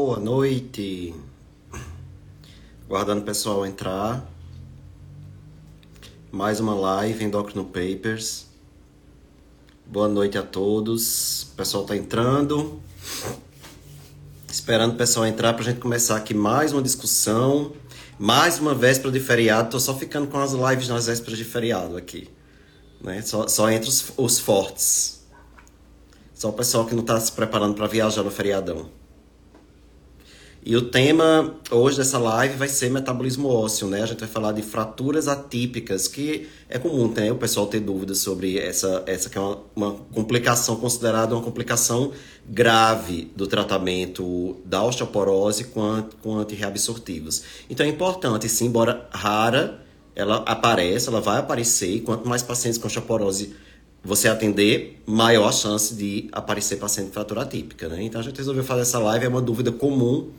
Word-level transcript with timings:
Boa 0.00 0.20
noite. 0.20 1.12
Guardando 2.88 3.22
o 3.22 3.24
pessoal 3.24 3.66
entrar. 3.66 4.24
Mais 6.30 6.60
uma 6.60 6.72
live 6.72 7.24
Endócrino 7.24 7.64
Papers. 7.64 8.46
Boa 9.84 10.06
noite 10.06 10.38
a 10.38 10.42
todos. 10.44 11.42
O 11.42 11.56
pessoal 11.56 11.82
está 11.82 11.96
entrando. 11.96 12.80
Esperando 14.48 14.92
o 14.92 14.96
pessoal 14.96 15.26
entrar 15.26 15.52
para 15.54 15.62
a 15.62 15.64
gente 15.64 15.80
começar 15.80 16.16
aqui 16.16 16.32
mais 16.32 16.72
uma 16.72 16.80
discussão. 16.80 17.72
Mais 18.20 18.60
uma 18.60 18.76
véspera 18.76 19.10
de 19.10 19.18
feriado. 19.18 19.70
Tô 19.70 19.80
só 19.80 19.96
ficando 19.96 20.28
com 20.28 20.38
as 20.38 20.52
lives 20.52 20.86
nas 20.86 21.06
vésperas 21.06 21.36
de 21.36 21.44
feriado 21.44 21.96
aqui. 21.96 22.30
Né? 23.00 23.20
Só, 23.22 23.48
só 23.48 23.68
entre 23.68 23.88
os, 23.88 24.12
os 24.16 24.38
fortes. 24.38 25.26
Só 26.32 26.50
o 26.50 26.52
pessoal 26.52 26.86
que 26.86 26.94
não 26.94 27.02
está 27.02 27.18
se 27.18 27.32
preparando 27.32 27.74
para 27.74 27.88
viajar 27.88 28.22
no 28.22 28.30
feriadão. 28.30 28.96
E 30.68 30.76
o 30.76 30.82
tema 30.82 31.54
hoje 31.70 31.96
dessa 31.96 32.18
live 32.18 32.54
vai 32.58 32.68
ser 32.68 32.90
metabolismo 32.90 33.48
ósseo, 33.48 33.88
né? 33.88 34.02
A 34.02 34.06
gente 34.06 34.18
vai 34.18 34.28
falar 34.28 34.52
de 34.52 34.60
fraturas 34.60 35.26
atípicas, 35.26 36.06
que 36.06 36.46
é 36.68 36.78
comum 36.78 37.10
né, 37.10 37.32
o 37.32 37.36
pessoal 37.36 37.66
ter 37.66 37.80
dúvidas 37.80 38.18
sobre 38.18 38.58
essa, 38.58 39.02
essa 39.06 39.30
que 39.30 39.38
é 39.38 39.40
uma, 39.40 39.62
uma 39.74 39.92
complicação 40.12 40.76
considerada 40.76 41.34
uma 41.34 41.42
complicação 41.42 42.12
grave 42.46 43.32
do 43.34 43.46
tratamento 43.46 44.58
da 44.62 44.84
osteoporose 44.84 45.64
com, 45.64 46.04
com 46.22 46.36
antirreabsortivos. 46.36 47.44
Então 47.70 47.86
é 47.86 47.88
importante, 47.88 48.46
sim, 48.46 48.66
embora 48.66 49.08
rara, 49.10 49.80
ela 50.14 50.44
aparece, 50.44 51.08
ela 51.08 51.22
vai 51.22 51.38
aparecer, 51.38 51.94
e 51.94 52.00
quanto 52.02 52.28
mais 52.28 52.42
pacientes 52.42 52.76
com 52.76 52.88
osteoporose 52.88 53.54
você 54.04 54.28
atender, 54.28 55.02
maior 55.06 55.48
a 55.48 55.52
chance 55.52 55.94
de 55.94 56.28
aparecer 56.30 56.76
paciente 56.76 57.10
fratura 57.10 57.40
atípica, 57.40 57.88
né? 57.88 58.02
Então 58.02 58.20
a 58.20 58.24
gente 58.24 58.36
resolveu 58.36 58.62
fazer 58.62 58.82
essa 58.82 58.98
live, 58.98 59.24
é 59.24 59.28
uma 59.28 59.40
dúvida 59.40 59.72
comum 59.72 60.30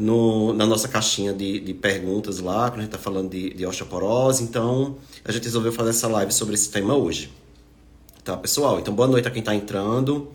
no, 0.00 0.54
na 0.54 0.64
nossa 0.64 0.88
caixinha 0.88 1.34
de, 1.34 1.60
de 1.60 1.74
perguntas 1.74 2.40
lá, 2.40 2.70
quando 2.70 2.78
a 2.78 2.82
gente 2.84 2.94
está 2.94 2.98
falando 2.98 3.28
de, 3.28 3.52
de 3.52 3.66
osteoporose. 3.66 4.42
Então, 4.42 4.96
a 5.22 5.30
gente 5.30 5.44
resolveu 5.44 5.70
fazer 5.72 5.90
essa 5.90 6.08
live 6.08 6.32
sobre 6.32 6.54
esse 6.54 6.70
tema 6.70 6.96
hoje. 6.96 7.30
Tá, 8.24 8.34
pessoal? 8.34 8.80
Então, 8.80 8.94
boa 8.94 9.06
noite 9.06 9.28
a 9.28 9.30
quem 9.30 9.40
está 9.40 9.54
entrando. 9.54 10.28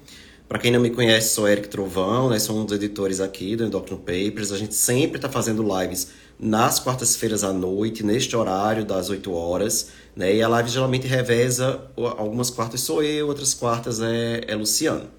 Para 0.47 0.59
quem 0.59 0.71
não 0.71 0.79
me 0.79 0.91
conhece, 0.91 1.29
sou 1.33 1.47
Eric 1.47 1.67
Trovão, 1.67 2.29
né? 2.29 2.37
sou 2.37 2.55
um 2.55 2.63
dos 2.63 2.75
editores 2.75 3.19
aqui 3.19 3.55
do 3.55 3.65
Endocrino 3.65 3.97
Papers. 3.97 4.51
A 4.51 4.57
gente 4.57 4.75
sempre 4.75 5.17
está 5.17 5.27
fazendo 5.27 5.63
lives 5.63 6.09
nas 6.39 6.79
quartas-feiras 6.79 7.43
à 7.43 7.51
noite, 7.51 8.03
neste 8.03 8.35
horário 8.35 8.85
das 8.85 9.09
8 9.09 9.33
horas. 9.33 9.89
Né? 10.15 10.35
E 10.35 10.43
a 10.43 10.47
live 10.47 10.69
geralmente 10.69 11.07
reveza, 11.07 11.81
algumas 11.95 12.51
quartas 12.51 12.81
sou 12.81 13.01
eu, 13.01 13.27
outras 13.27 13.55
quartas 13.55 13.99
é, 13.99 14.43
é 14.47 14.55
Luciano. 14.55 15.09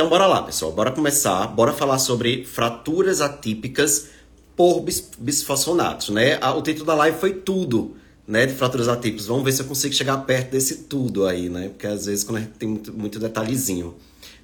Então 0.00 0.08
bora 0.08 0.26
lá, 0.26 0.42
pessoal, 0.42 0.72
bora 0.72 0.90
começar, 0.90 1.46
bora 1.48 1.74
falar 1.74 1.98
sobre 1.98 2.42
fraturas 2.42 3.20
atípicas 3.20 4.08
por 4.56 4.80
bis 4.80 5.10
bisfosfonatos, 5.18 6.08
né? 6.08 6.40
O 6.56 6.62
título 6.62 6.86
da 6.86 6.94
live 6.94 7.18
foi 7.18 7.34
tudo, 7.34 7.94
né, 8.26 8.46
de 8.46 8.54
fraturas 8.54 8.88
atípicas. 8.88 9.26
Vamos 9.26 9.44
ver 9.44 9.52
se 9.52 9.60
eu 9.60 9.66
consigo 9.66 9.92
chegar 9.92 10.16
perto 10.24 10.52
desse 10.52 10.84
tudo 10.84 11.26
aí, 11.26 11.50
né? 11.50 11.68
Porque 11.68 11.86
às 11.86 12.06
vezes 12.06 12.24
quando 12.24 12.38
a 12.38 12.40
gente 12.40 12.52
tem 12.52 12.66
muito, 12.66 12.90
muito 12.94 13.18
detalhezinho. 13.18 13.94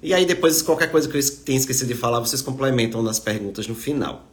E 0.03 0.13
aí 0.13 0.27
depois 0.27 0.61
qualquer 0.61 0.91
coisa 0.91 1.09
que 1.09 1.17
eu 1.17 1.21
tenha 1.43 1.57
esquecido 1.57 1.87
de 1.87 1.95
falar, 1.95 2.19
vocês 2.19 2.43
complementam 2.43 3.01
nas 3.01 3.17
perguntas 3.17 3.67
no 3.67 3.73
final. 3.73 4.27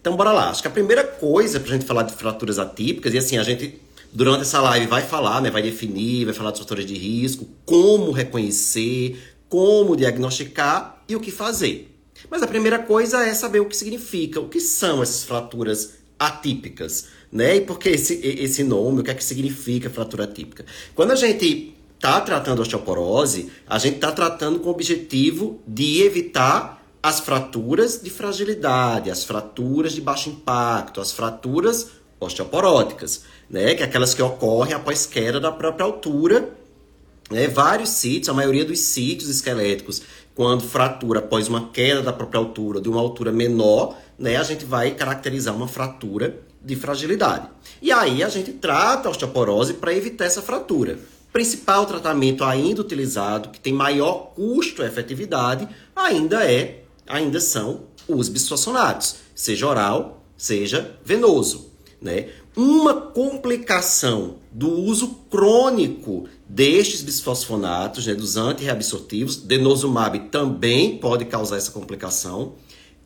Então 0.00 0.16
bora 0.16 0.32
lá. 0.32 0.50
Acho 0.50 0.62
que 0.62 0.66
a 0.66 0.72
primeira 0.72 1.04
coisa 1.04 1.60
pra 1.60 1.70
gente 1.70 1.84
falar 1.84 2.02
de 2.02 2.12
fraturas 2.12 2.58
atípicas, 2.58 3.14
e 3.14 3.18
assim, 3.18 3.38
a 3.38 3.44
gente 3.44 3.80
durante 4.12 4.42
essa 4.42 4.60
live 4.60 4.88
vai 4.88 5.02
falar, 5.02 5.40
né, 5.40 5.50
vai 5.50 5.62
definir, 5.62 6.24
vai 6.24 6.34
falar 6.34 6.50
dos 6.50 6.58
fatores 6.58 6.84
de 6.84 6.94
risco, 6.94 7.46
como 7.64 8.10
reconhecer, 8.10 9.16
como 9.50 9.96
diagnosticar 9.96 11.02
e 11.06 11.16
o 11.16 11.20
que 11.20 11.30
fazer. 11.30 11.94
Mas 12.30 12.42
a 12.42 12.46
primeira 12.46 12.78
coisa 12.78 13.26
é 13.26 13.34
saber 13.34 13.60
o 13.60 13.66
que 13.66 13.76
significa, 13.76 14.40
o 14.40 14.48
que 14.48 14.60
são 14.60 15.02
essas 15.02 15.24
fraturas 15.24 15.94
atípicas, 16.18 17.06
né? 17.32 17.56
E 17.56 17.60
por 17.62 17.78
que 17.78 17.88
esse, 17.88 18.14
esse 18.24 18.62
nome, 18.62 19.00
o 19.00 19.04
que 19.04 19.10
é 19.10 19.14
que 19.14 19.24
significa 19.24 19.90
fratura 19.90 20.24
atípica? 20.24 20.64
Quando 20.94 21.10
a 21.10 21.16
gente 21.16 21.74
está 21.96 22.20
tratando 22.20 22.62
osteoporose, 22.62 23.50
a 23.66 23.78
gente 23.78 23.96
está 23.96 24.12
tratando 24.12 24.60
com 24.60 24.68
o 24.68 24.72
objetivo 24.72 25.60
de 25.66 26.02
evitar 26.02 26.80
as 27.02 27.18
fraturas 27.20 28.00
de 28.00 28.10
fragilidade, 28.10 29.10
as 29.10 29.24
fraturas 29.24 29.92
de 29.92 30.00
baixo 30.00 30.30
impacto, 30.30 31.00
as 31.00 31.10
fraturas 31.10 31.88
osteoporóticas, 32.20 33.22
né? 33.48 33.74
Que 33.74 33.82
é 33.82 33.86
aquelas 33.86 34.14
que 34.14 34.22
ocorrem 34.22 34.74
após 34.74 35.06
queda 35.06 35.40
da 35.40 35.50
própria 35.50 35.84
altura 35.84 36.59
né, 37.30 37.46
vários 37.46 37.90
sítios, 37.90 38.28
a 38.28 38.34
maioria 38.34 38.64
dos 38.64 38.80
sítios 38.80 39.30
esqueléticos, 39.30 40.02
quando 40.34 40.62
fratura 40.62 41.20
após 41.20 41.48
uma 41.48 41.68
queda 41.68 42.02
da 42.02 42.12
própria 42.12 42.38
altura, 42.38 42.80
de 42.80 42.88
uma 42.88 43.00
altura 43.00 43.30
menor, 43.30 43.96
né, 44.18 44.36
a 44.36 44.42
gente 44.42 44.64
vai 44.64 44.90
caracterizar 44.92 45.54
uma 45.54 45.68
fratura 45.68 46.40
de 46.62 46.76
fragilidade. 46.76 47.48
E 47.80 47.90
aí 47.90 48.22
a 48.22 48.28
gente 48.28 48.52
trata 48.52 49.08
a 49.08 49.10
osteoporose 49.10 49.74
para 49.74 49.94
evitar 49.94 50.26
essa 50.26 50.42
fratura. 50.42 50.98
Principal 51.32 51.86
tratamento 51.86 52.42
ainda 52.42 52.80
utilizado, 52.80 53.50
que 53.50 53.60
tem 53.60 53.72
maior 53.72 54.32
custo 54.34 54.82
e 54.82 54.86
efetividade, 54.86 55.68
ainda 55.94 56.44
é, 56.44 56.82
ainda 57.06 57.40
são 57.40 57.84
os 58.08 58.28
bisfosfonatos, 58.28 59.16
seja 59.34 59.66
oral, 59.66 60.24
seja 60.36 60.96
venoso. 61.04 61.70
Né? 62.00 62.28
Uma 62.56 62.94
complicação 62.94 64.36
do 64.50 64.68
uso 64.72 65.08
crônico 65.30 66.28
destes 66.48 67.00
bisfosfonatos, 67.00 68.06
né, 68.06 68.14
dos 68.14 68.36
antirreabsortivos, 68.36 69.36
denosumab 69.36 70.18
também 70.30 70.98
pode 70.98 71.24
causar 71.26 71.58
essa 71.58 71.70
complicação, 71.70 72.54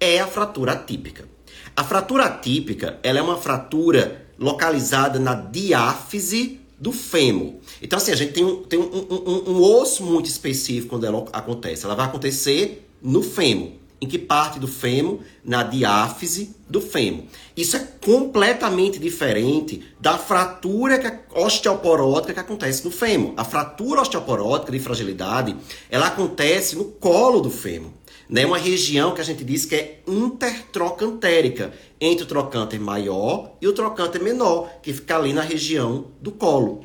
é 0.01 0.19
a 0.19 0.27
fratura 0.27 0.73
atípica. 0.73 1.29
A 1.77 1.85
fratura 1.85 2.25
atípica 2.25 2.99
ela 3.03 3.19
é 3.19 3.23
uma 3.23 3.37
fratura 3.37 4.27
localizada 4.39 5.19
na 5.19 5.35
diáfise 5.35 6.61
do 6.79 6.91
fêmur. 6.91 7.55
Então, 7.83 7.99
assim, 7.99 8.13
a 8.13 8.17
gente 8.17 8.33
tem 8.33 8.45
um, 8.45 8.63
tem 8.63 8.79
um, 8.79 9.07
um, 9.11 9.51
um 9.51 9.63
osso 9.63 10.03
muito 10.03 10.27
específico 10.27 10.89
quando 10.89 11.05
ela 11.05 11.25
acontece. 11.33 11.85
Ela 11.85 11.95
vai 11.95 12.07
acontecer 12.07 12.89
no 13.03 13.23
fêmur 13.23 13.84
em 14.05 14.07
que 14.07 14.19
parte 14.19 14.59
do 14.59 14.69
fêmur 14.69 15.21
na 15.43 15.63
diáfise 15.63 16.55
do 16.69 16.79
fêmur. 16.81 17.25
Isso 17.57 17.75
é 17.77 17.89
completamente 18.05 18.99
diferente 18.99 19.83
da 19.99 20.19
fratura 20.19 21.23
osteoporótica 21.35 22.35
que 22.35 22.41
acontece 22.41 22.85
no 22.85 22.91
fêmur. 22.91 23.33
A 23.35 23.45
fratura 23.45 24.03
osteoporótica 24.03 24.71
de 24.71 24.79
fragilidade, 24.79 25.57
ela 25.89 26.09
acontece 26.09 26.77
no 26.77 26.85
colo 26.85 27.41
do 27.41 27.51
fêmur. 27.51 27.91
Né? 28.29 28.45
Uma 28.45 28.59
região 28.59 29.15
que 29.15 29.23
a 29.23 29.25
gente 29.25 29.43
diz 29.43 29.65
que 29.65 29.75
é 29.75 30.03
intertrocantérica, 30.07 31.73
entre 31.99 32.25
o 32.25 32.29
trocânter 32.29 32.81
maior 32.81 33.53
e 33.59 33.67
o 33.67 33.73
trocânter 33.73 34.23
menor, 34.23 34.69
que 34.83 34.93
fica 34.93 35.17
ali 35.17 35.33
na 35.33 35.43
região 35.43 36.09
do 36.21 36.31
colo. 36.31 36.85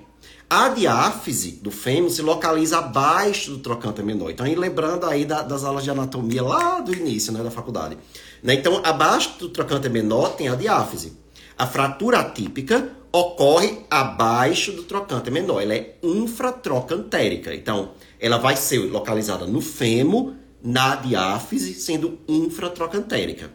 A 0.49 0.69
diáfise 0.69 1.59
do 1.61 1.69
fêmur 1.69 2.09
se 2.09 2.23
localiza 2.23 2.79
abaixo 2.79 3.51
do 3.51 3.59
trocânter 3.59 4.03
menor. 4.03 4.31
Então, 4.31 4.43
aí, 4.43 4.55
lembrando 4.55 5.05
aí 5.05 5.23
da, 5.23 5.43
das 5.43 5.63
aulas 5.63 5.83
de 5.83 5.91
anatomia 5.91 6.41
lá 6.41 6.79
do 6.79 6.91
início 6.91 7.31
né, 7.31 7.43
da 7.43 7.51
faculdade. 7.51 7.95
Né? 8.41 8.55
Então, 8.55 8.81
abaixo 8.83 9.37
do 9.37 9.49
trocânter 9.49 9.91
menor 9.91 10.29
tem 10.29 10.49
a 10.49 10.55
diáfise. 10.55 11.13
A 11.55 11.67
fratura 11.67 12.21
atípica 12.21 12.89
ocorre 13.11 13.85
abaixo 13.91 14.71
do 14.71 14.83
trocânter 14.83 15.31
menor. 15.31 15.61
Ela 15.61 15.75
é 15.75 15.97
infratrocantérica. 16.01 17.53
Então, 17.53 17.91
ela 18.19 18.39
vai 18.39 18.55
ser 18.55 18.79
localizada 18.79 19.45
no 19.45 19.61
fêmur, 19.61 20.33
na 20.63 20.95
diáfise, 20.95 21.75
sendo 21.75 22.17
infratrocantérica. 22.27 23.51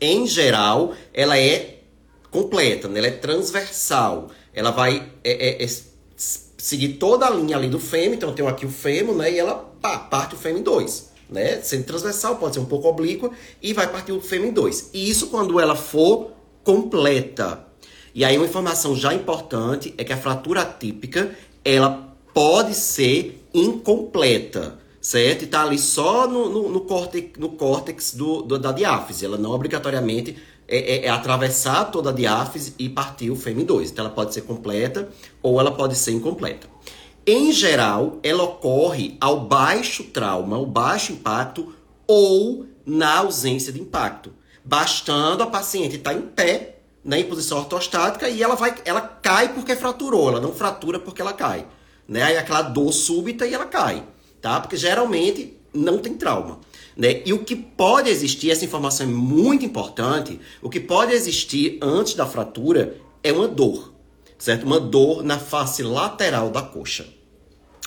Em 0.00 0.26
geral, 0.26 0.94
ela 1.12 1.38
é 1.38 1.80
completa, 2.30 2.88
né? 2.88 3.00
ela 3.00 3.08
é 3.08 3.12
transversal. 3.12 4.30
Ela 4.54 4.70
vai 4.70 5.12
é, 5.22 5.62
é, 5.62 5.62
é 5.62 5.68
seguir 6.66 6.94
toda 6.94 7.24
a 7.24 7.30
linha 7.30 7.56
ali 7.56 7.68
do 7.68 7.78
fêmur, 7.78 8.16
então 8.16 8.30
eu 8.30 8.34
tenho 8.34 8.48
aqui 8.48 8.66
o 8.66 8.68
fêmur, 8.68 9.14
né? 9.14 9.30
E 9.30 9.38
ela 9.38 9.54
pá, 9.80 10.00
parte 10.00 10.34
o 10.34 10.36
fêmur 10.36 10.58
em 10.58 10.64
dois, 10.64 11.12
né? 11.30 11.60
Sendo 11.62 11.84
transversal, 11.84 12.38
pode 12.38 12.54
ser 12.54 12.60
um 12.60 12.64
pouco 12.64 12.88
oblíqua, 12.88 13.30
e 13.62 13.72
vai 13.72 13.86
partir 13.86 14.10
o 14.10 14.20
fêmur 14.20 14.48
em 14.48 14.52
dois. 14.52 14.90
E 14.92 15.08
isso 15.08 15.28
quando 15.28 15.60
ela 15.60 15.76
for 15.76 16.32
completa. 16.64 17.64
E 18.12 18.24
aí 18.24 18.36
uma 18.36 18.46
informação 18.46 18.96
já 18.96 19.14
importante 19.14 19.94
é 19.96 20.02
que 20.02 20.12
a 20.12 20.16
fratura 20.16 20.62
atípica, 20.62 21.30
ela 21.64 22.16
pode 22.34 22.74
ser 22.74 23.46
incompleta, 23.54 24.76
certo? 25.00 25.44
E 25.44 25.46
tá 25.46 25.62
ali 25.62 25.78
só 25.78 26.26
no, 26.26 26.48
no, 26.48 26.68
no 26.68 26.80
córtex, 26.80 27.38
no 27.38 27.50
córtex 27.50 28.12
do, 28.16 28.42
do, 28.42 28.58
da 28.58 28.72
diáfise. 28.72 29.24
Ela 29.24 29.38
não 29.38 29.52
obrigatoriamente 29.52 30.36
é, 30.68 30.78
é, 30.78 31.06
é, 31.06 31.08
atravessar 31.08 31.86
toda 31.86 32.10
a 32.10 32.12
diáfise 32.12 32.74
e 32.78 32.88
partir 32.88 33.30
o 33.30 33.36
fêmur 33.36 33.64
2. 33.64 33.90
Então 33.90 34.04
ela 34.04 34.14
pode 34.14 34.34
ser 34.34 34.42
completa 34.42 35.08
ou 35.42 35.60
ela 35.60 35.70
pode 35.70 35.94
ser 35.94 36.12
incompleta. 36.12 36.66
Em 37.26 37.52
geral, 37.52 38.18
ela 38.22 38.44
ocorre 38.44 39.16
ao 39.20 39.40
baixo 39.40 40.04
trauma, 40.04 40.56
ao 40.56 40.66
baixo 40.66 41.12
impacto 41.12 41.74
ou 42.06 42.66
na 42.84 43.18
ausência 43.18 43.72
de 43.72 43.80
impacto, 43.80 44.32
bastando 44.64 45.42
a 45.42 45.46
paciente 45.46 45.96
estar 45.96 46.14
em 46.14 46.22
pé, 46.22 46.78
né, 47.04 47.20
em 47.20 47.24
posição 47.24 47.58
ortostática 47.58 48.28
e 48.28 48.42
ela 48.42 48.54
vai, 48.54 48.74
ela 48.84 49.00
cai 49.00 49.52
porque 49.52 49.74
fraturou, 49.74 50.28
ela 50.28 50.40
não 50.40 50.52
fratura 50.52 50.98
porque 50.98 51.20
ela 51.20 51.32
cai, 51.32 51.66
né? 52.06 52.22
Aí 52.22 52.36
aquela 52.36 52.62
dor 52.62 52.92
súbita 52.92 53.46
e 53.46 53.54
ela 53.54 53.66
cai, 53.66 54.04
tá? 54.40 54.60
Porque 54.60 54.76
geralmente 54.76 55.56
não 55.72 55.98
tem 55.98 56.14
trauma. 56.14 56.58
Né? 56.96 57.22
E 57.26 57.32
o 57.32 57.44
que 57.44 57.54
pode 57.54 58.08
existir, 58.08 58.50
essa 58.50 58.64
informação 58.64 59.06
é 59.06 59.10
muito 59.10 59.64
importante, 59.64 60.40
o 60.62 60.70
que 60.70 60.80
pode 60.80 61.12
existir 61.12 61.78
antes 61.82 62.14
da 62.14 62.24
fratura 62.24 62.96
é 63.22 63.32
uma 63.32 63.46
dor, 63.46 63.92
certo? 64.38 64.64
Uma 64.64 64.80
dor 64.80 65.22
na 65.22 65.38
face 65.38 65.82
lateral 65.82 66.50
da 66.50 66.62
coxa. 66.62 67.06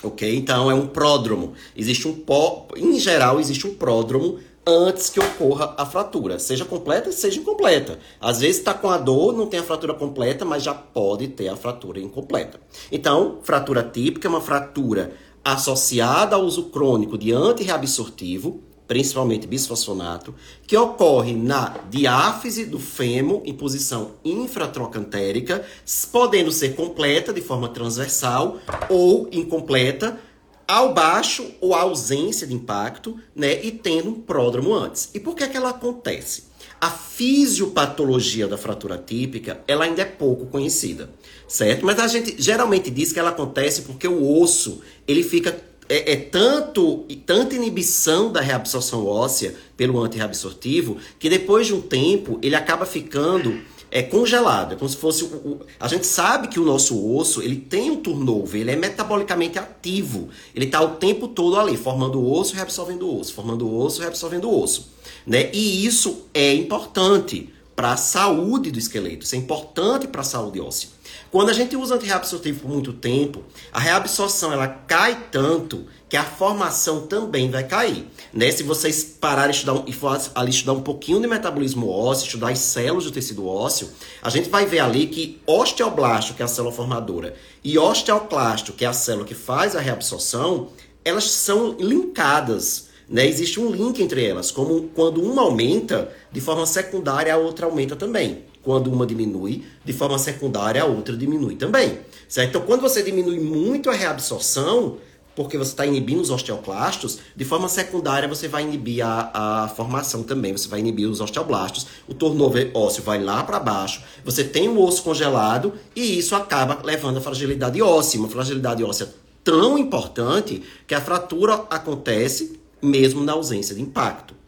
Ok? 0.02 0.34
Então 0.34 0.70
é 0.70 0.74
um 0.74 0.86
pródromo. 0.86 1.54
Existe 1.76 2.06
um 2.06 2.14
pó, 2.14 2.68
em 2.76 2.98
geral, 2.98 3.40
existe 3.40 3.66
um 3.66 3.74
pródromo 3.74 4.38
antes 4.66 5.10
que 5.10 5.18
ocorra 5.18 5.74
a 5.76 5.84
fratura, 5.84 6.38
seja 6.38 6.64
completa, 6.64 7.10
seja 7.10 7.40
incompleta. 7.40 7.98
Às 8.20 8.40
vezes 8.40 8.58
está 8.58 8.72
com 8.72 8.88
a 8.88 8.98
dor, 8.98 9.32
não 9.32 9.46
tem 9.46 9.58
a 9.58 9.64
fratura 9.64 9.94
completa, 9.94 10.44
mas 10.44 10.62
já 10.62 10.74
pode 10.74 11.28
ter 11.28 11.48
a 11.48 11.56
fratura 11.56 11.98
incompleta. 11.98 12.60
Então, 12.92 13.38
fratura 13.42 13.82
típica 13.82 14.28
é 14.28 14.30
uma 14.30 14.40
fratura 14.40 15.12
associada 15.44 16.36
ao 16.36 16.44
uso 16.44 16.64
crônico 16.64 17.16
de 17.16 17.32
antirreabsortivo, 17.32 18.62
principalmente 18.90 19.46
bisfosfonato, 19.46 20.34
que 20.66 20.76
ocorre 20.76 21.32
na 21.32 21.76
diáfise 21.88 22.66
do 22.66 22.80
fêmur 22.80 23.40
em 23.44 23.54
posição 23.54 24.16
infratrocantérica, 24.24 25.64
podendo 26.10 26.50
ser 26.50 26.74
completa 26.74 27.32
de 27.32 27.40
forma 27.40 27.68
transversal 27.68 28.58
ou 28.88 29.28
incompleta 29.30 30.18
ao 30.66 30.92
baixo 30.92 31.52
ou 31.60 31.72
ausência 31.72 32.48
de 32.48 32.52
impacto, 32.52 33.16
né, 33.32 33.64
e 33.64 33.70
tendo 33.70 34.10
um 34.10 34.14
pródromo 34.14 34.74
antes. 34.74 35.08
E 35.14 35.20
por 35.20 35.36
que, 35.36 35.46
que 35.46 35.56
ela 35.56 35.70
acontece? 35.70 36.50
A 36.80 36.90
fisiopatologia 36.90 38.48
da 38.48 38.58
fratura 38.58 38.98
típica, 38.98 39.60
ela 39.68 39.84
ainda 39.84 40.02
é 40.02 40.04
pouco 40.04 40.46
conhecida, 40.46 41.10
certo? 41.46 41.86
Mas 41.86 42.00
a 42.00 42.08
gente 42.08 42.34
geralmente 42.42 42.90
diz 42.90 43.12
que 43.12 43.20
ela 43.20 43.30
acontece 43.30 43.82
porque 43.82 44.08
o 44.08 44.40
osso, 44.42 44.80
ele 45.06 45.22
fica 45.22 45.69
é, 45.90 46.12
é, 46.12 46.16
tanto 46.16 47.04
tanta 47.26 47.56
inibição 47.56 48.30
da 48.30 48.40
reabsorção 48.40 49.04
óssea 49.06 49.54
pelo 49.76 50.00
antirreabsortivo 50.00 50.96
que 51.18 51.28
depois 51.28 51.66
de 51.66 51.74
um 51.74 51.80
tempo 51.80 52.38
ele 52.40 52.54
acaba 52.54 52.86
ficando 52.86 53.60
é 53.90 54.02
congelado, 54.02 54.74
é 54.74 54.76
como 54.76 54.88
se 54.88 54.96
fosse 54.96 55.24
o, 55.24 55.26
o, 55.26 55.60
a 55.80 55.88
gente 55.88 56.06
sabe 56.06 56.46
que 56.46 56.60
o 56.60 56.64
nosso 56.64 57.12
osso 57.12 57.42
ele 57.42 57.56
tem 57.56 57.90
um 57.90 57.96
turnover, 57.96 58.60
ele 58.60 58.70
é 58.70 58.76
metabolicamente 58.76 59.58
ativo, 59.58 60.28
ele 60.54 60.66
está 60.66 60.80
o 60.80 60.90
tempo 60.90 61.26
todo 61.26 61.58
ali 61.58 61.76
formando 61.76 62.24
osso, 62.24 62.54
reabsorvendo 62.54 63.12
osso, 63.12 63.34
formando 63.34 63.68
osso, 63.68 64.00
reabsorvendo 64.00 64.48
osso, 64.48 64.90
né? 65.26 65.50
E 65.52 65.84
isso 65.84 66.26
é 66.32 66.54
importante 66.54 67.52
para 67.74 67.92
a 67.92 67.96
saúde 67.96 68.70
do 68.70 68.78
esqueleto, 68.78 69.24
isso 69.24 69.34
é 69.34 69.38
importante 69.38 70.06
para 70.06 70.20
a 70.20 70.24
saúde 70.24 70.60
óssea. 70.60 70.88
Quando 71.30 71.50
a 71.50 71.52
gente 71.52 71.76
usa 71.76 71.94
antirreabsortivo 71.94 72.62
por 72.62 72.70
muito 72.72 72.92
tempo, 72.92 73.44
a 73.72 73.78
reabsorção 73.78 74.52
ela 74.52 74.66
cai 74.66 75.26
tanto 75.30 75.86
que 76.08 76.16
a 76.16 76.24
formação 76.24 77.06
também 77.06 77.48
vai 77.48 77.62
cair. 77.62 78.08
Né? 78.34 78.50
Se 78.50 78.64
vocês 78.64 79.04
pararem 79.04 79.52
estudar, 79.52 79.84
e 79.86 79.92
for 79.92 80.20
ali 80.34 80.50
estudar 80.50 80.72
um 80.72 80.82
pouquinho 80.82 81.20
de 81.20 81.28
metabolismo 81.28 81.88
ósseo, 81.88 82.26
estudar 82.26 82.50
as 82.50 82.58
células 82.58 83.04
do 83.04 83.12
tecido 83.12 83.46
ósseo, 83.46 83.90
a 84.20 84.28
gente 84.28 84.50
vai 84.50 84.66
ver 84.66 84.80
ali 84.80 85.06
que 85.06 85.40
osteoblasto, 85.46 86.34
que 86.34 86.42
é 86.42 86.44
a 86.44 86.48
célula 86.48 86.74
formadora, 86.74 87.36
e 87.62 87.78
osteoclasto, 87.78 88.72
que 88.72 88.84
é 88.84 88.88
a 88.88 88.92
célula 88.92 89.24
que 89.24 89.34
faz 89.34 89.76
a 89.76 89.80
reabsorção, 89.80 90.70
elas 91.04 91.30
são 91.30 91.76
linkadas. 91.78 92.88
Né? 93.08 93.24
Existe 93.28 93.60
um 93.60 93.70
link 93.70 94.02
entre 94.02 94.24
elas, 94.24 94.50
como 94.50 94.88
quando 94.96 95.22
uma 95.22 95.42
aumenta, 95.42 96.12
de 96.32 96.40
forma 96.40 96.66
secundária 96.66 97.32
a 97.32 97.36
outra 97.36 97.66
aumenta 97.66 97.94
também. 97.94 98.49
Quando 98.62 98.92
uma 98.92 99.06
diminui, 99.06 99.64
de 99.84 99.92
forma 99.92 100.18
secundária 100.18 100.82
a 100.82 100.86
outra 100.86 101.16
diminui 101.16 101.56
também. 101.56 101.98
Certo? 102.28 102.50
Então, 102.50 102.62
quando 102.62 102.80
você 102.80 103.02
diminui 103.02 103.40
muito 103.40 103.88
a 103.88 103.94
reabsorção, 103.94 104.98
porque 105.34 105.56
você 105.56 105.70
está 105.70 105.86
inibindo 105.86 106.20
os 106.20 106.30
osteoclastos, 106.30 107.18
de 107.34 107.44
forma 107.44 107.68
secundária 107.68 108.28
você 108.28 108.48
vai 108.48 108.62
inibir 108.62 109.04
a, 109.04 109.64
a 109.64 109.68
formação 109.68 110.22
também, 110.22 110.52
você 110.52 110.68
vai 110.68 110.80
inibir 110.80 111.08
os 111.08 111.20
osteoblastos, 111.20 111.86
o 112.06 112.14
turnover 112.14 112.70
ósseo 112.74 113.02
vai 113.02 113.22
lá 113.22 113.42
para 113.42 113.58
baixo, 113.58 114.02
você 114.24 114.44
tem 114.44 114.68
o 114.68 114.80
osso 114.82 115.02
congelado 115.02 115.72
e 115.94 116.18
isso 116.18 116.34
acaba 116.34 116.80
levando 116.84 117.18
a 117.18 117.20
fragilidade 117.20 117.80
óssea, 117.80 118.20
uma 118.20 118.28
fragilidade 118.28 118.84
óssea 118.84 119.08
tão 119.42 119.78
importante 119.78 120.62
que 120.86 120.94
a 120.94 121.00
fratura 121.00 121.64
acontece 121.70 122.60
mesmo 122.82 123.22
na 123.24 123.32
ausência 123.32 123.74
de 123.74 123.82
impacto. 123.82 124.39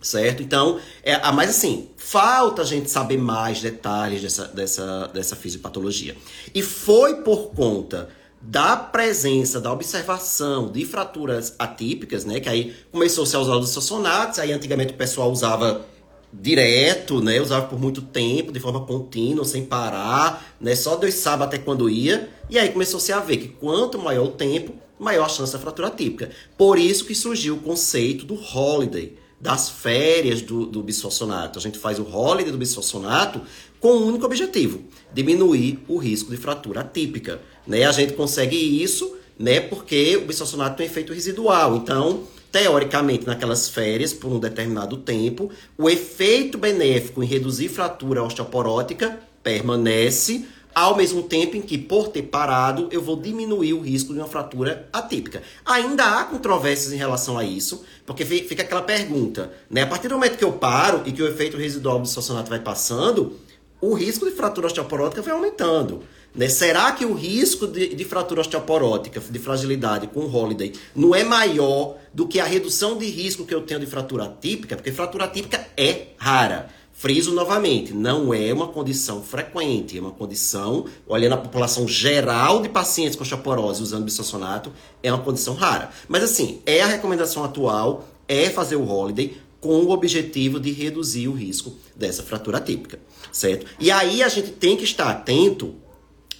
Certo? 0.00 0.42
Então, 0.42 0.78
é, 1.02 1.18
mas 1.32 1.50
assim, 1.50 1.88
falta 1.96 2.62
a 2.62 2.64
gente 2.64 2.90
saber 2.90 3.18
mais 3.18 3.60
detalhes 3.60 4.22
dessa, 4.22 4.48
dessa, 4.48 5.08
dessa 5.08 5.34
fisiopatologia. 5.34 6.16
E 6.54 6.62
foi 6.62 7.22
por 7.22 7.48
conta 7.48 8.08
da 8.40 8.76
presença, 8.76 9.60
da 9.60 9.72
observação 9.72 10.70
de 10.70 10.84
fraturas 10.84 11.54
atípicas, 11.58 12.24
né? 12.24 12.38
Que 12.38 12.48
aí 12.48 12.76
começou 12.92 13.26
-se 13.26 13.34
a 13.34 13.40
usar 13.40 13.56
os 13.56 13.70
sonatos, 13.70 14.38
aí 14.38 14.52
antigamente 14.52 14.92
o 14.92 14.96
pessoal 14.96 15.32
usava 15.32 15.84
direto, 16.32 17.20
né? 17.20 17.40
Usava 17.40 17.66
por 17.66 17.78
muito 17.78 18.02
tempo, 18.02 18.52
de 18.52 18.60
forma 18.60 18.84
contínua, 18.84 19.44
sem 19.44 19.64
parar, 19.64 20.54
né? 20.60 20.76
Só 20.76 20.96
Deus 20.96 21.14
sabe 21.14 21.44
até 21.44 21.58
quando 21.58 21.88
ia. 21.88 22.28
E 22.48 22.58
aí 22.58 22.68
começou-se 22.68 23.12
a 23.12 23.20
ver 23.20 23.38
que 23.38 23.48
quanto 23.48 23.98
maior 23.98 24.26
o 24.26 24.32
tempo, 24.32 24.74
maior 24.98 25.24
a 25.24 25.28
chance 25.28 25.52
da 25.52 25.58
fratura 25.58 25.90
típica. 25.90 26.30
Por 26.56 26.78
isso 26.78 27.04
que 27.04 27.14
surgiu 27.14 27.56
o 27.56 27.60
conceito 27.60 28.24
do 28.24 28.34
holiday, 28.34 29.16
das 29.40 29.68
férias 29.68 30.40
do, 30.42 30.66
do 30.66 30.82
bisfosfonato. 30.82 31.58
A 31.58 31.62
gente 31.62 31.78
faz 31.78 31.98
o 31.98 32.04
holiday 32.04 32.50
do 32.50 32.58
bisfosfonato 32.58 33.42
com 33.78 33.96
um 33.96 34.06
único 34.06 34.24
objetivo: 34.24 34.84
diminuir 35.12 35.78
o 35.88 35.98
risco 35.98 36.30
de 36.30 36.36
fratura 36.36 36.80
atípica. 36.80 37.40
Né? 37.66 37.84
A 37.84 37.92
gente 37.92 38.14
consegue 38.14 38.56
isso 38.56 39.16
né, 39.38 39.60
porque 39.60 40.16
o 40.16 40.26
bisfosfonato 40.26 40.76
tem 40.76 40.86
efeito 40.86 41.12
residual. 41.12 41.76
Então, 41.76 42.24
teoricamente, 42.50 43.26
naquelas 43.26 43.68
férias, 43.68 44.12
por 44.12 44.32
um 44.32 44.38
determinado 44.38 44.96
tempo, 44.96 45.50
o 45.76 45.90
efeito 45.90 46.56
benéfico 46.56 47.22
em 47.22 47.26
reduzir 47.26 47.68
fratura 47.68 48.22
osteoporótica 48.22 49.18
permanece, 49.42 50.46
ao 50.76 50.94
mesmo 50.94 51.22
tempo 51.22 51.56
em 51.56 51.62
que, 51.62 51.78
por 51.78 52.08
ter 52.08 52.24
parado, 52.24 52.86
eu 52.92 53.00
vou 53.00 53.16
diminuir 53.16 53.72
o 53.72 53.80
risco 53.80 54.12
de 54.12 54.18
uma 54.18 54.28
fratura 54.28 54.86
atípica. 54.92 55.42
Ainda 55.64 56.04
há 56.04 56.24
controvérsias 56.24 56.92
em 56.92 56.98
relação 56.98 57.38
a 57.38 57.44
isso, 57.44 57.82
porque 58.04 58.26
fica 58.26 58.62
aquela 58.62 58.82
pergunta, 58.82 59.50
né? 59.70 59.84
A 59.84 59.86
partir 59.86 60.08
do 60.08 60.16
momento 60.16 60.36
que 60.36 60.44
eu 60.44 60.52
paro 60.52 61.00
e 61.06 61.12
que 61.12 61.22
o 61.22 61.26
efeito 61.26 61.56
residual 61.56 61.96
do 61.96 62.02
bisfosfonato 62.02 62.50
vai 62.50 62.60
passando, 62.60 63.38
o 63.80 63.94
risco 63.94 64.26
de 64.26 64.32
fratura 64.32 64.66
osteoporótica 64.66 65.22
vai 65.22 65.32
aumentando. 65.32 66.02
Né? 66.34 66.46
Será 66.50 66.92
que 66.92 67.06
o 67.06 67.14
risco 67.14 67.66
de, 67.66 67.94
de, 67.94 68.04
fratura 68.04 68.42
osteoporótica, 68.42 69.18
de 69.18 69.38
fragilidade 69.38 70.06
com 70.08 70.30
Holiday, 70.30 70.74
não 70.94 71.14
é 71.14 71.24
maior 71.24 71.96
do 72.12 72.28
que 72.28 72.38
a 72.38 72.44
redução 72.44 72.98
de 72.98 73.06
risco 73.06 73.46
que 73.46 73.54
eu 73.54 73.62
tenho 73.62 73.80
de 73.80 73.86
fratura 73.86 74.24
atípica? 74.24 74.76
Porque 74.76 74.92
fratura 74.92 75.24
atípica 75.24 75.66
é 75.74 76.08
rara. 76.18 76.68
Friso 76.98 77.34
novamente, 77.34 77.92
não 77.92 78.32
é 78.32 78.54
uma 78.54 78.68
condição 78.68 79.22
frequente, 79.22 79.98
é 79.98 80.00
uma 80.00 80.12
condição, 80.12 80.86
olhando 81.06 81.34
a 81.34 81.36
população 81.36 81.86
geral 81.86 82.62
de 82.62 82.70
pacientes 82.70 83.14
com 83.14 83.22
osteoporose 83.22 83.82
usando 83.82 84.04
bisossonato, 84.04 84.72
é 85.02 85.12
uma 85.12 85.22
condição 85.22 85.52
rara. 85.52 85.90
Mas 86.08 86.22
assim, 86.22 86.62
é 86.64 86.80
a 86.80 86.86
recomendação 86.86 87.44
atual, 87.44 88.08
é 88.26 88.48
fazer 88.48 88.76
o 88.76 88.88
Holiday, 88.88 89.36
com 89.60 89.80
o 89.80 89.90
objetivo 89.90 90.58
de 90.58 90.72
reduzir 90.72 91.28
o 91.28 91.34
risco 91.34 91.74
dessa 91.94 92.22
fratura 92.22 92.60
típica, 92.60 92.98
certo? 93.30 93.66
E 93.78 93.90
aí 93.90 94.22
a 94.22 94.28
gente 94.30 94.52
tem 94.52 94.74
que 94.74 94.84
estar 94.84 95.10
atento 95.10 95.74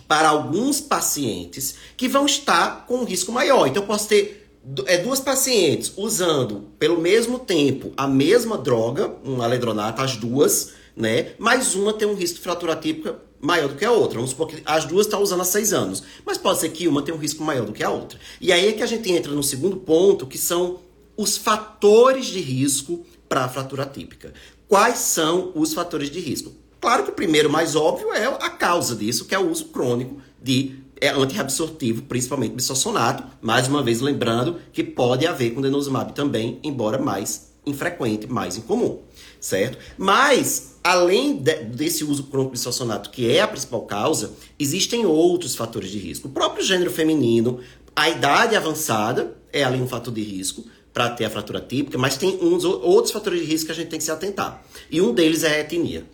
para 0.08 0.30
alguns 0.30 0.80
pacientes 0.80 1.74
que 1.98 2.08
vão 2.08 2.24
estar 2.24 2.86
com 2.86 3.00
um 3.00 3.04
risco 3.04 3.30
maior. 3.30 3.66
Então, 3.66 3.82
eu 3.82 3.86
posso 3.86 4.08
ter 4.08 4.45
é, 4.86 4.98
duas 4.98 5.20
pacientes 5.20 5.92
usando 5.96 6.64
pelo 6.78 7.00
mesmo 7.00 7.38
tempo 7.38 7.92
a 7.96 8.06
mesma 8.06 8.58
droga, 8.58 9.14
um 9.24 9.40
aledronato, 9.42 10.02
as 10.02 10.16
duas, 10.16 10.72
né? 10.96 11.32
Mas 11.38 11.74
uma 11.74 11.92
tem 11.92 12.08
um 12.08 12.14
risco 12.14 12.36
de 12.36 12.42
fratura 12.42 12.74
típica 12.74 13.18
maior 13.40 13.68
do 13.68 13.76
que 13.76 13.84
a 13.84 13.92
outra. 13.92 14.16
Vamos 14.16 14.30
supor 14.30 14.48
que 14.48 14.62
as 14.64 14.84
duas 14.84 15.06
estão 15.06 15.22
usando 15.22 15.42
há 15.42 15.44
seis 15.44 15.72
anos. 15.72 16.02
Mas 16.24 16.38
pode 16.38 16.58
ser 16.60 16.70
que 16.70 16.88
uma 16.88 17.02
tenha 17.02 17.16
um 17.16 17.20
risco 17.20 17.44
maior 17.44 17.64
do 17.64 17.72
que 17.72 17.84
a 17.84 17.90
outra. 17.90 18.18
E 18.40 18.52
aí 18.52 18.68
é 18.68 18.72
que 18.72 18.82
a 18.82 18.86
gente 18.86 19.10
entra 19.10 19.32
no 19.32 19.42
segundo 19.42 19.76
ponto, 19.76 20.26
que 20.26 20.38
são 20.38 20.80
os 21.16 21.36
fatores 21.36 22.26
de 22.26 22.40
risco 22.40 23.04
para 23.28 23.44
a 23.44 23.48
fratura 23.48 23.86
típica. 23.86 24.32
Quais 24.68 24.98
são 24.98 25.52
os 25.54 25.72
fatores 25.72 26.10
de 26.10 26.18
risco? 26.18 26.52
Claro 26.80 27.04
que 27.04 27.10
o 27.10 27.14
primeiro 27.14 27.48
mais 27.48 27.74
óbvio 27.76 28.12
é 28.12 28.26
a 28.26 28.50
causa 28.50 28.94
disso, 28.94 29.24
que 29.24 29.34
é 29.34 29.38
o 29.38 29.50
uso 29.50 29.66
crônico 29.66 30.20
de 30.42 30.76
é, 31.00 31.08
antirreabsortivo, 31.08 32.02
principalmente 32.02 32.54
bisossonato. 32.54 33.24
Mais 33.40 33.68
uma 33.68 33.82
vez 33.82 34.00
lembrando 34.00 34.56
que 34.72 34.82
pode 34.82 35.26
haver 35.26 35.54
com 35.54 35.60
denosumab 35.60 36.12
também, 36.12 36.58
embora 36.62 36.98
mais 36.98 37.52
infrequente, 37.66 38.26
mais 38.26 38.56
incomum, 38.56 39.00
certo? 39.40 39.78
Mas, 39.98 40.76
além 40.84 41.36
de, 41.36 41.64
desse 41.64 42.04
uso 42.04 42.24
crônico 42.24 42.54
de 42.54 42.60
bisossonato, 42.60 43.10
que 43.10 43.30
é 43.30 43.40
a 43.40 43.48
principal 43.48 43.82
causa, 43.82 44.32
existem 44.58 45.04
outros 45.04 45.56
fatores 45.56 45.90
de 45.90 45.98
risco. 45.98 46.28
O 46.28 46.30
próprio 46.30 46.64
gênero 46.64 46.90
feminino, 46.90 47.58
a 47.94 48.08
idade 48.08 48.54
avançada 48.54 49.36
é 49.52 49.64
ali 49.64 49.80
um 49.80 49.88
fator 49.88 50.14
de 50.14 50.22
risco 50.22 50.64
para 50.94 51.10
ter 51.10 51.24
a 51.24 51.30
fratura 51.30 51.60
típica, 51.60 51.98
mas 51.98 52.16
tem 52.16 52.38
uns 52.40 52.64
outros 52.64 53.12
fatores 53.12 53.40
de 53.40 53.46
risco 53.46 53.66
que 53.66 53.72
a 53.72 53.74
gente 53.74 53.88
tem 53.88 53.98
que 53.98 54.04
se 54.04 54.10
atentar. 54.10 54.64
E 54.90 55.00
um 55.00 55.12
deles 55.12 55.42
é 55.42 55.56
a 55.56 55.60
etnia. 55.60 56.06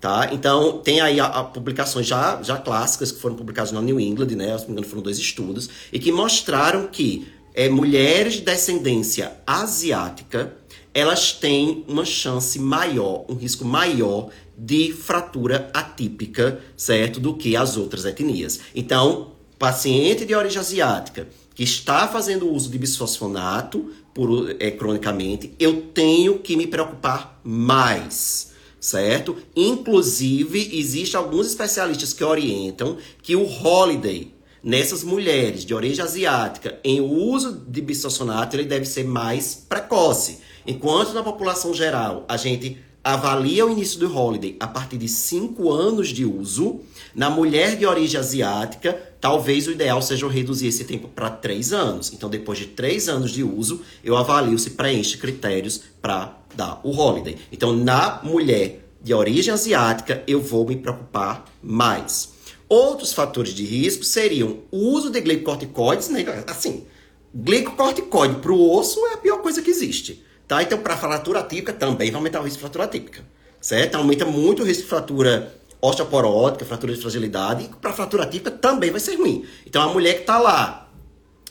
Tá? 0.00 0.28
Então, 0.32 0.78
tem 0.78 1.00
aí 1.00 1.18
a, 1.18 1.26
a, 1.26 1.44
publicações 1.44 2.06
já, 2.06 2.42
já 2.42 2.58
clássicas 2.58 3.10
que 3.10 3.18
foram 3.18 3.34
publicadas 3.34 3.72
na 3.72 3.80
New 3.80 3.98
England, 3.98 4.36
né? 4.36 4.56
Se 4.58 4.64
não 4.64 4.72
engano, 4.72 4.86
foram 4.86 5.02
dois 5.02 5.18
estudos, 5.18 5.70
e 5.92 5.98
que 5.98 6.12
mostraram 6.12 6.86
que 6.86 7.26
é, 7.54 7.68
mulheres 7.68 8.34
de 8.34 8.42
descendência 8.42 9.32
asiática 9.46 10.54
elas 10.92 11.32
têm 11.32 11.84
uma 11.86 12.06
chance 12.06 12.58
maior, 12.58 13.26
um 13.28 13.34
risco 13.34 13.66
maior 13.66 14.30
de 14.56 14.92
fratura 14.92 15.70
atípica, 15.74 16.58
certo? 16.74 17.20
Do 17.20 17.34
que 17.34 17.54
as 17.54 17.76
outras 17.76 18.06
etnias. 18.06 18.60
Então, 18.74 19.32
paciente 19.58 20.24
de 20.24 20.34
origem 20.34 20.58
asiática 20.58 21.28
que 21.54 21.62
está 21.62 22.08
fazendo 22.08 22.50
uso 22.50 22.70
de 22.70 22.78
bisfosfonato 22.78 23.90
por, 24.14 24.56
é, 24.58 24.70
cronicamente, 24.70 25.52
eu 25.58 25.82
tenho 25.82 26.38
que 26.38 26.56
me 26.56 26.66
preocupar 26.66 27.40
mais, 27.44 28.52
certo? 28.86 29.36
Inclusive, 29.54 30.78
existem 30.78 31.18
alguns 31.18 31.48
especialistas 31.48 32.12
que 32.12 32.22
orientam 32.22 32.96
que 33.20 33.34
o 33.34 33.44
holiday 33.44 34.32
nessas 34.62 35.02
mulheres 35.02 35.64
de 35.64 35.74
origem 35.74 36.04
asiática 36.04 36.78
em 36.84 37.00
uso 37.00 37.52
de 37.52 37.80
bisfosfonato 37.80 38.54
ele 38.56 38.64
deve 38.64 38.84
ser 38.84 39.04
mais 39.04 39.54
precoce. 39.68 40.38
Enquanto 40.64 41.12
na 41.12 41.22
população 41.22 41.74
geral 41.74 42.24
a 42.28 42.36
gente 42.36 42.78
avalia 43.06 43.64
o 43.64 43.70
início 43.70 44.00
do 44.00 44.12
holiday 44.12 44.56
a 44.58 44.66
partir 44.66 44.96
de 44.96 45.06
5 45.06 45.70
anos 45.70 46.08
de 46.08 46.24
uso, 46.24 46.80
na 47.14 47.30
mulher 47.30 47.76
de 47.76 47.86
origem 47.86 48.18
asiática, 48.18 49.00
talvez 49.20 49.68
o 49.68 49.70
ideal 49.70 50.02
seja 50.02 50.26
reduzir 50.26 50.66
esse 50.66 50.82
tempo 50.82 51.06
para 51.06 51.30
3 51.30 51.72
anos. 51.72 52.12
Então, 52.12 52.28
depois 52.28 52.58
de 52.58 52.66
3 52.66 53.08
anos 53.08 53.30
de 53.30 53.44
uso, 53.44 53.82
eu 54.02 54.16
avalio 54.16 54.58
se 54.58 54.70
preenche 54.70 55.18
critérios 55.18 55.82
para 56.02 56.36
dar 56.56 56.80
o 56.82 56.90
holiday. 56.90 57.36
Então, 57.52 57.72
na 57.72 58.20
mulher 58.24 58.84
de 59.00 59.14
origem 59.14 59.54
asiática, 59.54 60.24
eu 60.26 60.40
vou 60.40 60.66
me 60.66 60.74
preocupar 60.74 61.44
mais. 61.62 62.30
Outros 62.68 63.12
fatores 63.12 63.54
de 63.54 63.64
risco 63.64 64.02
seriam 64.02 64.64
o 64.72 64.78
uso 64.78 65.10
de 65.10 65.20
glicocorticoides, 65.20 66.08
né? 66.08 66.24
Assim, 66.48 66.82
glicocorticoide 67.32 68.40
para 68.40 68.50
o 68.50 68.76
osso 68.76 68.98
é 69.06 69.14
a 69.14 69.18
pior 69.18 69.38
coisa 69.42 69.62
que 69.62 69.70
existe. 69.70 70.24
Tá? 70.46 70.62
Então, 70.62 70.78
para 70.78 70.96
fratura 70.96 71.42
típica, 71.42 71.72
também 71.72 72.10
vai 72.10 72.18
aumentar 72.18 72.40
o 72.40 72.44
risco 72.44 72.58
de 72.58 72.60
fratura 72.60 72.86
típica. 72.86 73.24
Certo? 73.60 73.96
Aumenta 73.96 74.24
muito 74.24 74.62
o 74.62 74.66
risco 74.66 74.84
de 74.84 74.88
fratura 74.88 75.54
osteoporótica, 75.80 76.64
fratura 76.64 76.94
de 76.94 77.00
fragilidade. 77.00 77.64
E 77.64 77.68
para 77.68 77.92
fratura 77.92 78.26
típica 78.26 78.50
também 78.50 78.90
vai 78.90 79.00
ser 79.00 79.16
ruim. 79.16 79.44
Então, 79.66 79.82
a 79.82 79.92
mulher 79.92 80.14
que 80.14 80.20
está 80.20 80.38
lá 80.38 80.86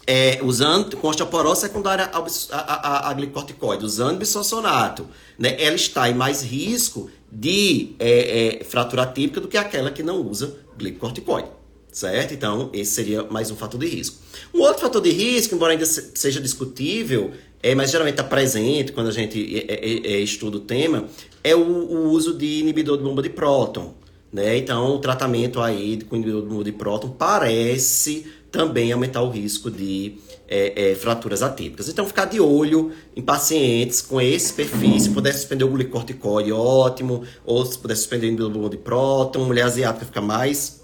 é, 0.07 0.39
usando 0.43 0.97
com 0.97 1.07
osteoporose 1.07 1.61
secundária 1.61 2.09
a, 2.11 2.19
a, 2.19 2.59
a, 2.59 3.09
a 3.09 3.13
glicocorticoide, 3.13 3.83
usando 3.83 4.17
bisossonato, 4.17 5.07
né, 5.37 5.55
ela 5.59 5.75
está 5.75 6.09
em 6.09 6.13
mais 6.13 6.41
risco 6.41 7.09
de 7.31 7.95
é, 7.99 8.59
é, 8.61 8.63
fratura 8.63 9.05
típica 9.05 9.41
do 9.41 9.47
que 9.47 9.57
aquela 9.57 9.91
que 9.91 10.03
não 10.03 10.21
usa 10.21 10.57
glicocorticoide. 10.77 11.49
Certo? 11.91 12.33
Então, 12.33 12.69
esse 12.73 12.91
seria 12.91 13.23
mais 13.23 13.49
um 13.49 13.55
fator 13.55 13.79
de 13.79 13.87
risco. 13.87 14.17
Um 14.53 14.59
outro 14.59 14.81
fator 14.81 15.01
de 15.01 15.11
risco, 15.11 15.55
embora 15.55 15.71
ainda 15.71 15.85
seja 15.85 16.41
discutível, 16.41 17.31
é, 17.65 17.73
mas 17.73 17.89
geralmente 17.89 18.13
está 18.13 18.23
presente 18.23 18.91
quando 18.91 19.07
a 19.07 19.11
gente 19.11 19.57
é, 19.67 19.73
é, 19.73 20.13
é, 20.13 20.19
estuda 20.19 20.57
o 20.57 20.59
tema, 20.59 21.05
é 21.43 21.55
o, 21.55 21.59
o, 21.59 22.11
uso 22.11 22.37
de 22.37 22.59
inibidor 22.59 22.95
de 22.95 23.03
bomba 23.03 23.23
de 23.23 23.29
próton. 23.29 23.95
Né? 24.31 24.55
Então, 24.59 24.93
o 24.93 24.99
tratamento 24.99 25.59
aí 25.59 25.99
com 26.03 26.15
inibidor 26.15 26.43
de 26.43 26.47
bomba 26.47 26.63
de 26.63 26.71
próton 26.71 27.09
parece 27.09 28.27
também 28.51 28.91
aumentar 28.91 29.23
o 29.23 29.31
risco 29.31 29.71
de 29.71 30.13
é, 30.47 30.91
é, 30.91 30.95
fraturas 30.95 31.41
atípicas. 31.41 31.89
Então, 31.89 32.05
ficar 32.05 32.25
de 32.25 32.39
olho 32.39 32.91
em 33.15 33.21
pacientes 33.23 33.99
com 33.99 34.21
esse 34.21 34.53
perfil. 34.53 34.99
Se 34.99 35.09
puder 35.09 35.33
suspender 35.33 35.63
o 35.63 35.69
glicorticoide, 35.69 36.51
ótimo. 36.51 37.23
Ou 37.43 37.65
se 37.65 37.79
puder 37.79 37.95
suspender 37.95 38.27
o 38.27 38.29
inibidor 38.29 38.69
de 38.69 38.77
próton. 38.77 39.43
Mulher 39.43 39.63
asiática 39.63 40.05
fica 40.05 40.21
mais 40.21 40.83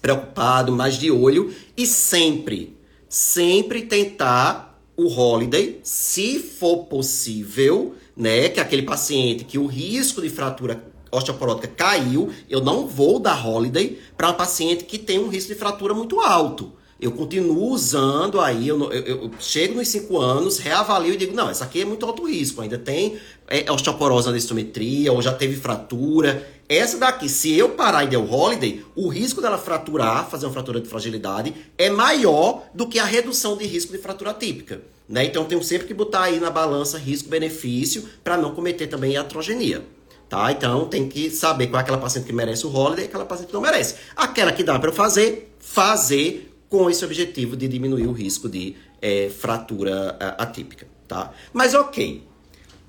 preocupado, 0.00 0.72
mais 0.72 0.94
de 0.94 1.10
olho. 1.10 1.52
E 1.76 1.84
sempre, 1.86 2.74
sempre 3.10 3.82
tentar 3.82 4.67
o 4.98 5.06
holiday, 5.06 5.78
se 5.84 6.40
for 6.40 6.86
possível, 6.86 7.94
né? 8.16 8.48
Que 8.48 8.58
aquele 8.58 8.82
paciente 8.82 9.44
que 9.44 9.56
o 9.56 9.66
risco 9.66 10.20
de 10.20 10.28
fratura 10.28 10.84
osteoporótica 11.12 11.68
caiu, 11.68 12.30
eu 12.50 12.60
não 12.60 12.86
vou 12.86 13.20
dar 13.20 13.46
holiday 13.46 13.98
para 14.16 14.28
um 14.28 14.34
paciente 14.34 14.84
que 14.84 14.98
tem 14.98 15.20
um 15.20 15.28
risco 15.28 15.52
de 15.52 15.58
fratura 15.58 15.94
muito 15.94 16.20
alto 16.20 16.72
eu 17.00 17.12
continuo 17.12 17.70
usando 17.70 18.40
aí, 18.40 18.66
eu, 18.66 18.92
eu, 18.92 19.02
eu, 19.04 19.30
chego 19.38 19.74
nos 19.74 19.86
5 19.88 20.18
anos, 20.18 20.58
reavalio 20.58 21.14
e 21.14 21.16
digo, 21.16 21.34
não, 21.34 21.48
essa 21.48 21.64
aqui 21.64 21.82
é 21.82 21.84
muito 21.84 22.04
alto 22.04 22.26
risco, 22.26 22.60
ainda 22.60 22.76
tem 22.76 23.16
é, 23.46 23.70
osteoporose 23.70 24.26
na 24.26 24.32
distometria, 24.32 25.12
ou 25.12 25.22
já 25.22 25.32
teve 25.32 25.54
fratura. 25.54 26.44
Essa 26.68 26.98
daqui, 26.98 27.30
se 27.30 27.56
eu 27.56 27.70
parar 27.70 28.04
e 28.04 28.08
der 28.08 28.18
o 28.18 28.30
holiday, 28.30 28.84
o 28.94 29.08
risco 29.08 29.40
dela 29.40 29.56
fraturar, 29.56 30.28
fazer 30.28 30.44
uma 30.44 30.52
fratura 30.52 30.80
de 30.80 30.88
fragilidade, 30.88 31.54
é 31.78 31.88
maior 31.88 32.64
do 32.74 32.86
que 32.86 32.98
a 32.98 33.04
redução 33.04 33.56
de 33.56 33.64
risco 33.64 33.90
de 33.92 33.98
fratura 33.98 34.34
típica. 34.34 34.82
Né? 35.08 35.24
Então, 35.24 35.46
tenho 35.46 35.62
sempre 35.62 35.86
que 35.86 35.94
botar 35.94 36.24
aí 36.24 36.38
na 36.38 36.50
balança 36.50 36.98
risco-benefício 36.98 38.06
para 38.22 38.36
não 38.36 38.54
cometer 38.54 38.86
também 38.86 39.12
iatrogenia. 39.12 39.82
Tá? 40.28 40.52
Então, 40.52 40.86
tem 40.86 41.08
que 41.08 41.30
saber 41.30 41.68
qual 41.68 41.80
é 41.80 41.82
aquela 41.82 41.96
paciente 41.96 42.26
que 42.26 42.34
merece 42.34 42.66
o 42.66 42.74
holiday 42.74 43.06
e 43.06 43.08
aquela 43.08 43.24
paciente 43.24 43.48
que 43.48 43.54
não 43.54 43.62
merece. 43.62 43.94
Aquela 44.14 44.52
que 44.52 44.62
dá 44.62 44.78
para 44.78 44.90
eu 44.90 44.94
fazer, 44.94 45.54
fazer 45.58 46.54
com 46.68 46.90
esse 46.90 47.02
objetivo 47.02 47.56
de 47.56 47.66
diminuir 47.66 48.06
o 48.06 48.12
risco 48.12 48.46
de 48.46 48.76
é, 49.00 49.30
fratura 49.30 50.16
é, 50.20 50.34
atípica, 50.36 50.86
tá? 51.06 51.32
Mas 51.50 51.72
ok, 51.72 52.22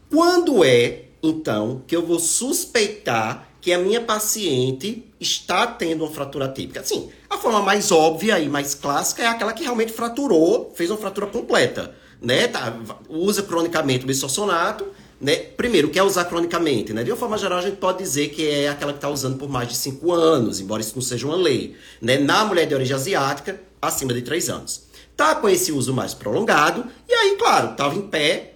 quando 0.09 0.65
é 0.65 1.05
então 1.23 1.81
que 1.87 1.95
eu 1.95 2.05
vou 2.05 2.19
suspeitar 2.19 3.48
que 3.69 3.73
a 3.73 3.77
minha 3.77 4.01
paciente 4.01 5.05
está 5.19 5.67
tendo 5.67 6.03
uma 6.03 6.11
fratura 6.11 6.45
atípica? 6.45 6.83
Sim, 6.83 7.07
a 7.29 7.37
forma 7.37 7.61
mais 7.61 7.91
óbvia 7.91 8.39
e 8.39 8.49
mais 8.49 8.73
clássica 8.73 9.21
é 9.21 9.27
aquela 9.27 9.53
que 9.53 9.61
realmente 9.61 9.93
fraturou, 9.93 10.73
fez 10.73 10.89
uma 10.89 10.97
fratura 10.97 11.27
completa, 11.27 11.93
né? 12.19 12.47
Tá, 12.47 12.75
usa 13.07 13.43
cronicamente 13.43 14.05
o 14.05 14.07
bisossonato, 14.07 14.87
né? 15.21 15.35
Primeiro, 15.35 15.91
quer 15.91 16.01
usar 16.01 16.25
cronicamente, 16.25 16.93
né? 16.93 17.03
De 17.03 17.11
uma 17.11 17.17
forma 17.17 17.37
geral, 17.37 17.59
a 17.59 17.61
gente 17.61 17.77
pode 17.77 17.99
dizer 17.99 18.29
que 18.29 18.49
é 18.49 18.69
aquela 18.69 18.91
que 18.91 18.97
está 18.97 19.07
usando 19.07 19.37
por 19.37 19.47
mais 19.47 19.67
de 19.67 19.75
5 19.75 20.11
anos, 20.11 20.59
embora 20.59 20.81
isso 20.81 20.95
não 20.95 21.03
seja 21.03 21.27
uma 21.27 21.35
lei. 21.35 21.75
Né? 22.01 22.17
Na 22.17 22.43
mulher 22.45 22.65
de 22.65 22.73
origem 22.73 22.95
asiática, 22.95 23.61
acima 23.79 24.15
de 24.15 24.23
3 24.23 24.49
anos. 24.49 24.81
Tá 25.15 25.35
com 25.35 25.47
esse 25.47 25.71
uso 25.71 25.93
mais 25.93 26.15
prolongado, 26.15 26.87
e 27.07 27.13
aí, 27.13 27.35
claro, 27.37 27.73
estava 27.73 27.93
em 27.93 28.01
pé, 28.01 28.48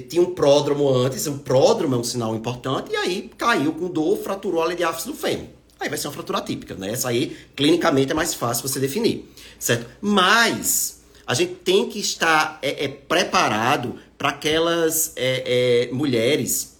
tinha 0.00 0.22
um 0.22 0.34
pródromo 0.34 0.88
antes, 0.88 1.26
um 1.26 1.38
pródromo 1.38 1.94
é 1.94 1.98
um 1.98 2.04
sinal 2.04 2.34
importante, 2.34 2.92
e 2.92 2.96
aí 2.96 3.30
caiu 3.36 3.72
com 3.72 3.88
dor, 3.88 4.16
fraturou 4.18 4.62
a 4.62 4.74
de 4.74 4.82
do 4.82 5.14
fêmur. 5.14 5.46
Aí 5.78 5.88
vai 5.88 5.98
ser 5.98 6.06
uma 6.06 6.14
fratura 6.14 6.40
típica, 6.40 6.74
né? 6.74 6.92
Essa 6.92 7.08
aí, 7.08 7.36
clinicamente, 7.56 8.12
é 8.12 8.14
mais 8.14 8.32
fácil 8.32 8.66
você 8.66 8.78
definir, 8.78 9.28
certo? 9.58 9.86
Mas 10.00 11.02
a 11.26 11.34
gente 11.34 11.54
tem 11.56 11.88
que 11.88 11.98
estar 11.98 12.58
é, 12.62 12.84
é 12.84 12.88
preparado 12.88 13.96
para 14.16 14.30
aquelas 14.30 15.12
é, 15.16 15.88
é, 15.90 15.92
mulheres 15.92 16.76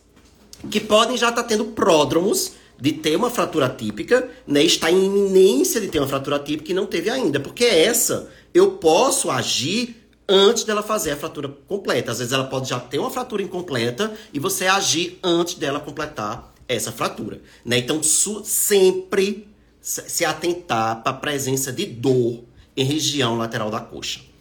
que 0.71 0.79
podem 0.79 1.17
já 1.17 1.31
estar 1.31 1.43
tá 1.43 1.49
tendo 1.49 1.65
pródromos 1.67 2.53
de 2.81 2.93
ter 2.93 3.17
uma 3.17 3.31
fratura 3.31 3.69
típica, 3.69 4.29
né, 4.47 4.63
está 4.63 4.91
em 4.91 5.05
iminência 5.05 5.81
de 5.81 5.89
ter 5.89 5.99
uma 5.99 6.09
fratura 6.09 6.39
típica 6.39 6.73
e 6.73 6.75
não 6.75 6.87
teve 6.87 7.11
ainda, 7.11 7.39
porque 7.39 7.65
essa 7.65 8.29
eu 8.53 8.73
posso 8.73 9.31
agir 9.31 10.02
antes 10.33 10.65
dela 10.65 10.83
fazer 10.83 11.13
a 11.13 11.17
fratura 11.17 11.49
completa. 11.69 12.11
Às 12.11 12.19
vezes 12.19 12.33
ela 12.33 12.45
pode 12.45 12.69
já 12.69 12.81
ter 12.81 12.99
uma 12.99 13.11
fratura 13.11 13.43
incompleta 13.43 14.13
e 14.33 14.39
você 14.39 14.67
agir 14.67 15.19
antes 15.23 15.55
dela 15.55 15.79
completar 15.79 16.53
essa 16.69 16.91
fratura, 16.91 17.41
né? 17.65 17.79
Então 17.79 18.03
sempre 18.03 19.49
se 19.81 20.25
atentar 20.25 21.03
para 21.03 21.11
a 21.11 21.17
presença 21.17 21.73
de 21.73 21.87
dor 21.87 22.45
em 22.77 22.85
região 22.85 23.37
lateral 23.37 23.71
da 23.71 23.81
coxa 23.81 24.33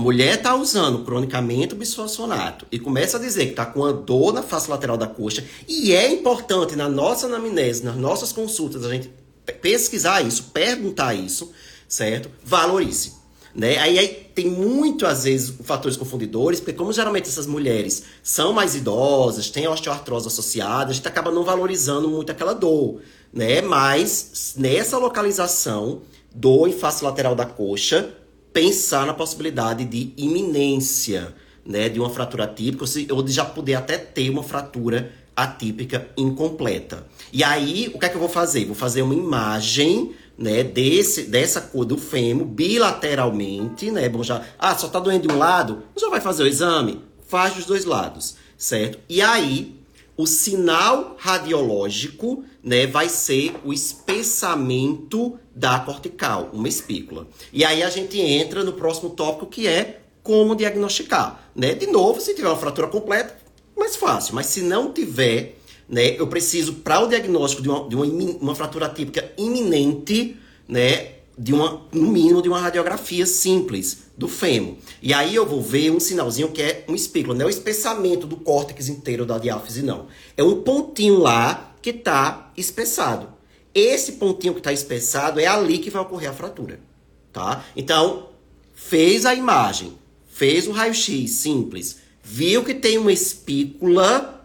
mulher 0.00 0.36
está 0.36 0.54
usando 0.54 1.04
cronicamente 1.04 1.74
o 1.74 1.76
bisfosfonato 1.76 2.66
e 2.72 2.78
começa 2.78 3.18
a 3.18 3.20
dizer 3.20 3.44
que 3.44 3.50
está 3.50 3.66
com 3.66 3.84
a 3.84 3.92
dor 3.92 4.32
na 4.32 4.42
face 4.42 4.70
lateral 4.70 4.96
da 4.96 5.06
coxa, 5.06 5.44
e 5.68 5.92
é 5.92 6.10
importante 6.10 6.74
na 6.74 6.88
nossa 6.88 7.26
anamnese, 7.26 7.84
nas 7.84 7.96
nossas 7.96 8.32
consultas, 8.32 8.84
a 8.84 8.90
gente 8.90 9.10
pesquisar 9.60 10.22
isso, 10.22 10.44
perguntar 10.54 11.14
isso, 11.14 11.52
certo? 11.88 12.30
Valorize. 12.42 13.19
Né? 13.54 13.78
Aí, 13.78 13.98
aí 13.98 14.08
tem 14.34 14.48
muito, 14.48 15.06
às 15.06 15.24
vezes, 15.24 15.54
fatores 15.64 15.96
confundidores, 15.96 16.60
porque 16.60 16.72
como 16.72 16.92
geralmente 16.92 17.28
essas 17.28 17.46
mulheres 17.46 18.04
são 18.22 18.52
mais 18.52 18.74
idosas, 18.74 19.50
têm 19.50 19.66
osteoartrose 19.66 20.28
associada, 20.28 20.90
a 20.90 20.94
gente 20.94 21.06
acaba 21.08 21.30
não 21.30 21.44
valorizando 21.44 22.08
muito 22.08 22.30
aquela 22.30 22.52
dor, 22.52 23.00
né? 23.32 23.60
Mas 23.60 24.54
nessa 24.56 24.98
localização, 24.98 26.02
em 26.68 26.72
face 26.72 27.02
lateral 27.02 27.34
da 27.34 27.44
coxa, 27.44 28.14
pensar 28.52 29.06
na 29.06 29.14
possibilidade 29.14 29.84
de 29.84 30.12
iminência 30.16 31.34
né, 31.64 31.88
de 31.88 32.00
uma 32.00 32.10
fratura 32.10 32.44
atípica, 32.44 32.84
ou 33.12 33.22
de 33.22 33.32
já 33.32 33.44
poder 33.44 33.74
até 33.74 33.96
ter 33.96 34.30
uma 34.30 34.42
fratura 34.42 35.12
atípica 35.36 36.08
incompleta. 36.16 37.06
E 37.32 37.44
aí, 37.44 37.90
o 37.94 37.98
que 37.98 38.06
é 38.06 38.08
que 38.08 38.16
eu 38.16 38.20
vou 38.20 38.28
fazer? 38.28 38.64
Vou 38.64 38.74
fazer 38.74 39.02
uma 39.02 39.14
imagem 39.14 40.12
né, 40.40 40.64
desse, 40.64 41.24
dessa 41.24 41.60
cor 41.60 41.84
do 41.84 41.98
fêmur 41.98 42.46
bilateralmente, 42.46 43.90
né? 43.90 44.08
Bom, 44.08 44.22
já, 44.22 44.42
ah, 44.58 44.74
só 44.74 44.88
tá 44.88 44.98
doendo 44.98 45.28
de 45.28 45.34
um 45.34 45.36
lado, 45.36 45.82
já 45.94 46.08
vai 46.08 46.18
fazer 46.18 46.44
o 46.44 46.46
exame? 46.46 47.02
Faz 47.26 47.54
dos 47.54 47.66
dois 47.66 47.84
lados, 47.84 48.36
certo? 48.56 48.98
E 49.06 49.20
aí, 49.20 49.76
o 50.16 50.26
sinal 50.26 51.14
radiológico 51.18 52.42
né, 52.64 52.86
vai 52.86 53.10
ser 53.10 53.54
o 53.66 53.70
espessamento 53.70 55.38
da 55.54 55.78
cortical, 55.78 56.48
uma 56.54 56.68
espícula. 56.68 57.28
E 57.52 57.62
aí 57.62 57.82
a 57.82 57.90
gente 57.90 58.18
entra 58.18 58.64
no 58.64 58.72
próximo 58.72 59.10
tópico 59.10 59.46
que 59.46 59.68
é 59.68 60.00
como 60.22 60.56
diagnosticar. 60.56 61.50
Né? 61.54 61.74
De 61.74 61.86
novo, 61.86 62.18
se 62.18 62.34
tiver 62.34 62.48
uma 62.48 62.56
fratura 62.56 62.88
completa, 62.88 63.36
mais 63.76 63.94
fácil. 63.94 64.34
Mas 64.34 64.46
se 64.46 64.62
não 64.62 64.90
tiver, 64.90 65.58
né, 65.90 66.14
eu 66.18 66.26
preciso, 66.28 66.74
para 66.74 67.00
o 67.00 67.08
diagnóstico 67.08 67.60
de, 67.60 67.68
uma, 67.68 67.88
de 67.88 67.96
uma, 67.96 68.04
uma 68.04 68.54
fratura 68.54 68.88
típica 68.88 69.32
iminente, 69.36 70.36
né, 70.68 71.14
de 71.36 71.52
uma, 71.52 71.82
no 71.92 72.06
mínimo 72.06 72.40
de 72.40 72.48
uma 72.48 72.60
radiografia 72.60 73.26
simples 73.26 74.04
do 74.16 74.28
fêmur. 74.28 74.74
E 75.02 75.12
aí 75.12 75.34
eu 75.34 75.44
vou 75.44 75.60
ver 75.60 75.90
um 75.90 75.98
sinalzinho 75.98 76.52
que 76.52 76.62
é 76.62 76.84
um 76.86 76.94
espículo, 76.94 77.34
não 77.34 77.42
é 77.42 77.46
o 77.46 77.50
espessamento 77.50 78.26
do 78.26 78.36
córtex 78.36 78.88
inteiro 78.88 79.26
da 79.26 79.38
diáfise, 79.38 79.82
não. 79.82 80.06
É 80.36 80.44
um 80.44 80.62
pontinho 80.62 81.18
lá 81.18 81.74
que 81.82 81.90
está 81.90 82.52
espessado. 82.56 83.28
Esse 83.74 84.12
pontinho 84.12 84.52
que 84.52 84.60
está 84.60 84.72
espessado 84.72 85.40
é 85.40 85.46
ali 85.46 85.78
que 85.78 85.90
vai 85.90 86.02
ocorrer 86.02 86.30
a 86.30 86.34
fratura, 86.34 86.78
tá? 87.32 87.64
Então, 87.74 88.28
fez 88.74 89.24
a 89.24 89.34
imagem, 89.34 89.94
fez 90.28 90.66
o 90.66 90.72
raio-x 90.72 91.30
simples, 91.30 91.98
viu 92.22 92.62
que 92.64 92.74
tem 92.74 92.98
uma 92.98 93.12
espícula, 93.12 94.39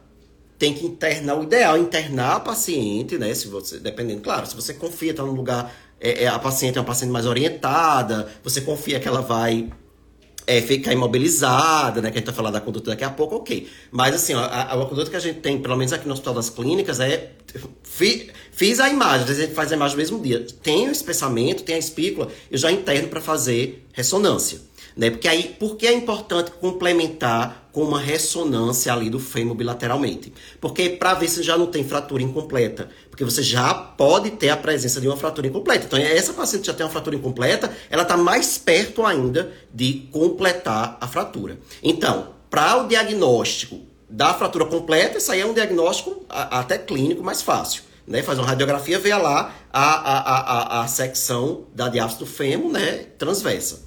tem 0.66 0.74
que 0.74 0.84
internar, 0.84 1.38
o 1.38 1.44
ideal 1.44 1.76
é 1.76 1.80
internar 1.80 2.38
a 2.38 2.40
paciente, 2.40 3.20
né? 3.20 3.32
Se 3.36 3.48
você, 3.48 3.78
dependendo, 3.78 4.22
claro, 4.22 4.48
se 4.48 4.56
você 4.56 4.74
confia, 4.74 5.12
está 5.12 5.22
num 5.22 5.34
lugar, 5.34 5.72
é, 6.02 6.24
é, 6.24 6.28
a 6.28 6.40
paciente 6.40 6.76
é 6.76 6.82
uma 6.82 6.88
paciente 6.88 7.12
mais 7.12 7.28
orientada, 7.28 8.28
você 8.44 8.62
confia 8.62 9.00
que 9.00 9.08
ela 9.08 9.22
vai 9.22 9.70
é, 10.48 10.62
ficar 10.64 10.92
imobilizada, 10.92 12.02
né? 12.02 12.10
Que 12.10 12.18
a 12.18 12.20
gente 12.20 12.26
vai 12.26 12.34
falar 12.34 12.50
da 12.50 12.60
conduta 12.60 12.90
daqui 12.90 13.04
a 13.04 13.12
pouco, 13.12 13.36
ok. 13.36 13.70
Mas 13.92 14.16
assim, 14.16 14.34
ó, 14.34 14.40
a, 14.40 14.74
a 14.74 14.86
conduta 14.88 15.12
que 15.12 15.16
a 15.16 15.20
gente 15.20 15.40
tem, 15.40 15.62
pelo 15.62 15.78
menos 15.78 15.94
aqui 15.94 16.08
no 16.08 16.14
Hospital 16.14 16.34
das 16.34 16.50
Clínicas, 16.50 17.00
é. 17.00 17.34
Fi, 17.84 18.32
fiz 18.52 18.80
a 18.80 18.90
imagem, 18.90 19.22
às 19.22 19.28
vezes 19.28 19.44
a 19.44 19.46
gente 19.46 19.56
faz 19.56 19.72
a 19.72 19.76
imagem 19.76 19.96
no 19.96 20.02
mesmo 20.02 20.20
dia. 20.20 20.48
Tem 20.64 20.90
o 20.90 20.92
espessamento, 20.92 21.62
tem 21.62 21.76
a 21.76 21.80
espícula, 21.80 22.28
eu 22.50 22.58
já 22.58 22.72
interno 22.72 23.08
para 23.08 23.22
fazer 23.22 23.86
ressonância. 23.94 24.62
Né? 24.98 25.12
Porque 25.12 25.28
aí, 25.28 25.56
por 25.60 25.76
que 25.76 25.86
é 25.86 25.94
importante 25.94 26.50
complementar 26.60 27.65
com 27.76 27.84
uma 27.84 28.00
ressonância 28.00 28.94
ali 28.94 29.10
do 29.10 29.20
fêmur 29.20 29.54
bilateralmente? 29.54 30.34
Porque 30.62 30.92
para 30.92 31.14
ver 31.14 31.28
se 31.28 31.44
já 31.44 31.58
não 31.58 31.66
tem 31.66 31.84
fratura 31.84 32.24
incompleta, 32.24 32.90
porque 33.12 33.26
você 33.26 33.44
já 33.44 33.74
pode 33.74 34.32
ter 34.32 34.48
a 34.48 34.56
presença 34.56 35.02
de 35.02 35.10
uma 35.10 35.18
fratura 35.18 35.48
incompleta. 35.48 35.86
Então, 35.86 36.00
essa 36.00 36.32
paciente 36.32 36.68
já 36.68 36.74
tem 36.74 36.86
uma 36.86 36.92
fratura 36.92 37.18
incompleta, 37.18 37.70
ela 37.90 38.04
está 38.04 38.16
mais 38.16 38.58
perto 38.58 39.06
ainda 39.06 39.52
de 39.74 40.08
completar 40.10 40.98
a 41.02 41.06
fratura. 41.06 41.60
Então, 41.84 42.30
para 42.50 42.82
o 42.82 42.88
diagnóstico 42.88 43.82
da 44.10 44.34
fratura 44.34 44.64
completa, 44.64 45.18
isso 45.18 45.30
aí 45.30 45.42
é 45.42 45.46
um 45.46 45.54
diagnóstico 45.54 46.26
até 46.30 46.78
clínico 46.78 47.22
mais 47.22 47.42
fácil. 47.42 47.84
Né, 48.08 48.22
faz 48.22 48.38
uma 48.38 48.48
radiografia, 48.48 49.00
vê 49.00 49.14
lá 49.16 49.54
a, 49.74 49.84
a, 49.84 50.20
a, 50.20 50.82
a, 50.84 50.88
secção 50.88 51.66
da 51.74 51.90
diástase 51.90 52.20
do 52.20 52.26
fêmur 52.28 52.72
né, 52.72 53.08
transversa. 53.18 53.85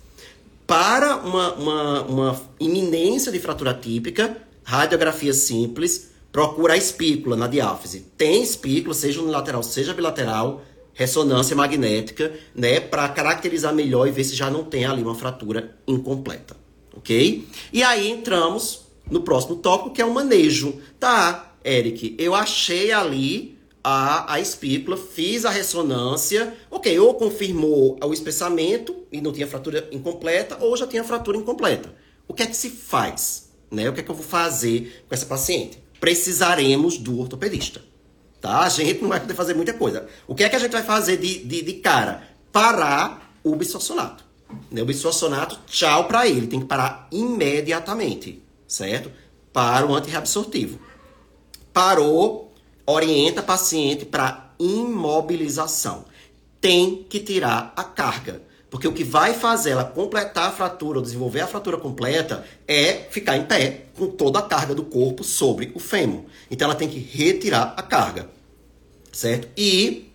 Para 0.69 1.17
uma, 1.17 1.55
uma, 1.55 2.03
uma 2.03 2.43
iminência 2.61 3.33
de 3.33 3.39
fratura 3.41 3.73
típica, 3.73 4.37
radiografia 4.63 5.33
simples, 5.33 6.11
procura 6.31 6.75
a 6.75 6.77
espícula 6.77 7.35
na 7.35 7.47
diáfise. 7.47 8.01
Tem 8.19 8.43
espícula, 8.43 8.93
seja 8.93 9.23
unilateral, 9.23 9.63
seja 9.63 9.95
bilateral, 9.95 10.63
ressonância 10.93 11.57
magnética, 11.57 12.35
né, 12.55 12.81
para 12.81 13.09
caracterizar 13.09 13.75
melhor 13.75 14.07
e 14.07 14.11
ver 14.11 14.25
se 14.25 14.37
já 14.37 14.51
não 14.51 14.63
tem 14.63 14.85
ali 14.85 15.03
uma 15.03 15.15
fratura 15.15 15.75
incompleta, 15.87 16.55
ok? 16.95 17.49
E 17.73 17.83
aí 17.83 18.11
entramos 18.11 18.83
no 19.11 19.23
próximo 19.23 19.57
tópico, 19.57 19.95
que 19.95 20.03
é 20.03 20.05
o 20.05 20.13
manejo. 20.13 20.83
Tá, 21.01 21.55
Eric, 21.65 22.15
eu 22.19 22.35
achei 22.35 22.93
ali 22.93 23.58
a, 23.83 24.35
a 24.35 24.41
espícula, 24.41 24.97
fiz 24.97 25.45
a 25.45 25.51
ressonância, 25.51 26.55
ok, 26.71 26.99
ou 26.99 27.15
confirmou 27.15 27.99
o 28.03 28.13
espessamento 28.13 28.95
e 29.11 29.21
não 29.21 29.33
tinha 29.33 29.47
fratura 29.47 29.89
incompleta, 29.93 30.59
ou 30.61 30.77
já 30.77 30.87
tinha 30.87 31.05
fratura 31.05 31.39
incompleta. 31.39 31.95
O 32.27 32.35
que 32.35 32.43
é 32.43 32.47
que 32.47 32.57
se 32.57 32.71
faz? 32.71 33.51
Né? 33.71 33.89
O 33.89 33.93
que 33.93 34.01
é 34.01 34.03
que 34.03 34.11
eu 34.11 34.15
vou 34.15 34.25
fazer 34.25 35.05
com 35.09 35.15
essa 35.15 35.27
paciente? 35.27 35.83
Precisaremos 36.01 36.99
do 36.99 37.19
ortopedista. 37.19 37.83
Tá? 38.41 38.61
A 38.61 38.69
gente 38.69 39.03
não 39.03 39.09
vai 39.09 39.21
poder 39.21 39.35
fazer 39.35 39.55
muita 39.55 39.73
coisa. 39.73 40.07
O 40.27 40.35
que 40.35 40.45
é 40.45 40.49
que 40.49 40.57
a 40.57 40.59
gente 40.59 40.73
vai 40.73 40.83
fazer 40.83 41.17
de, 41.17 41.45
de, 41.45 41.63
de 41.63 41.73
cara? 41.75 42.23
Parar 42.53 43.33
o 43.43 43.57
bisfosfonato. 43.57 44.25
Né? 44.71 44.83
O 44.83 44.87
bisfosfonato, 44.87 45.59
tchau 45.67 46.07
para 46.07 46.27
ele, 46.27 46.47
tem 46.47 46.61
que 46.61 46.67
parar 46.67 47.09
imediatamente, 47.11 48.43
certo? 48.67 49.11
Para 49.53 49.87
o 49.87 49.95
antirreabsortivo. 49.95 50.79
Parou, 51.73 52.48
orienta 52.89 53.43
paciente 53.43 54.07
para 54.07 54.51
imobilização. 54.59 56.07
Tem 56.59 57.05
que 57.09 57.21
tirar 57.21 57.73
a 57.77 57.85
carga. 57.85 58.43
Porque 58.71 58.89
o 58.89 58.93
que 58.93 59.05
vai 59.05 59.35
fazer 59.35 59.71
ela 59.71 59.85
completar 59.85 60.49
a 60.49 60.53
fratura 60.53 60.99
ou 60.99 61.05
desenvolver 61.05 61.41
a 61.41 61.47
fratura 61.47 61.77
completa 61.77 62.45
é 62.67 62.95
ficar 63.11 63.37
em 63.37 63.45
pé 63.45 63.87
com 63.97 64.07
toda 64.09 64.39
a 64.39 64.43
carga 64.43 64.75
do 64.75 64.83
corpo 64.83 65.23
sobre 65.23 65.71
o 65.75 65.79
fêmur. 65.79 66.25
Então 66.51 66.67
ela 66.67 66.75
tem 66.75 66.89
que 66.89 66.99
retirar 66.99 67.75
a 67.77 67.83
carga. 67.83 68.31
Certo? 69.13 69.49
E 69.57 70.11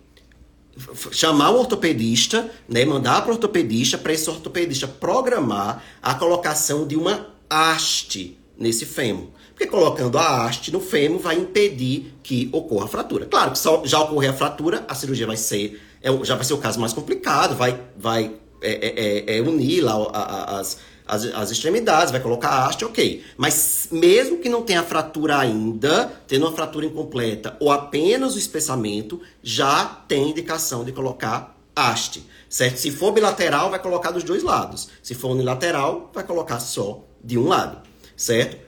chamar 1.12 1.50
o 1.50 1.58
ortopedista, 1.58 2.50
né, 2.68 2.84
mandar 2.84 3.22
para 3.22 3.30
o 3.30 3.34
ortopedista, 3.34 3.96
para 3.96 4.12
esse 4.12 4.28
ortopedista 4.28 4.88
programar 4.88 5.82
a 6.02 6.14
colocação 6.14 6.86
de 6.86 6.96
uma 6.96 7.28
haste 7.48 8.36
nesse 8.58 8.84
fêmur. 8.84 9.28
Porque 9.54 9.68
colocando 9.68 10.18
a 10.18 10.44
haste 10.44 10.72
no 10.72 10.80
fêmur 10.80 11.20
vai 11.20 11.36
impedir 11.36 12.12
que 12.24 12.48
ocorra 12.52 12.86
a 12.86 12.88
fratura. 12.88 13.26
Claro 13.26 13.52
que 13.52 13.58
só, 13.58 13.82
já 13.84 14.00
ocorrer 14.00 14.30
a 14.30 14.34
fratura, 14.34 14.84
a 14.88 14.94
cirurgia 14.96 15.28
vai 15.28 15.36
ser, 15.36 15.80
é, 16.02 16.10
já 16.24 16.34
vai 16.34 16.44
ser 16.44 16.54
o 16.54 16.58
caso 16.58 16.80
mais 16.80 16.92
complicado, 16.92 17.54
vai, 17.54 17.80
vai 17.96 18.32
é, 18.60 18.72
é, 18.72 19.34
é, 19.36 19.38
é 19.38 19.40
unir 19.40 19.80
lá 19.80 19.92
a, 20.12 20.18
a, 20.18 20.60
as, 20.60 20.78
as, 21.06 21.24
as, 21.26 21.50
extremidades, 21.52 22.10
vai 22.10 22.20
colocar 22.20 22.48
a 22.48 22.66
haste, 22.66 22.84
ok. 22.84 23.22
Mas 23.36 23.88
mesmo 23.92 24.38
que 24.38 24.48
não 24.48 24.62
tenha 24.62 24.82
fratura 24.82 25.38
ainda, 25.38 26.10
tendo 26.26 26.46
uma 26.46 26.52
fratura 26.52 26.86
incompleta 26.86 27.56
ou 27.60 27.70
apenas 27.70 28.34
o 28.34 28.38
espessamento, 28.38 29.20
já 29.40 29.84
tem 29.84 30.30
indicação 30.30 30.84
de 30.84 30.90
colocar 30.90 31.56
haste, 31.76 32.28
certo? 32.48 32.78
Se 32.78 32.90
for 32.90 33.12
bilateral, 33.12 33.70
vai 33.70 33.78
colocar 33.78 34.10
dos 34.10 34.24
dois 34.24 34.42
lados. 34.42 34.88
Se 35.00 35.14
for 35.14 35.30
unilateral, 35.30 36.10
vai 36.12 36.24
colocar 36.24 36.58
só 36.58 37.04
de 37.22 37.38
um 37.38 37.46
lado, 37.46 37.78
certo? 38.16 38.64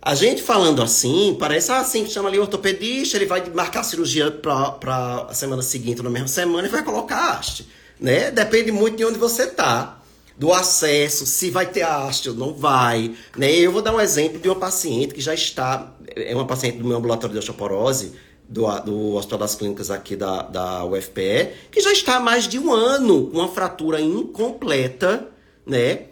A 0.00 0.14
gente 0.14 0.42
falando 0.42 0.80
assim, 0.80 1.36
parece 1.38 1.72
assim, 1.72 2.08
chama 2.08 2.28
ali 2.28 2.38
o 2.38 2.42
ortopedista, 2.42 3.16
ele 3.16 3.26
vai 3.26 3.44
marcar 3.50 3.82
cirurgia 3.82 4.30
para 4.30 5.26
a 5.28 5.34
semana 5.34 5.60
seguinte, 5.60 6.02
na 6.02 6.10
mesma 6.10 6.28
semana, 6.28 6.68
e 6.68 6.70
vai 6.70 6.84
colocar 6.84 7.32
haste. 7.32 7.68
Né? 8.00 8.30
Depende 8.30 8.70
muito 8.70 8.96
de 8.96 9.04
onde 9.04 9.18
você 9.18 9.46
tá, 9.48 10.00
do 10.36 10.52
acesso, 10.52 11.26
se 11.26 11.50
vai 11.50 11.66
ter 11.66 11.82
haste 11.82 12.30
ou 12.30 12.34
não 12.36 12.54
vai. 12.54 13.14
Né? 13.36 13.52
Eu 13.52 13.72
vou 13.72 13.82
dar 13.82 13.92
um 13.92 14.00
exemplo 14.00 14.38
de 14.38 14.48
uma 14.48 14.54
paciente 14.54 15.14
que 15.14 15.20
já 15.20 15.34
está, 15.34 15.92
é 16.14 16.32
uma 16.34 16.46
paciente 16.46 16.78
do 16.78 16.86
meu 16.86 16.96
ambulatório 16.96 17.32
de 17.32 17.38
osteoporose, 17.40 18.12
do, 18.48 18.66
do 18.80 19.14
Hospital 19.16 19.38
das 19.40 19.54
Clínicas 19.56 19.90
aqui 19.90 20.16
da, 20.16 20.42
da 20.42 20.84
UFPE, 20.84 21.50
que 21.70 21.80
já 21.80 21.92
está 21.92 22.16
há 22.16 22.20
mais 22.20 22.48
de 22.48 22.58
um 22.58 22.72
ano 22.72 23.26
com 23.26 23.38
uma 23.38 23.48
fratura 23.48 24.00
incompleta, 24.00 25.28
né? 25.66 26.04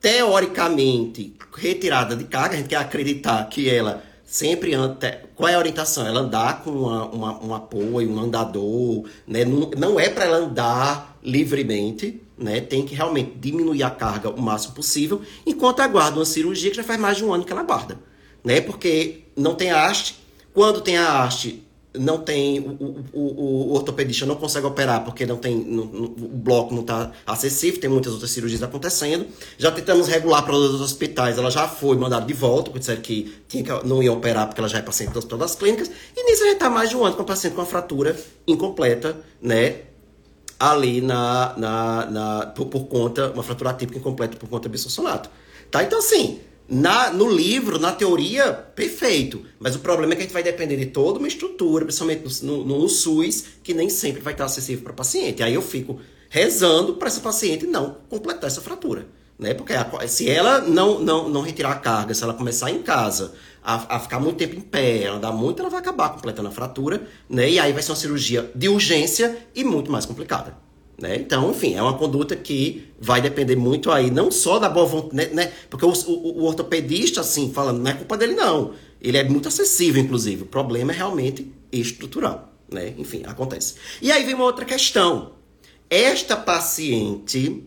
Teoricamente 0.00 1.34
retirada 1.56 2.14
de 2.14 2.24
carga, 2.24 2.54
a 2.54 2.58
gente 2.58 2.68
quer 2.68 2.76
acreditar 2.76 3.48
que 3.48 3.68
ela 3.68 4.02
sempre 4.24 4.74
anda. 4.74 5.24
Qual 5.34 5.48
é 5.48 5.54
a 5.54 5.58
orientação? 5.58 6.06
Ela 6.06 6.20
andar 6.20 6.62
com 6.62 6.70
uma, 6.70 7.06
uma, 7.06 7.44
um 7.44 7.54
apoio, 7.54 8.10
um 8.10 8.20
andador, 8.20 9.08
né? 9.26 9.44
Não, 9.44 9.70
não 9.76 10.00
é 10.00 10.08
para 10.08 10.26
ela 10.26 10.38
andar 10.38 11.18
livremente, 11.22 12.20
né? 12.36 12.60
Tem 12.60 12.84
que 12.84 12.94
realmente 12.94 13.32
diminuir 13.38 13.82
a 13.82 13.90
carga 13.90 14.30
o 14.30 14.40
máximo 14.40 14.74
possível, 14.74 15.22
enquanto 15.46 15.80
aguarda 15.80 16.18
uma 16.18 16.24
cirurgia 16.24 16.70
que 16.70 16.76
já 16.76 16.84
faz 16.84 17.00
mais 17.00 17.16
de 17.16 17.24
um 17.24 17.32
ano 17.32 17.44
que 17.44 17.52
ela 17.52 17.62
aguarda, 17.62 17.98
né? 18.44 18.60
Porque 18.60 19.24
não 19.36 19.54
tem 19.54 19.70
haste. 19.70 20.16
Quando 20.52 20.80
tem 20.80 20.96
a 20.96 21.22
haste, 21.22 21.64
não 21.98 22.18
tem 22.18 22.60
o, 22.60 23.04
o, 23.12 23.70
o, 23.70 23.72
ortopedista 23.74 24.24
não 24.24 24.36
consegue 24.36 24.66
operar 24.66 25.04
porque 25.04 25.26
não 25.26 25.36
tem 25.36 25.56
o 25.56 26.08
bloco 26.08 26.74
não 26.74 26.82
está 26.82 27.10
acessível, 27.26 27.80
tem 27.80 27.90
muitas 27.90 28.12
outras 28.12 28.30
cirurgias 28.30 28.62
acontecendo. 28.62 29.26
Já 29.56 29.70
tentamos 29.70 30.08
regular 30.08 30.44
para 30.44 30.54
outros 30.54 30.80
hospitais, 30.80 31.38
ela 31.38 31.50
já 31.50 31.68
foi 31.68 31.96
mandada 31.96 32.24
de 32.24 32.32
volta, 32.32 32.64
porque 32.64 32.80
disseram 32.80 33.00
que, 33.00 33.34
tinha 33.48 33.62
que 33.62 33.86
não 33.86 34.02
ia 34.02 34.12
operar 34.12 34.46
porque 34.46 34.60
ela 34.60 34.68
já 34.68 34.78
é 34.78 34.82
paciente 34.82 35.12
do 35.12 35.18
hospital 35.18 35.38
das 35.38 35.54
clínicas. 35.54 35.90
E 36.16 36.24
nisso 36.24 36.42
a 36.42 36.46
gente 36.46 36.54
está 36.54 36.70
mais 36.70 36.90
de 36.90 36.96
um 36.96 37.04
ano 37.04 37.16
com 37.16 37.22
a 37.22 37.24
paciente 37.24 37.54
com 37.54 37.60
uma 37.60 37.66
fratura 37.66 38.16
incompleta, 38.46 39.16
né? 39.40 39.82
Ali 40.58 41.00
na, 41.00 41.54
na, 41.56 42.06
na 42.06 42.46
por, 42.46 42.66
por, 42.66 42.86
conta, 42.86 43.30
uma 43.30 43.42
fratura 43.42 43.70
atípica 43.70 43.98
incompleta 43.98 44.36
por 44.36 44.48
conta 44.48 44.68
do 44.68 44.72
bisfosfonato. 44.72 45.30
Tá? 45.70 45.84
Então, 45.84 45.98
assim, 45.98 46.40
na, 46.68 47.10
no 47.10 47.30
livro, 47.30 47.78
na 47.78 47.92
teoria, 47.92 48.52
perfeito. 48.52 49.42
Mas 49.58 49.74
o 49.74 49.78
problema 49.78 50.12
é 50.12 50.16
que 50.16 50.22
a 50.22 50.24
gente 50.24 50.34
vai 50.34 50.42
depender 50.42 50.76
de 50.76 50.86
toda 50.86 51.18
uma 51.18 51.26
estrutura, 51.26 51.84
principalmente 51.84 52.44
no, 52.44 52.64
no, 52.64 52.80
no 52.80 52.88
SUS, 52.88 53.44
que 53.62 53.72
nem 53.72 53.88
sempre 53.88 54.20
vai 54.20 54.34
estar 54.34 54.44
acessível 54.44 54.84
para 54.84 54.92
o 54.92 54.96
paciente. 54.96 55.42
Aí 55.42 55.54
eu 55.54 55.62
fico 55.62 55.98
rezando 56.28 56.94
para 56.94 57.08
essa 57.08 57.20
paciente 57.20 57.66
não 57.66 57.96
completar 58.10 58.48
essa 58.48 58.60
fratura. 58.60 59.06
Né? 59.38 59.54
Porque 59.54 59.72
a, 59.72 59.86
se 60.06 60.28
ela 60.28 60.60
não, 60.60 60.98
não, 60.98 61.28
não 61.28 61.40
retirar 61.40 61.70
a 61.72 61.76
carga, 61.76 62.12
se 62.12 62.22
ela 62.22 62.34
começar 62.34 62.70
em 62.70 62.82
casa 62.82 63.32
a, 63.62 63.96
a 63.96 64.00
ficar 64.00 64.20
muito 64.20 64.36
tempo 64.36 64.56
em 64.56 64.60
pé, 64.60 65.06
andar 65.06 65.32
muito, 65.32 65.60
ela 65.60 65.70
vai 65.70 65.80
acabar 65.80 66.10
completando 66.10 66.48
a 66.48 66.52
fratura. 66.52 67.02
Né? 67.30 67.52
E 67.52 67.58
aí 67.58 67.72
vai 67.72 67.82
ser 67.82 67.92
uma 67.92 67.96
cirurgia 67.96 68.50
de 68.54 68.68
urgência 68.68 69.38
e 69.54 69.64
muito 69.64 69.90
mais 69.90 70.04
complicada. 70.04 70.67
Né? 70.98 71.14
Então, 71.16 71.52
enfim, 71.52 71.74
é 71.74 71.82
uma 71.82 71.96
conduta 71.96 72.34
que 72.34 72.88
vai 72.98 73.20
depender 73.20 73.54
muito 73.54 73.88
aí, 73.88 74.10
não 74.10 74.32
só 74.32 74.58
da 74.58 74.68
boa 74.68 74.84
vontade, 74.84 75.14
né? 75.14 75.30
né? 75.32 75.52
Porque 75.70 75.86
o, 75.86 75.92
o, 75.92 76.40
o, 76.40 76.44
ortopedista, 76.44 77.20
assim, 77.20 77.52
falando, 77.52 77.78
não 77.78 77.90
é 77.90 77.94
culpa 77.94 78.16
dele, 78.16 78.34
não. 78.34 78.72
Ele 79.00 79.16
é 79.16 79.22
muito 79.22 79.46
acessível, 79.46 80.02
inclusive. 80.02 80.42
O 80.42 80.46
problema 80.46 80.92
é 80.92 80.96
realmente 80.96 81.52
estrutural, 81.70 82.52
né? 82.68 82.94
Enfim, 82.98 83.22
acontece. 83.26 83.76
E 84.02 84.10
aí 84.10 84.24
vem 84.24 84.34
uma 84.34 84.42
outra 84.42 84.64
questão. 84.64 85.34
Esta 85.88 86.36
paciente, 86.36 87.62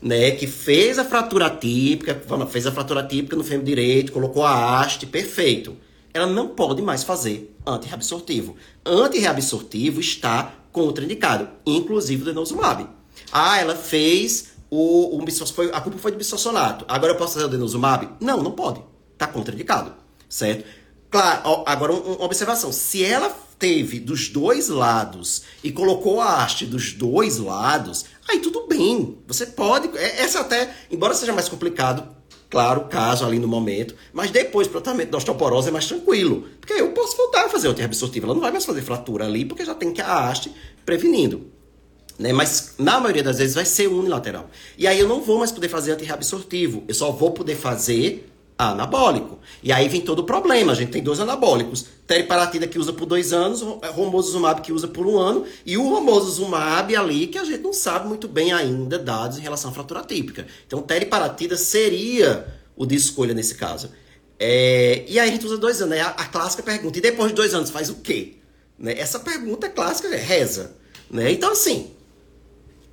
né, 0.00 0.30
que 0.30 0.46
fez 0.46 0.98
a 0.98 1.04
fratura 1.04 1.50
típica, 1.50 2.20
fez 2.48 2.66
a 2.66 2.72
fratura 2.72 3.02
típica 3.02 3.36
no 3.36 3.44
fêmur 3.44 3.66
direito, 3.66 4.12
colocou 4.12 4.44
a 4.44 4.80
haste, 4.80 5.04
perfeito. 5.04 5.76
Ela 6.14 6.26
não 6.26 6.48
pode 6.48 6.80
mais 6.80 7.04
fazer 7.04 7.54
antirreabsortivo. 7.66 8.56
Antirreabsortivo 8.84 10.00
está 10.00 10.54
contraindicado, 10.72 11.48
inclusive 11.66 12.22
o 12.22 12.24
denosumab. 12.24 12.88
Ah, 13.30 13.58
ela 13.60 13.76
fez 13.76 14.52
o, 14.70 15.18
o 15.18 15.46
foi, 15.46 15.70
a 15.70 15.80
culpa 15.82 15.98
foi 15.98 16.12
do 16.12 16.18
bisossonato. 16.18 16.84
Agora 16.88 17.12
eu 17.12 17.16
posso 17.16 17.34
fazer 17.34 17.44
o 17.44 17.48
denosumab? 17.48 18.08
Não, 18.18 18.42
não 18.42 18.52
pode. 18.52 18.82
Está 19.12 19.26
contraindicado, 19.26 19.92
certo? 20.28 20.64
Claro, 21.10 21.62
agora 21.66 21.92
uma 21.92 22.24
observação. 22.24 22.72
Se 22.72 23.04
ela 23.04 23.28
teve 23.58 24.00
dos 24.00 24.30
dois 24.30 24.68
lados 24.70 25.42
e 25.62 25.70
colocou 25.70 26.22
a 26.22 26.42
haste 26.42 26.64
dos 26.64 26.94
dois 26.94 27.36
lados, 27.36 28.06
aí 28.26 28.40
tudo 28.40 28.66
bem. 28.66 29.18
Você 29.28 29.44
pode. 29.44 29.94
É, 29.96 30.22
essa 30.22 30.40
até, 30.40 30.74
embora 30.90 31.14
seja 31.14 31.34
mais 31.34 31.50
complicado, 31.50 32.08
claro, 32.52 32.82
caso 32.82 33.24
ali 33.24 33.38
no 33.38 33.48
momento, 33.48 33.94
mas 34.12 34.30
depois 34.30 34.66
o 34.66 34.70
tratamento 34.70 35.08
da 35.08 35.16
osteoporose 35.16 35.70
é 35.70 35.72
mais 35.72 35.86
tranquilo. 35.86 36.46
Porque 36.60 36.74
eu 36.74 36.92
posso 36.92 37.16
voltar 37.16 37.46
a 37.46 37.48
fazer 37.48 37.66
o 37.66 37.84
absortiva. 37.84 38.26
Ela 38.26 38.34
não 38.34 38.42
vai 38.42 38.52
mais 38.52 38.66
fazer 38.66 38.82
fratura 38.82 39.24
ali, 39.24 39.46
porque 39.46 39.64
já 39.64 39.74
tem 39.74 39.90
que 39.90 40.02
a 40.02 40.28
haste 40.28 40.52
prevenindo. 40.84 41.46
Né? 42.18 42.30
Mas 42.30 42.74
na 42.78 43.00
maioria 43.00 43.22
das 43.22 43.38
vezes 43.38 43.54
vai 43.54 43.64
ser 43.64 43.88
unilateral. 43.88 44.50
E 44.76 44.86
aí 44.86 45.00
eu 45.00 45.08
não 45.08 45.22
vou 45.22 45.38
mais 45.38 45.50
poder 45.50 45.70
fazer 45.70 45.92
antirreabsortivo. 45.92 46.84
Eu 46.86 46.94
só 46.94 47.10
vou 47.10 47.30
poder 47.30 47.56
fazer 47.56 48.30
anabólico. 48.70 49.38
E 49.62 49.72
aí 49.72 49.88
vem 49.88 50.00
todo 50.00 50.20
o 50.20 50.24
problema. 50.24 50.72
A 50.72 50.74
gente 50.74 50.90
tem 50.90 51.02
dois 51.02 51.20
anabólicos. 51.20 51.84
Teriparatida 52.06 52.66
que 52.66 52.78
usa 52.78 52.92
por 52.92 53.06
dois 53.06 53.32
anos, 53.32 53.60
romosozumab 53.60 54.60
que 54.60 54.72
usa 54.72 54.88
por 54.88 55.06
um 55.06 55.18
ano, 55.18 55.44
e 55.64 55.76
o 55.76 55.88
romosozumab 55.88 56.94
ali 56.96 57.26
que 57.26 57.38
a 57.38 57.44
gente 57.44 57.62
não 57.62 57.72
sabe 57.72 58.08
muito 58.08 58.28
bem 58.28 58.52
ainda 58.52 58.98
dados 58.98 59.38
em 59.38 59.40
relação 59.40 59.70
à 59.70 59.74
fratura 59.74 60.02
típica. 60.02 60.46
Então, 60.66 60.82
teriparatida 60.82 61.56
seria 61.56 62.46
o 62.76 62.86
de 62.86 62.94
escolha 62.94 63.34
nesse 63.34 63.54
caso. 63.54 63.90
É, 64.38 65.04
e 65.06 65.20
aí 65.20 65.28
a 65.28 65.32
gente 65.32 65.46
usa 65.46 65.56
dois 65.56 65.80
anos. 65.80 65.94
Né? 65.94 66.00
A, 66.00 66.08
a, 66.08 66.24
clássica 66.26 66.62
pergunta, 66.62 66.98
e 66.98 67.00
depois 67.00 67.28
de 67.28 67.34
dois 67.34 67.54
anos 67.54 67.70
faz 67.70 67.88
o 67.90 67.96
quê? 67.96 68.34
Né? 68.78 68.98
Essa 68.98 69.20
pergunta 69.20 69.68
clássica 69.68 70.08
é 70.08 70.16
reza. 70.16 70.72
Né? 71.10 71.30
Então, 71.30 71.52
assim, 71.52 71.90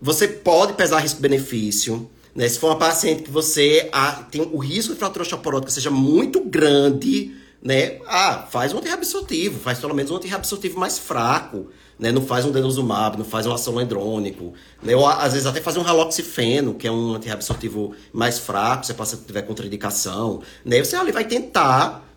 você 0.02 0.28
pode 0.28 0.74
pesar 0.74 1.00
risco-benefício, 1.00 2.10
né? 2.36 2.48
Se 2.48 2.60
for 2.60 2.68
uma 2.68 2.78
paciente 2.78 3.24
que 3.24 3.32
você 3.32 3.90
ah, 3.92 4.24
tem 4.30 4.42
o 4.42 4.58
risco 4.58 4.94
de 4.94 5.00
fratura 5.00 5.24
osteoporótica 5.24 5.72
seja 5.72 5.92
muito 5.92 6.42
grande, 6.42 7.36
né? 7.62 8.00
Ah, 8.08 8.48
faz 8.50 8.74
um 8.74 8.78
antirreabsortivo, 8.78 9.60
faz 9.60 9.80
pelo 9.80 9.94
menos 9.94 10.12
um 10.12 10.16
antirreabsortivo 10.16 10.80
mais 10.80 10.98
fraco, 10.98 11.68
né? 11.98 12.12
Não 12.12 12.22
faz 12.22 12.46
um 12.46 12.52
denosumab, 12.52 13.18
não 13.18 13.26
faz 13.26 13.46
um 13.46 13.82
endrônico, 13.82 14.54
né? 14.82 14.96
Ou 14.96 15.06
às 15.06 15.34
vezes 15.34 15.46
até 15.46 15.60
fazer 15.60 15.80
um 15.80 15.88
haloxifeno, 15.88 16.74
que 16.74 16.88
é 16.88 16.92
um 16.92 17.16
antirreabsortivo 17.16 17.94
mais 18.14 18.40
fraco, 18.40 18.86
se 18.86 18.92
a 18.92 18.96
paciente 18.96 19.26
tiver 19.26 19.42
contraindicação, 19.42 20.42
né? 20.64 20.80
Você 20.84 20.96
ali 20.96 21.12
vai 21.12 21.26
tentar 21.26 22.09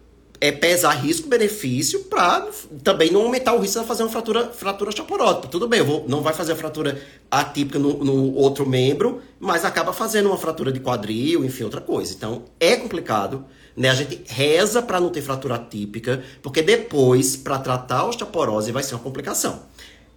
é 0.43 0.51
pesar 0.51 0.91
risco-benefício 0.95 2.01
para 2.01 2.49
também 2.83 3.13
não 3.13 3.23
aumentar 3.23 3.55
o 3.55 3.61
risco 3.61 3.79
de 3.79 3.87
fazer 3.87 4.03
uma 4.03 4.09
fratura, 4.09 4.49
fratura 4.49 4.89
osteoporótica. 4.89 5.47
Tudo 5.47 5.69
bem, 5.69 5.79
eu 5.79 5.87
vou, 5.87 6.05
não 6.09 6.21
vai 6.21 6.35
fazer 6.35 6.51
a 6.51 6.57
fratura 6.57 7.01
atípica 7.31 7.79
no, 7.79 8.03
no, 8.03 8.35
outro 8.35 8.69
membro, 8.69 9.23
mas 9.39 9.65
acaba 9.65 9.93
fazendo 9.93 10.27
uma 10.27 10.37
fratura 10.37 10.73
de 10.73 10.81
quadril, 10.81 11.45
enfim, 11.45 11.63
outra 11.63 11.81
coisa. 11.81 12.13
Então, 12.13 12.43
é 12.59 12.75
complicado. 12.75 13.45
Né? 13.77 13.89
A 13.89 13.95
gente 13.95 14.21
reza 14.27 14.83
para 14.83 14.99
não 14.99 15.11
ter 15.11 15.23
fratura 15.23 15.55
atípica, 15.55 16.25
porque 16.43 16.61
depois, 16.61 17.37
para 17.37 17.61
tratar 17.61 17.99
a 17.99 18.07
osteoporose, 18.07 18.73
vai 18.73 18.83
ser 18.83 18.97
uma 18.97 19.05
complicação. 19.05 19.63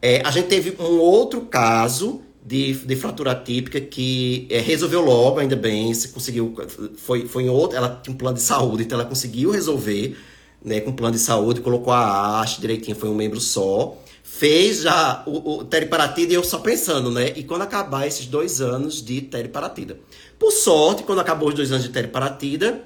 É, 0.01 0.23
a 0.25 0.31
gente 0.31 0.47
teve 0.47 0.75
um 0.79 0.97
outro 0.97 1.41
caso 1.41 2.23
de, 2.45 2.73
de 2.73 2.95
fratura 2.95 3.33
típica 3.33 3.81
que 3.81 4.45
é, 4.51 4.59
resolveu 4.59 5.01
logo, 5.01 5.39
ainda 5.39 5.55
bem, 5.55 5.91
se 5.95 6.09
conseguiu, 6.09 6.53
foi, 6.95 7.27
foi 7.27 7.43
em 7.43 7.49
outro, 7.49 7.75
ela 7.75 7.99
tinha 8.03 8.13
um 8.13 8.17
plano 8.17 8.37
de 8.37 8.43
saúde, 8.43 8.83
então 8.83 8.99
ela 8.99 9.09
conseguiu 9.09 9.49
resolver, 9.49 10.15
né, 10.63 10.79
com 10.79 10.93
plano 10.93 11.15
de 11.15 11.21
saúde, 11.21 11.59
colocou 11.61 11.91
a 11.91 12.39
haste 12.39 12.61
direitinho, 12.61 12.95
foi 12.95 13.09
um 13.09 13.15
membro 13.15 13.41
só, 13.41 13.97
fez 14.23 14.81
já 14.81 15.23
o, 15.25 15.57
o 15.57 15.63
teriparatida 15.63 16.33
e 16.33 16.35
eu 16.35 16.43
só 16.43 16.59
pensando, 16.59 17.09
né, 17.09 17.33
e 17.35 17.43
quando 17.43 17.63
acabar 17.63 18.05
esses 18.05 18.27
dois 18.27 18.61
anos 18.61 19.03
de 19.03 19.21
teriparatida. 19.21 19.97
Por 20.37 20.51
sorte, 20.51 21.01
quando 21.01 21.21
acabou 21.21 21.49
os 21.49 21.55
dois 21.55 21.71
anos 21.71 21.83
de 21.83 21.89
teriparatida, 21.89 22.83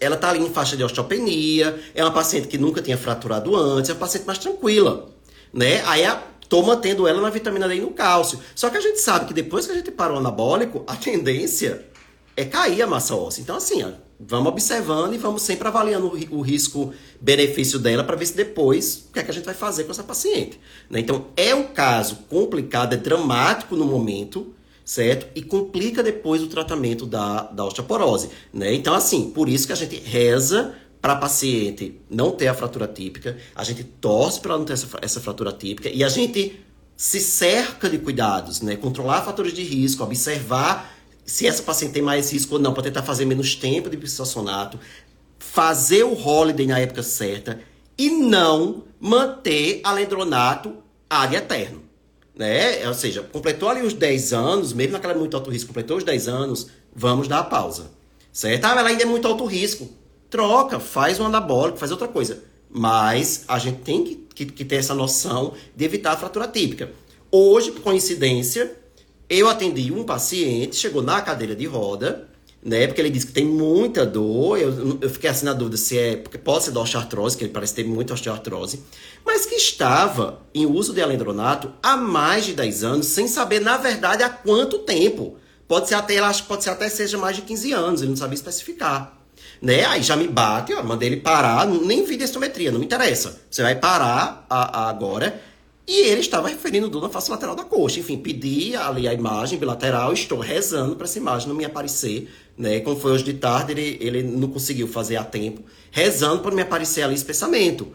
ela 0.00 0.16
tá 0.16 0.30
ali 0.30 0.38
em 0.40 0.48
faixa 0.48 0.74
de 0.74 0.82
osteopenia, 0.82 1.78
é 1.94 2.02
uma 2.02 2.12
paciente 2.12 2.48
que 2.48 2.56
nunca 2.56 2.80
tinha 2.80 2.96
fraturado 2.96 3.54
antes, 3.54 3.90
é 3.90 3.92
uma 3.92 3.98
paciente 3.98 4.24
mais 4.24 4.38
tranquila, 4.38 5.10
né, 5.52 5.82
aí 5.84 6.02
a 6.06 6.30
tô 6.50 6.62
mantendo 6.62 7.06
ela 7.06 7.22
na 7.22 7.30
vitamina 7.30 7.68
D 7.68 7.76
e 7.76 7.80
no 7.80 7.92
cálcio. 7.92 8.40
Só 8.56 8.68
que 8.68 8.76
a 8.76 8.80
gente 8.80 9.00
sabe 9.00 9.26
que 9.26 9.32
depois 9.32 9.64
que 9.64 9.72
a 9.72 9.74
gente 9.76 9.92
para 9.92 10.12
o 10.12 10.18
anabólico, 10.18 10.82
a 10.84 10.96
tendência 10.96 11.86
é 12.36 12.44
cair 12.44 12.82
a 12.82 12.88
massa 12.88 13.14
óssea. 13.14 13.40
Então, 13.40 13.56
assim, 13.56 13.84
ó, 13.84 13.90
vamos 14.18 14.48
observando 14.48 15.14
e 15.14 15.18
vamos 15.18 15.42
sempre 15.42 15.68
avaliando 15.68 16.08
o, 16.08 16.38
o 16.38 16.40
risco-benefício 16.40 17.78
dela 17.78 18.02
para 18.02 18.16
ver 18.16 18.26
se 18.26 18.36
depois 18.36 19.06
o 19.08 19.12
que, 19.12 19.20
é 19.20 19.22
que 19.22 19.30
a 19.30 19.34
gente 19.34 19.44
vai 19.44 19.54
fazer 19.54 19.84
com 19.84 19.92
essa 19.92 20.02
paciente. 20.02 20.60
Né? 20.90 20.98
Então, 20.98 21.26
é 21.36 21.54
um 21.54 21.68
caso 21.68 22.16
complicado, 22.28 22.94
é 22.94 22.96
dramático 22.96 23.76
no 23.76 23.84
momento, 23.84 24.52
certo? 24.84 25.28
E 25.36 25.42
complica 25.42 26.02
depois 26.02 26.42
o 26.42 26.48
tratamento 26.48 27.06
da, 27.06 27.42
da 27.42 27.64
osteoporose. 27.64 28.28
Né? 28.52 28.74
Então, 28.74 28.92
assim, 28.92 29.30
por 29.30 29.48
isso 29.48 29.68
que 29.68 29.72
a 29.72 29.76
gente 29.76 30.00
reza 30.00 30.74
para 31.00 31.14
a 31.14 31.16
paciente 31.16 32.00
não 32.10 32.30
ter 32.30 32.48
a 32.48 32.54
fratura 32.54 32.86
típica, 32.86 33.36
a 33.54 33.64
gente 33.64 33.82
torce 33.82 34.40
para 34.40 34.50
ela 34.50 34.58
não 34.58 34.66
ter 34.66 34.74
essa, 34.74 34.88
essa 35.00 35.20
fratura 35.20 35.52
típica 35.52 35.88
e 35.88 36.04
a 36.04 36.08
gente 36.08 36.60
se 36.96 37.18
cerca 37.18 37.88
de 37.88 37.98
cuidados, 37.98 38.60
né? 38.60 38.76
Controlar 38.76 39.22
fatores 39.22 39.54
de 39.54 39.62
risco, 39.62 40.02
observar 40.02 40.94
se 41.24 41.46
essa 41.46 41.62
paciente 41.62 41.92
tem 41.92 42.02
mais 42.02 42.30
risco 42.30 42.56
ou 42.56 42.60
não, 42.60 42.74
para 42.74 42.82
tentar 42.82 43.02
fazer 43.02 43.24
menos 43.24 43.54
tempo 43.54 43.88
de 43.88 43.96
bisossonato, 43.96 44.78
fazer 45.38 46.02
o 46.02 46.12
holiday 46.12 46.66
na 46.66 46.78
época 46.78 47.02
certa 47.02 47.60
e 47.96 48.10
não 48.10 48.84
manter 48.98 49.80
alendronato 49.82 50.82
ad 51.08 51.34
eterno. 51.34 51.82
Né? 52.34 52.86
Ou 52.86 52.94
seja, 52.94 53.22
completou 53.22 53.68
ali 53.68 53.80
os 53.80 53.94
10 53.94 54.32
anos, 54.34 54.72
mesmo 54.72 54.92
naquela 54.92 55.14
muito 55.14 55.36
alto 55.36 55.50
risco, 55.50 55.68
completou 55.68 55.96
os 55.96 56.04
10 56.04 56.28
anos, 56.28 56.66
vamos 56.94 57.28
dar 57.28 57.38
a 57.38 57.44
pausa. 57.44 57.90
Certo? 58.32 58.64
Ah, 58.66 58.72
ela 58.72 58.88
ainda 58.88 59.02
é 59.02 59.06
muito 59.06 59.26
alto 59.26 59.46
risco 59.46 59.99
troca, 60.30 60.78
faz 60.78 61.18
um 61.20 61.26
anabólico, 61.26 61.78
faz 61.78 61.90
outra 61.90 62.08
coisa. 62.08 62.42
Mas 62.70 63.44
a 63.48 63.58
gente 63.58 63.80
tem 63.80 64.04
que, 64.04 64.14
que, 64.34 64.46
que 64.46 64.64
ter 64.64 64.76
essa 64.76 64.94
noção 64.94 65.52
de 65.74 65.84
evitar 65.84 66.12
a 66.12 66.16
fratura 66.16 66.46
típica. 66.46 66.90
Hoje, 67.30 67.72
por 67.72 67.82
coincidência, 67.82 68.72
eu 69.28 69.48
atendi 69.48 69.92
um 69.92 70.04
paciente, 70.04 70.76
chegou 70.76 71.02
na 71.02 71.20
cadeira 71.20 71.54
de 71.54 71.66
roda, 71.66 72.28
né? 72.62 72.86
Porque 72.86 73.00
ele 73.00 73.10
disse 73.10 73.26
que 73.26 73.32
tem 73.32 73.44
muita 73.44 74.04
dor. 74.04 74.58
Eu, 74.58 74.98
eu 75.00 75.10
fiquei 75.10 75.30
assim 75.30 75.46
na 75.46 75.52
dúvida 75.52 75.76
se 75.76 75.98
é. 75.98 76.16
Porque 76.16 76.38
pode 76.38 76.64
ser 76.64 76.70
da 76.70 76.80
osteoartrose, 76.80 77.36
que 77.36 77.44
ele 77.44 77.52
parece 77.52 77.74
ter 77.74 77.84
muita 77.84 78.14
osteoartrose. 78.14 78.82
Mas 79.24 79.46
que 79.46 79.54
estava 79.54 80.42
em 80.54 80.66
uso 80.66 80.92
de 80.92 81.00
alendronato 81.00 81.72
há 81.82 81.96
mais 81.96 82.44
de 82.44 82.52
10 82.52 82.84
anos, 82.84 83.06
sem 83.06 83.26
saber, 83.26 83.60
na 83.60 83.76
verdade, 83.76 84.22
há 84.22 84.28
quanto 84.28 84.80
tempo. 84.80 85.36
Pode 85.66 85.88
ser 85.88 85.94
até, 85.94 86.18
acho 86.18 86.42
que 86.42 86.48
pode 86.48 86.64
ser 86.64 86.70
até 86.70 86.88
seja 86.88 87.16
mais 87.16 87.36
de 87.36 87.42
15 87.42 87.72
anos, 87.72 88.02
ele 88.02 88.10
não 88.10 88.16
sabia 88.16 88.34
especificar. 88.34 89.19
Né? 89.60 89.84
Aí 89.84 90.02
já 90.02 90.16
me 90.16 90.26
bate, 90.26 90.72
ó, 90.72 90.82
mandei 90.82 91.08
ele 91.08 91.18
parar, 91.18 91.66
nem 91.66 92.04
vi 92.04 92.16
densitometria, 92.16 92.72
não 92.72 92.78
me 92.78 92.86
interessa. 92.86 93.40
Você 93.50 93.62
vai 93.62 93.74
parar 93.74 94.46
a, 94.48 94.84
a 94.84 94.88
agora. 94.88 95.40
E 95.86 96.06
ele 96.06 96.20
estava 96.20 96.48
referindo 96.48 96.88
dor 96.88 97.02
na 97.02 97.08
face 97.08 97.30
lateral 97.30 97.56
da 97.56 97.64
coxa. 97.64 97.98
Enfim, 97.98 98.16
pedi 98.16 98.76
ali 98.76 99.08
a 99.08 99.12
imagem 99.12 99.58
bilateral, 99.58 100.12
estou 100.12 100.38
rezando 100.38 100.94
para 100.94 101.04
essa 101.04 101.18
imagem 101.18 101.48
não 101.48 101.54
me 101.56 101.64
aparecer. 101.64 102.30
Né? 102.56 102.80
Como 102.80 102.96
foi 102.96 103.12
hoje 103.12 103.24
de 103.24 103.34
tarde, 103.34 103.72
ele, 103.72 103.98
ele 104.00 104.22
não 104.22 104.48
conseguiu 104.48 104.86
fazer 104.86 105.16
a 105.16 105.24
tempo, 105.24 105.62
rezando 105.90 106.42
para 106.42 106.54
me 106.54 106.62
aparecer 106.62 107.02
ali 107.02 107.14
espessamento. 107.14 107.88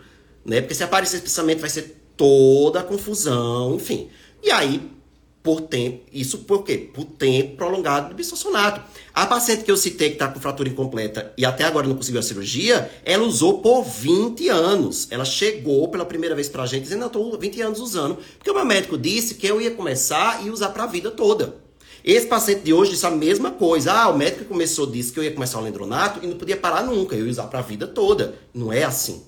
Né? 0.44 0.60
Porque 0.60 0.76
se 0.76 0.84
aparecer 0.84 1.18
espessamento 1.18 1.62
vai 1.62 1.70
ser 1.70 1.96
toda 2.18 2.82
a 2.82 2.84
confusão, 2.84 3.76
enfim. 3.76 4.10
E 4.44 4.52
aí 4.52 4.92
por 5.46 5.62
tempo. 5.62 6.02
Isso 6.12 6.40
por 6.40 6.64
quê? 6.64 6.90
Por 6.92 7.06
tempo 7.06 7.56
prolongado 7.56 8.10
de 8.10 8.16
bisossonato. 8.16 8.82
A 9.14 9.28
paciente 9.28 9.64
que 9.64 9.70
eu 9.70 9.78
citei 9.78 10.10
que 10.10 10.16
está 10.16 10.28
com 10.28 10.40
fratura 10.40 10.68
incompleta 10.68 11.32
e 11.38 11.46
até 11.46 11.64
agora 11.64 11.88
não 11.88 11.96
conseguiu 11.96 12.20
a 12.20 12.24
cirurgia, 12.24 12.92
ela 13.06 13.24
usou 13.24 13.60
por 13.60 13.84
20 13.84 14.50
anos. 14.50 15.08
Ela 15.12 15.24
chegou 15.24 15.88
pela 15.90 16.04
primeira 16.04 16.34
vez 16.34 16.50
para 16.50 16.64
a 16.64 16.66
gente 16.66 16.84
dizendo, 16.84 17.04
eu 17.04 17.08
estou 17.08 17.38
20 17.38 17.62
anos 17.62 17.80
usando. 17.80 18.18
Porque 18.40 18.50
o 18.50 18.56
meu 18.56 18.66
médico 18.66 18.98
disse 18.98 19.36
que 19.36 19.46
eu 19.46 19.62
ia 19.62 19.70
começar 19.70 20.44
e 20.44 20.50
usar 20.50 20.70
para 20.70 20.86
a 20.86 20.88
vida 20.88 21.12
toda. 21.12 21.56
Esse 22.04 22.26
paciente 22.26 22.62
de 22.62 22.74
hoje 22.74 22.92
disse 22.92 23.06
a 23.06 23.12
mesma 23.12 23.52
coisa. 23.52 23.94
Ah, 23.94 24.10
o 24.10 24.18
médico 24.18 24.40
que 24.40 24.46
começou 24.46 24.88
disse 24.88 25.14
que 25.14 25.20
eu 25.20 25.24
ia 25.24 25.32
começar 25.32 25.60
o 25.60 25.64
lendronato 25.64 26.20
e 26.24 26.28
não 26.28 26.38
podia 26.38 26.58
parar 26.58 26.84
nunca. 26.84 27.16
Eu 27.16 27.26
ia 27.26 27.32
usar 27.32 27.46
para 27.46 27.60
a 27.60 27.64
vida 27.64 27.86
toda. 27.86 28.34
Não 28.52 28.74
é 28.74 28.84
assim. 28.84 29.24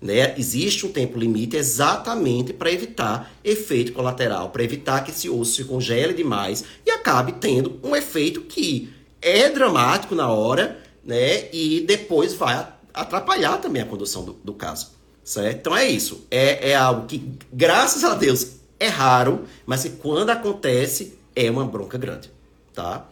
Né? 0.00 0.34
Existe 0.36 0.84
um 0.84 0.92
tempo 0.92 1.18
limite 1.18 1.56
exatamente 1.56 2.52
para 2.52 2.70
evitar 2.70 3.32
efeito 3.42 3.92
colateral, 3.92 4.50
para 4.50 4.62
evitar 4.62 5.02
que 5.02 5.10
esse 5.10 5.28
osso 5.28 5.54
se 5.54 5.64
congele 5.64 6.12
demais 6.12 6.64
e 6.84 6.90
acabe 6.90 7.32
tendo 7.32 7.80
um 7.82 7.96
efeito 7.96 8.42
que 8.42 8.92
é 9.22 9.48
dramático 9.48 10.14
na 10.14 10.30
hora, 10.30 10.78
né? 11.02 11.48
E 11.52 11.80
depois 11.80 12.34
vai 12.34 12.66
atrapalhar 12.92 13.58
também 13.58 13.82
a 13.82 13.86
condução 13.86 14.24
do, 14.24 14.32
do 14.34 14.52
caso, 14.52 14.92
certo? 15.24 15.56
Então 15.58 15.76
é 15.76 15.88
isso. 15.88 16.26
É, 16.30 16.70
é 16.70 16.74
algo 16.74 17.06
que, 17.06 17.32
graças 17.52 18.04
a 18.04 18.14
Deus, 18.14 18.56
é 18.78 18.88
raro, 18.88 19.44
mas 19.64 19.82
que 19.82 19.90
quando 19.90 20.30
acontece, 20.30 21.18
é 21.34 21.50
uma 21.50 21.64
bronca 21.64 21.96
grande, 21.98 22.30
tá? 22.74 23.06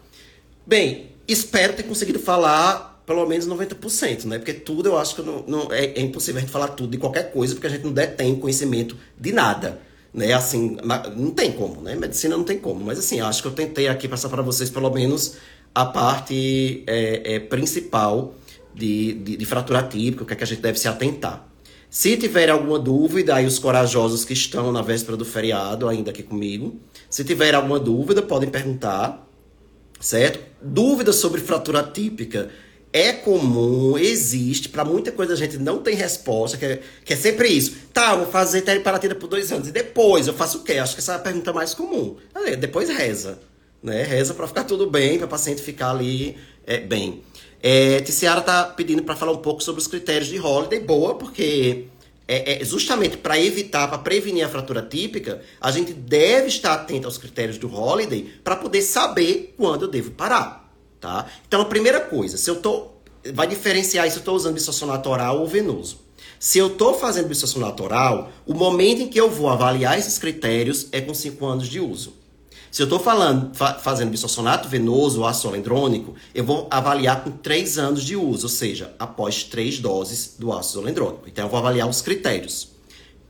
Bem, 0.66 1.12
espero 1.26 1.74
ter 1.74 1.82
conseguido 1.82 2.18
falar 2.18 2.93
pelo 3.06 3.26
menos 3.26 3.46
90%, 3.46 4.24
né? 4.24 4.38
Porque 4.38 4.52
tudo 4.52 4.88
eu 4.88 4.98
acho 4.98 5.16
que 5.16 5.22
não, 5.22 5.44
não 5.46 5.72
é, 5.72 5.86
é, 5.86 6.00
impossível 6.00 6.38
a 6.38 6.40
gente 6.40 6.50
falar 6.50 6.68
tudo 6.68 6.90
de 6.90 6.98
qualquer 6.98 7.32
coisa, 7.32 7.54
porque 7.54 7.66
a 7.66 7.70
gente 7.70 7.84
não 7.84 7.92
detém 7.92 8.34
conhecimento 8.36 8.96
de 9.18 9.32
nada, 9.32 9.80
né? 10.12 10.32
Assim, 10.32 10.76
não 11.16 11.30
tem 11.30 11.52
como, 11.52 11.82
né? 11.82 11.94
Medicina 11.94 12.36
não 12.36 12.44
tem 12.44 12.58
como, 12.58 12.84
mas 12.84 12.98
assim, 12.98 13.20
acho 13.20 13.42
que 13.42 13.48
eu 13.48 13.52
tentei 13.52 13.88
aqui 13.88 14.08
passar 14.08 14.28
para 14.28 14.42
vocês 14.42 14.70
pelo 14.70 14.90
menos 14.90 15.36
a 15.74 15.84
parte 15.84 16.84
é, 16.86 17.34
é, 17.34 17.40
principal 17.40 18.34
de, 18.74 19.12
de, 19.14 19.36
de, 19.36 19.44
fratura 19.44 19.82
típica, 19.82 20.22
o 20.22 20.26
que, 20.26 20.32
é 20.32 20.36
que 20.36 20.44
a 20.44 20.46
gente 20.46 20.62
deve 20.62 20.78
se 20.78 20.88
atentar. 20.88 21.46
Se 21.90 22.16
tiver 22.16 22.48
alguma 22.48 22.78
dúvida, 22.78 23.36
aí 23.36 23.46
os 23.46 23.58
corajosos 23.58 24.24
que 24.24 24.32
estão 24.32 24.72
na 24.72 24.82
véspera 24.82 25.16
do 25.16 25.24
feriado 25.24 25.88
ainda 25.88 26.10
aqui 26.10 26.22
comigo, 26.22 26.80
se 27.08 27.22
tiver 27.22 27.54
alguma 27.54 27.78
dúvida, 27.78 28.22
podem 28.22 28.48
perguntar, 28.48 29.28
certo? 30.00 30.40
Dúvidas 30.60 31.16
sobre 31.16 31.40
fratura 31.40 31.82
típica 31.82 32.50
é 32.94 33.12
comum, 33.12 33.98
existe, 33.98 34.68
para 34.68 34.84
muita 34.84 35.10
coisa 35.10 35.32
a 35.32 35.36
gente 35.36 35.58
não 35.58 35.78
tem 35.78 35.96
resposta, 35.96 36.56
que 36.56 36.64
é, 36.64 36.80
que 37.04 37.12
é 37.12 37.16
sempre 37.16 37.48
isso. 37.48 37.76
Tá, 37.92 38.14
vou 38.14 38.26
fazer 38.26 38.62
teriparatida 38.62 39.16
por 39.16 39.26
dois 39.26 39.50
anos, 39.50 39.66
e 39.66 39.72
depois 39.72 40.28
eu 40.28 40.32
faço 40.32 40.58
o 40.58 40.62
quê? 40.62 40.74
Acho 40.74 40.94
que 40.94 41.00
essa 41.00 41.14
é 41.14 41.16
a 41.16 41.18
pergunta 41.18 41.52
mais 41.52 41.74
comum. 41.74 42.16
Depois 42.60 42.88
reza, 42.88 43.40
né? 43.82 44.04
Reza 44.04 44.32
para 44.32 44.46
ficar 44.46 44.62
tudo 44.62 44.88
bem, 44.88 45.18
para 45.18 45.26
o 45.26 45.28
paciente 45.28 45.60
ficar 45.60 45.90
ali 45.90 46.36
é, 46.64 46.78
bem. 46.78 47.20
É, 47.60 48.00
Ticiara 48.00 48.40
tá 48.40 48.64
pedindo 48.64 49.02
para 49.02 49.16
falar 49.16 49.32
um 49.32 49.38
pouco 49.38 49.60
sobre 49.60 49.80
os 49.80 49.88
critérios 49.88 50.28
de 50.28 50.38
Holiday. 50.38 50.78
Boa, 50.78 51.16
porque 51.16 51.86
é, 52.28 52.62
é 52.62 52.64
justamente 52.64 53.16
para 53.16 53.40
evitar, 53.40 53.88
para 53.88 53.98
prevenir 53.98 54.44
a 54.44 54.48
fratura 54.48 54.82
típica, 54.82 55.42
a 55.60 55.72
gente 55.72 55.92
deve 55.92 56.46
estar 56.46 56.74
atento 56.74 57.08
aos 57.08 57.18
critérios 57.18 57.58
do 57.58 57.74
Holiday 57.74 58.30
para 58.44 58.54
poder 58.54 58.82
saber 58.82 59.52
quando 59.56 59.82
eu 59.82 59.88
devo 59.88 60.12
parar, 60.12 60.63
tá? 61.04 61.26
Então, 61.46 61.60
a 61.60 61.66
primeira 61.66 62.00
coisa, 62.00 62.38
se 62.38 62.48
eu 62.48 62.56
tô 62.56 62.94
vai 63.32 63.46
diferenciar 63.46 64.08
se 64.10 64.16
eu 64.16 64.20
estou 64.20 64.34
usando 64.34 64.54
bisossonato 64.54 65.08
oral 65.08 65.40
ou 65.40 65.46
venoso. 65.46 65.98
Se 66.38 66.58
eu 66.58 66.68
estou 66.68 66.94
fazendo 66.94 67.28
bisossonato 67.28 67.82
oral, 67.82 68.30
o 68.46 68.52
momento 68.52 69.02
em 69.02 69.08
que 69.08 69.18
eu 69.18 69.30
vou 69.30 69.48
avaliar 69.48 69.98
esses 69.98 70.18
critérios 70.18 70.88
é 70.92 71.00
com 71.00 71.14
5 71.14 71.46
anos 71.46 71.68
de 71.68 71.80
uso. 71.80 72.14
Se 72.70 72.82
eu 72.82 72.84
estou 72.84 72.98
falando, 72.98 73.54
fa 73.54 73.74
fazendo 73.74 74.10
bisossonato 74.10 74.68
venoso 74.68 75.20
ou 75.20 75.26
ácido 75.26 75.48
olendrônico, 75.48 76.14
eu 76.34 76.44
vou 76.44 76.66
avaliar 76.70 77.22
com 77.22 77.30
3 77.30 77.78
anos 77.78 78.02
de 78.02 78.16
uso, 78.16 78.44
ou 78.44 78.50
seja, 78.50 78.94
após 78.98 79.44
3 79.44 79.78
doses 79.78 80.34
do 80.38 80.52
ácido 80.52 80.80
olendrônico. 80.80 81.28
Então 81.28 81.44
eu 81.44 81.50
vou 81.50 81.58
avaliar 81.58 81.88
os 81.88 82.02
critérios. 82.02 82.68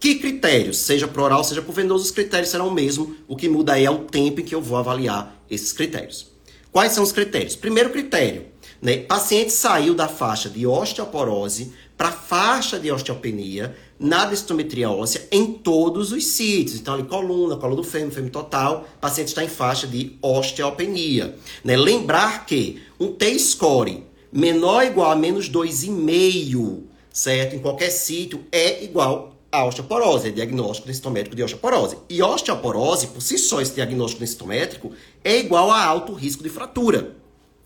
Que 0.00 0.16
critérios? 0.16 0.78
Seja 0.78 1.06
por 1.06 1.22
oral, 1.22 1.44
seja 1.44 1.62
por 1.62 1.72
venoso, 1.72 2.04
os 2.04 2.10
critérios 2.10 2.50
serão 2.50 2.68
o 2.68 2.72
mesmo. 2.72 3.16
O 3.28 3.36
que 3.36 3.48
muda 3.48 3.74
aí 3.74 3.84
é 3.84 3.90
o 3.90 3.98
tempo 3.98 4.40
em 4.40 4.44
que 4.44 4.54
eu 4.54 4.60
vou 4.60 4.76
avaliar 4.76 5.40
esses 5.48 5.72
critérios. 5.72 6.33
Quais 6.74 6.90
são 6.90 7.04
os 7.04 7.12
critérios? 7.12 7.54
Primeiro 7.54 7.90
critério, 7.90 8.46
né? 8.82 8.96
Paciente 8.96 9.52
saiu 9.52 9.94
da 9.94 10.08
faixa 10.08 10.50
de 10.50 10.66
osteoporose 10.66 11.72
para 11.96 12.10
faixa 12.10 12.80
de 12.80 12.90
osteopenia 12.90 13.76
na 13.96 14.24
densitometria 14.24 14.90
óssea 14.90 15.24
em 15.30 15.52
todos 15.52 16.10
os 16.10 16.26
sítios. 16.26 16.80
Então, 16.80 16.94
ali, 16.94 17.04
coluna, 17.04 17.54
coluna 17.54 17.80
do 17.80 17.84
fêmur, 17.84 18.10
fêmur 18.10 18.30
total, 18.30 18.88
paciente 19.00 19.28
está 19.28 19.44
em 19.44 19.48
faixa 19.48 19.86
de 19.86 20.18
osteopenia. 20.20 21.36
Né? 21.62 21.76
Lembrar 21.76 22.44
que 22.44 22.82
um 22.98 23.12
T-score 23.12 24.02
menor 24.32 24.82
ou 24.82 24.88
igual 24.88 25.12
a 25.12 25.14
menos 25.14 25.48
2,5, 25.48 26.82
certo? 27.12 27.54
Em 27.54 27.60
qualquer 27.60 27.90
sítio, 27.90 28.44
é 28.50 28.82
igual 28.82 29.33
a 29.54 29.64
osteoporose, 29.64 30.28
é 30.28 30.30
diagnóstico 30.30 30.86
densitométrico 30.86 31.36
de 31.36 31.42
osteoporose. 31.42 31.98
E 32.08 32.22
osteoporose, 32.22 33.08
por 33.08 33.22
si 33.22 33.38
só, 33.38 33.60
esse 33.60 33.74
diagnóstico 33.74 34.20
densitométrico, 34.20 34.92
é 35.22 35.38
igual 35.38 35.70
a 35.70 35.84
alto 35.84 36.12
risco 36.12 36.42
de 36.42 36.48
fratura. 36.48 37.16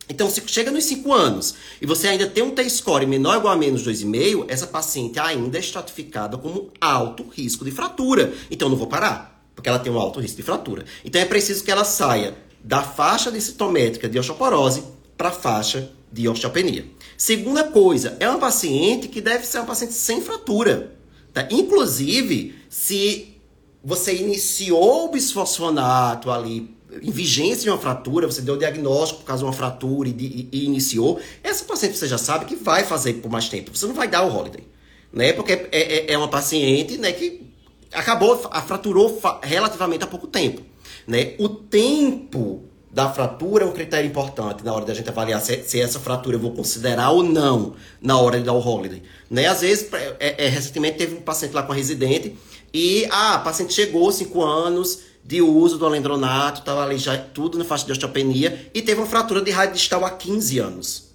Então, 0.09 0.31
se 0.31 0.43
chega 0.47 0.71
nos 0.71 0.85
5 0.85 1.13
anos 1.13 1.55
e 1.83 1.87
você 1.87 2.09
ainda 2.09 2.27
tem 2.27 2.43
um 2.43 2.51
T-score 2.51 3.07
menor 3.07 3.35
ou 3.35 3.41
igual 3.41 3.55
a 3.55 3.57
menos 3.57 3.87
2,5, 3.87 4.47
essa 4.49 4.67
paciente 4.67 5.19
ainda 5.19 5.59
é 5.59 5.61
estratificada 5.61 6.39
como 6.39 6.71
alto 6.81 7.27
risco 7.29 7.65
de 7.65 7.71
fratura. 7.71 8.33
Então, 8.51 8.69
não 8.69 8.77
vou 8.77 8.87
parar, 8.87 9.43
porque 9.55 9.69
ela 9.69 9.79
tem 9.79 9.93
um 9.93 9.99
alto 9.99 10.21
risco 10.21 10.39
de 10.39 10.43
fratura. 10.43 10.85
Então, 11.05 11.21
é 11.21 11.25
preciso 11.25 11.63
que 11.63 11.71
ela 11.71 11.85
saia 11.85 12.35
da 12.65 12.83
faixa 12.83 13.31
densitométrica 13.31 14.09
de 14.09 14.19
osteoporose 14.19 14.83
para 15.17 15.29
a 15.29 15.33
faixa 15.33 15.91
de 16.11 16.27
osteopenia. 16.29 16.87
Segunda 17.17 17.65
coisa, 17.65 18.17
é 18.19 18.29
uma 18.29 18.39
paciente 18.39 19.09
que 19.09 19.21
deve 19.21 19.47
ser 19.47 19.59
uma 19.59 19.67
paciente 19.67 19.93
sem 19.93 20.23
fratura. 20.23 20.98
Tá? 21.39 21.47
Inclusive, 21.53 22.57
se 22.69 23.37
você 23.85 24.13
iniciou 24.17 25.05
o 25.05 25.09
bisfosfonato 25.09 26.33
ali 26.33 26.77
em 27.01 27.11
vigência 27.13 27.63
de 27.63 27.71
uma 27.71 27.79
fratura, 27.79 28.27
você 28.27 28.41
deu 28.41 28.55
o 28.55 28.59
diagnóstico 28.59 29.21
por 29.21 29.27
causa 29.27 29.43
de 29.43 29.47
uma 29.47 29.53
fratura 29.53 30.09
e, 30.09 30.13
e, 30.13 30.49
e, 30.51 30.65
iniciou, 30.65 31.21
essa 31.45 31.65
paciente 31.65 31.97
você 31.97 32.09
já 32.09 32.19
sabe 32.19 32.47
que 32.47 32.57
vai 32.57 32.83
fazer 32.83 33.15
por 33.15 33.31
mais 33.31 33.49
tempo. 33.49 33.71
Você 33.77 33.87
não 33.87 33.95
vai 33.95 34.09
dar 34.09 34.23
o 34.23 34.37
holiday, 34.37 34.65
né? 35.13 35.33
Porque 35.33 35.53
é, 35.53 35.69
é, 35.71 36.13
é 36.13 36.19
uma 36.19 36.29
paciente 36.29 36.99
né, 36.99 37.13
que 37.13 37.47
acabou, 37.93 38.49
a 38.51 38.61
fraturou 38.61 39.21
relativamente 39.43 40.03
há 40.03 40.09
pouco 40.09 40.27
tempo. 40.27 40.63
Né? 41.07 41.35
O 41.39 41.49
tempo 41.49 42.65
da 42.99 43.09
fratura 43.09 43.65
é 43.65 43.69
um 43.69 43.71
critério 43.71 44.09
importante 44.09 44.65
na 44.65 44.75
hora 44.75 44.85
da 44.85 44.93
gente 44.93 45.09
avaliar 45.09 45.41
se, 45.41 45.63
se, 45.63 45.81
essa 45.81 46.01
fratura 46.01 46.35
eu 46.35 46.41
vou 46.41 46.51
considerar 46.51 47.11
ou 47.11 47.23
não 47.23 47.75
na 48.03 48.19
hora 48.19 48.41
de 48.41 48.45
dar 48.45 48.55
o 48.55 48.59
holiday. 48.59 49.05
Né? 49.31 49.47
Às 49.47 49.61
vezes, 49.61 49.89
é, 50.19 50.47
é, 50.47 50.49
recentemente 50.49 50.99
teve 50.99 51.15
um 51.15 51.21
paciente 51.21 51.53
lá 51.55 51.63
com 51.63 51.71
a 51.71 51.77
residente 51.77 52.37
e 52.75 53.07
ah, 53.13 53.35
a 53.35 53.39
paciente 53.39 53.73
chegou 53.73 54.11
5 54.11 54.45
anos, 54.45 55.03
de 55.25 55.41
uso 55.41 55.79
do 55.79 55.87
alendronato, 55.87 56.59
estava 56.59 56.83
ali 56.83 56.99
já 56.99 57.17
tudo 57.17 57.57
na 57.57 57.65
faixa 57.65 57.87
de 57.87 57.93
osteopenia 57.93 58.69
e 58.75 58.83
teve 58.83 59.01
uma 59.01 59.07
fratura 59.07 59.43
de 59.43 59.53
rádio 59.53 59.75
distal 59.75 60.05
há 60.05 60.11
15 60.11 60.59
anos. 60.59 61.08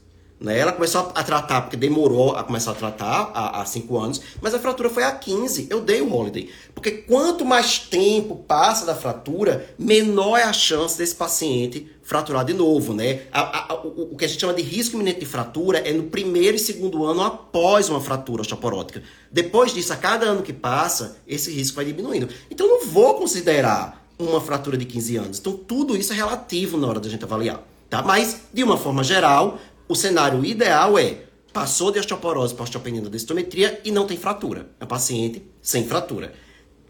Né? 0.44 0.60
Ela 0.60 0.74
começou 0.74 1.10
a 1.16 1.24
tratar, 1.24 1.62
porque 1.62 1.78
demorou 1.78 2.36
a 2.36 2.44
começar 2.44 2.72
a 2.72 2.76
tratar 2.76 3.32
há 3.34 3.64
5 3.66 3.98
anos, 3.98 4.22
mas 4.42 4.54
a 4.54 4.60
fratura 4.60 4.90
foi 4.90 5.04
há 5.04 5.12
15. 5.14 5.68
Eu 5.70 5.80
dei 5.80 6.02
o 6.02 6.14
holiday. 6.14 6.50
Porque 6.76 6.92
quanto 6.92 7.46
mais 7.46 7.80
tempo 7.80 8.36
passa 8.36 8.86
da 8.86 8.94
fratura, 8.94 9.74
menor 9.80 10.38
é 10.38 10.44
a 10.44 10.52
chance 10.52 10.98
desse 10.98 11.16
paciente 11.16 11.90
fraturar 12.04 12.44
de 12.44 12.54
novo, 12.54 12.94
né? 12.94 13.22
A, 13.32 13.72
a, 13.72 13.76
o, 13.76 14.10
o, 14.12 14.18
que 14.18 14.26
a 14.26 14.28
gente 14.28 14.42
chama 14.42 14.54
de 14.54 14.62
risco 14.62 14.96
iminente 14.96 15.22
de 15.22 15.26
fratura 15.26 15.78
é 15.80 15.94
no 15.94 16.04
primeiro 16.04 16.58
e 16.58 16.60
segundo 16.60 17.06
ano 17.06 17.22
após 17.24 17.88
uma 17.88 18.02
fratura 18.02 18.42
osteoporótica. 18.42 19.02
Depois 19.32 19.74
disso, 19.74 19.94
a 19.94 19.96
cada 19.96 20.26
ano 20.26 20.44
que 20.44 20.52
passa, 20.52 21.16
esse 21.26 21.50
risco 21.54 21.78
vai 21.78 21.86
diminuindo. 21.86 22.28
Então, 22.52 22.68
não 22.68 22.86
vou 22.86 23.14
considerar 23.14 24.06
uma 24.20 24.42
fratura 24.42 24.76
de 24.76 24.84
15 24.84 25.16
anos. 25.16 25.40
Então, 25.40 25.54
tudo 25.54 25.96
isso 25.96 26.12
é 26.12 26.16
relativo 26.18 26.78
na 26.78 26.88
hora 26.88 27.00
da 27.00 27.08
gente 27.08 27.24
avaliar. 27.24 27.66
Tá? 27.90 28.02
Mas, 28.02 28.42
de 28.52 28.64
uma 28.64 28.76
forma 28.76 29.04
geral, 29.04 29.60
o 29.94 29.96
cenário 29.96 30.44
ideal 30.44 30.98
é 30.98 31.20
passou 31.54 31.92
de 31.92 32.00
osteoporose 32.00 32.56
para 32.56 32.64
osteopenia 32.64 33.00
da 33.00 33.10
densitometria 33.10 33.80
e 33.86 33.92
não 33.92 34.08
tem 34.08 34.18
fratura. 34.18 34.72
É 34.80 34.86
um 34.86 34.88
paciente 34.88 35.44
sem 35.62 35.86
fratura. 35.86 36.34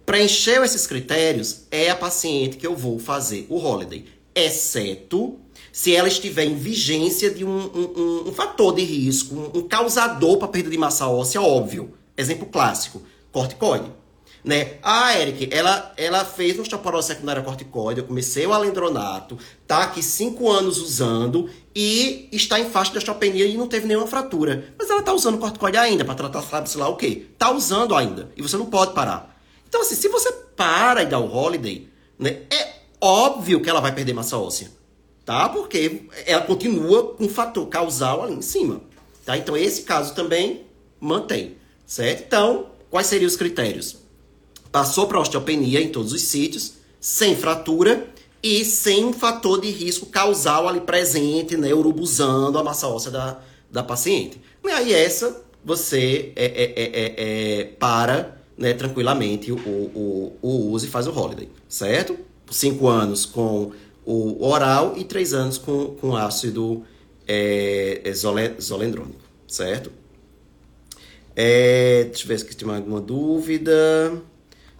Preencheu 0.05 0.63
esses 0.63 0.87
critérios, 0.87 1.63
é 1.69 1.89
a 1.89 1.97
paciente 1.97 2.55
que 2.55 2.65
eu 2.65 2.77
vou 2.77 2.97
fazer 2.97 3.45
o 3.49 3.57
holiday, 3.57 4.05
exceto 4.33 5.37
se 5.69 5.93
ela 5.93 6.07
estiver 6.07 6.45
em 6.45 6.55
vigência 6.55 7.29
de 7.29 7.43
um, 7.43 7.49
um, 7.49 8.29
um 8.29 8.33
fator 8.33 8.73
de 8.73 8.83
risco, 8.83 9.35
um, 9.35 9.59
um 9.59 9.67
causador 9.67 10.37
para 10.37 10.47
perda 10.47 10.69
de 10.69 10.77
massa 10.77 11.07
óssea 11.07 11.41
óbvio. 11.41 11.93
Exemplo 12.15 12.45
clássico, 12.45 13.01
corticoide 13.33 13.91
né? 14.43 14.73
Ah, 14.83 15.17
Eric, 15.17 15.49
ela, 15.51 15.93
ela 15.95 16.25
fez 16.25 16.59
osteoporose 16.59 17.07
secundária 17.07 17.41
corticoide, 17.41 18.01
eu 18.01 18.07
comecei 18.07 18.45
o 18.45 18.53
alendronato, 18.53 19.37
tá 19.65 19.83
aqui 19.83 20.03
cinco 20.03 20.51
anos 20.51 20.77
usando 20.77 21.49
e 21.73 22.27
está 22.31 22.59
em 22.59 22.69
faixa 22.69 22.91
de 22.91 22.97
osteopenia 22.97 23.45
e 23.45 23.55
não 23.55 23.67
teve 23.67 23.87
nenhuma 23.87 24.07
fratura. 24.07 24.73
Mas 24.77 24.89
ela 24.89 25.01
tá 25.01 25.13
usando 25.13 25.37
corticoide 25.37 25.77
ainda 25.77 26.03
para 26.03 26.15
tratar, 26.15 26.41
sabe, 26.41 26.69
sei 26.69 26.81
lá 26.81 26.89
o 26.89 26.97
quê. 26.97 27.27
Tá 27.37 27.51
usando 27.51 27.95
ainda. 27.95 28.31
E 28.35 28.41
você 28.41 28.57
não 28.57 28.65
pode 28.65 28.93
parar. 28.93 29.39
Então, 29.67 29.81
assim, 29.81 29.95
se 29.95 30.07
você 30.09 30.31
para 30.55 31.01
e 31.01 31.05
dá 31.05 31.17
o 31.17 31.33
holiday, 31.33 31.87
né? 32.19 32.41
É 32.49 32.73
óbvio 33.01 33.61
que 33.61 33.69
ela 33.69 33.81
vai 33.81 33.93
perder 33.93 34.13
massa 34.13 34.37
óssea. 34.37 34.71
Tá? 35.25 35.47
Porque 35.49 36.03
ela 36.25 36.41
continua 36.41 37.13
com 37.13 37.25
um 37.25 37.29
fator 37.29 37.65
causal 37.67 38.23
ali 38.23 38.33
em 38.33 38.41
cima. 38.41 38.81
Tá? 39.25 39.37
Então, 39.37 39.55
esse 39.55 39.83
caso 39.83 40.13
também 40.13 40.65
mantém. 40.99 41.57
Certo? 41.85 42.23
Então, 42.27 42.67
quais 42.89 43.07
seriam 43.07 43.27
os 43.27 43.35
critérios? 43.35 44.02
Passou 44.73 45.05
para 45.05 45.19
osteopenia 45.19 45.79
em 45.79 45.89
todos 45.89 46.11
os 46.13 46.23
sítios, 46.23 46.73
sem 46.99 47.35
fratura 47.35 48.07
e 48.41 48.65
sem 48.65 49.05
um 49.05 49.13
fator 49.13 49.61
de 49.61 49.69
risco 49.69 50.07
causal 50.07 50.67
ali 50.67 50.81
presente, 50.81 51.55
né, 51.55 51.71
urubuzando 51.71 52.57
a 52.57 52.63
massa 52.63 52.87
óssea 52.87 53.11
da, 53.11 53.39
da 53.71 53.83
paciente. 53.83 54.41
E 54.65 54.69
aí 54.69 54.91
essa 54.91 55.43
você 55.63 56.33
é, 56.35 56.45
é, 56.45 56.73
é, 56.75 57.61
é 57.61 57.63
para 57.65 58.35
né, 58.57 58.73
tranquilamente 58.73 59.51
o, 59.51 59.57
o, 59.57 60.37
o 60.41 60.49
uso 60.71 60.87
e 60.87 60.89
faz 60.89 61.05
o 61.05 61.11
holiday, 61.11 61.47
certo? 61.69 62.17
Cinco 62.49 62.87
anos 62.87 63.27
com 63.27 63.71
o 64.03 64.43
oral 64.43 64.95
e 64.97 65.03
três 65.03 65.33
anos 65.33 65.59
com, 65.59 65.95
com 66.01 66.15
ácido 66.15 66.83
é, 67.27 68.01
zolendrônico, 68.59 69.21
certo? 69.47 69.91
É, 71.35 72.05
deixa 72.05 72.23
eu 72.23 72.27
ver 72.27 72.39
se 72.39 72.55
tem 72.55 72.69
alguma 72.69 72.99
dúvida. 72.99 74.21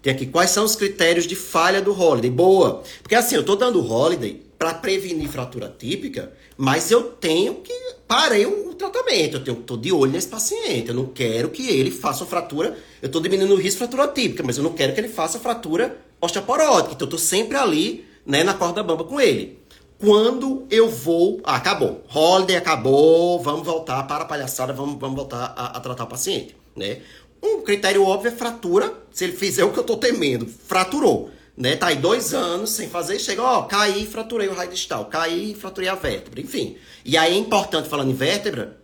Tem 0.04 0.12
aqui, 0.12 0.26
quais 0.26 0.50
são 0.50 0.66
os 0.66 0.76
critérios 0.76 1.26
de 1.26 1.34
falha 1.34 1.82
do 1.82 1.98
holiday? 1.98 2.30
Boa! 2.30 2.84
Porque 3.02 3.16
assim, 3.16 3.36
eu 3.36 3.44
tô 3.44 3.56
dando 3.56 3.80
holiday 3.80 4.44
para 4.60 4.74
prevenir 4.74 5.30
fratura 5.30 5.74
típica, 5.80 6.34
mas 6.58 6.92
eu 6.92 7.04
tenho 7.04 7.56
que 7.56 7.74
parei 8.06 8.46
o, 8.46 8.74
tratamento, 8.74 9.38
eu 9.38 9.44
tenho, 9.46 9.58
tô 9.58 9.78
de 9.78 9.94
olho 9.94 10.12
nesse 10.12 10.28
paciente, 10.28 10.90
eu 10.90 10.94
não 10.94 11.06
quero 11.06 11.50
que 11.50 11.70
ele 11.70 11.90
faça 11.90 12.24
uma 12.24 12.30
fratura, 12.30 12.78
eu 13.02 13.08
tô 13.10 13.22
diminuindo 13.22 13.54
o 13.54 13.56
risco 13.56 13.80
de 13.80 13.88
fratura 13.88 14.08
típica, 14.10 14.44
mas 14.44 14.58
eu 14.58 14.64
não 14.64 14.74
quero 14.74 14.94
que 14.94 15.00
ele 15.00 15.08
faça 15.08 15.40
fratura 15.40 15.98
osteoporótica, 16.20 16.96
então 16.96 17.08
eu 17.08 17.12
tô 17.12 17.18
sempre 17.18 17.56
ali, 17.56 18.06
né, 18.26 18.44
na 18.44 18.54
corda 18.54 18.84
bamba 18.84 19.06
com 19.06 19.22
ele. 19.22 19.58
Quando 19.98 20.68
eu 20.70 20.90
vou, 20.90 21.40
ah, 21.46 21.56
acabou, 21.56 22.04
holiday 22.14 22.58
acabou, 22.58 23.40
vamos 23.40 23.66
voltar 23.66 24.04
para 24.04 24.24
a 24.24 24.28
palhaçada, 24.28 24.74
vamos, 24.74 25.00
vamos 25.00 25.16
voltar 25.16 25.54
a, 25.56 25.78
a 25.78 25.80
tratar 25.80 26.04
o 26.04 26.08
paciente, 26.08 26.58
né? 26.76 27.00
Um 27.44 27.62
critério 27.62 28.06
óbvio 28.06 28.30
é 28.30 28.36
fratura, 28.36 28.94
se 29.12 29.26
ele 29.26 29.34
fizer 29.34 29.66
o 29.66 29.74
que 29.74 29.80
eu 29.80 29.84
tô 29.84 29.98
temendo, 29.98 30.48
fraturou 30.48 31.30
né? 31.56 31.76
Tá 31.76 31.88
aí 31.88 31.96
dois 31.96 32.34
anos 32.34 32.72
sem 32.72 32.90
fazer, 32.90 33.20
chega, 33.20 33.42
ó, 33.44 33.64
caí, 33.64 34.06
fraturei 34.06 34.48
o 34.48 34.54
raio 34.54 34.72
distal, 34.72 35.06
caí, 35.06 35.54
fraturei 35.54 35.90
a 35.90 35.96
vértebra, 35.96 36.42
enfim. 36.42 36.78
E 37.06 37.18
aí 37.18 37.34
é 37.34 37.38
importante, 37.38 37.88
falando 37.88 38.10
em 38.12 38.16
vértebra, 38.16 38.78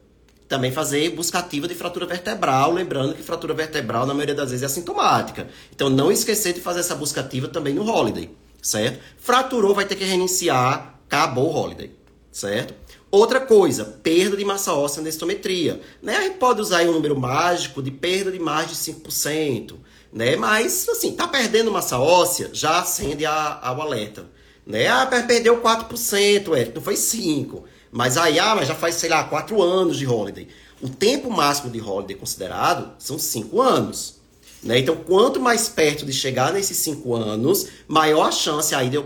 também 0.47 0.71
fazer 0.71 1.09
busca 1.11 1.39
ativa 1.39 1.67
de 1.67 1.75
fratura 1.75 2.05
vertebral, 2.05 2.71
lembrando 2.71 3.13
que 3.13 3.21
fratura 3.21 3.53
vertebral, 3.53 4.05
na 4.05 4.13
maioria 4.13 4.35
das 4.35 4.49
vezes, 4.49 4.63
é 4.63 4.65
assintomática. 4.65 5.47
Então, 5.73 5.89
não 5.89 6.11
esquecer 6.11 6.53
de 6.53 6.61
fazer 6.61 6.79
essa 6.79 6.95
busca 6.95 7.21
ativa 7.21 7.47
também 7.47 7.73
no 7.73 7.87
holiday, 7.87 8.29
certo? 8.61 8.99
Fraturou, 9.17 9.73
vai 9.73 9.85
ter 9.85 9.95
que 9.95 10.03
reiniciar, 10.03 10.99
acabou 11.07 11.51
o 11.51 11.55
holiday, 11.55 11.91
certo? 12.31 12.73
Outra 13.11 13.39
coisa, 13.39 13.85
perda 14.03 14.37
de 14.37 14.45
massa 14.45 14.73
óssea 14.73 15.01
na 15.01 15.05
densitometria. 15.05 15.81
Né? 16.01 16.15
A 16.15 16.21
gente 16.21 16.37
pode 16.37 16.61
usar 16.61 16.83
um 16.83 16.91
número 16.91 17.19
mágico 17.19 17.81
de 17.81 17.89
perda 17.89 18.31
de 18.31 18.39
mais 18.39 18.69
de 18.69 18.75
5% 18.75 19.75
né? 20.11 20.35
Mas, 20.35 20.87
assim, 20.89 21.11
tá 21.11 21.27
perdendo 21.27 21.71
massa 21.71 21.99
óssea, 21.99 22.49
já 22.51 22.79
acende 22.79 23.25
a, 23.25 23.31
a 23.31 23.69
alerta, 23.69 24.25
né? 24.65 24.87
Ah, 24.87 25.05
perdeu 25.05 25.61
4%, 25.61 26.57
Eric, 26.57 26.75
não 26.75 26.81
foi 26.81 26.95
5%. 26.95 27.63
Mas 27.91 28.17
aí, 28.17 28.37
ah, 28.37 28.55
mas 28.55 28.67
já 28.67 28.75
faz, 28.75 28.95
sei 28.95 29.09
lá, 29.09 29.23
4 29.23 29.59
anos 29.61 29.97
de 29.97 30.05
holiday. 30.05 30.47
O 30.79 30.87
tempo 30.87 31.31
máximo 31.31 31.71
de 31.71 31.81
holiday 31.81 32.15
considerado 32.15 32.93
são 32.99 33.17
5 33.17 33.59
anos. 33.59 34.19
Né? 34.61 34.79
Então, 34.79 34.95
quanto 34.95 35.39
mais 35.39 35.67
perto 35.69 36.05
de 36.05 36.13
chegar 36.13 36.53
nesses 36.53 36.77
5 36.77 37.15
anos, 37.15 37.67
maior 37.87 38.27
a 38.27 38.31
chance 38.31 38.75
aí, 38.75 38.89
de, 38.89 38.97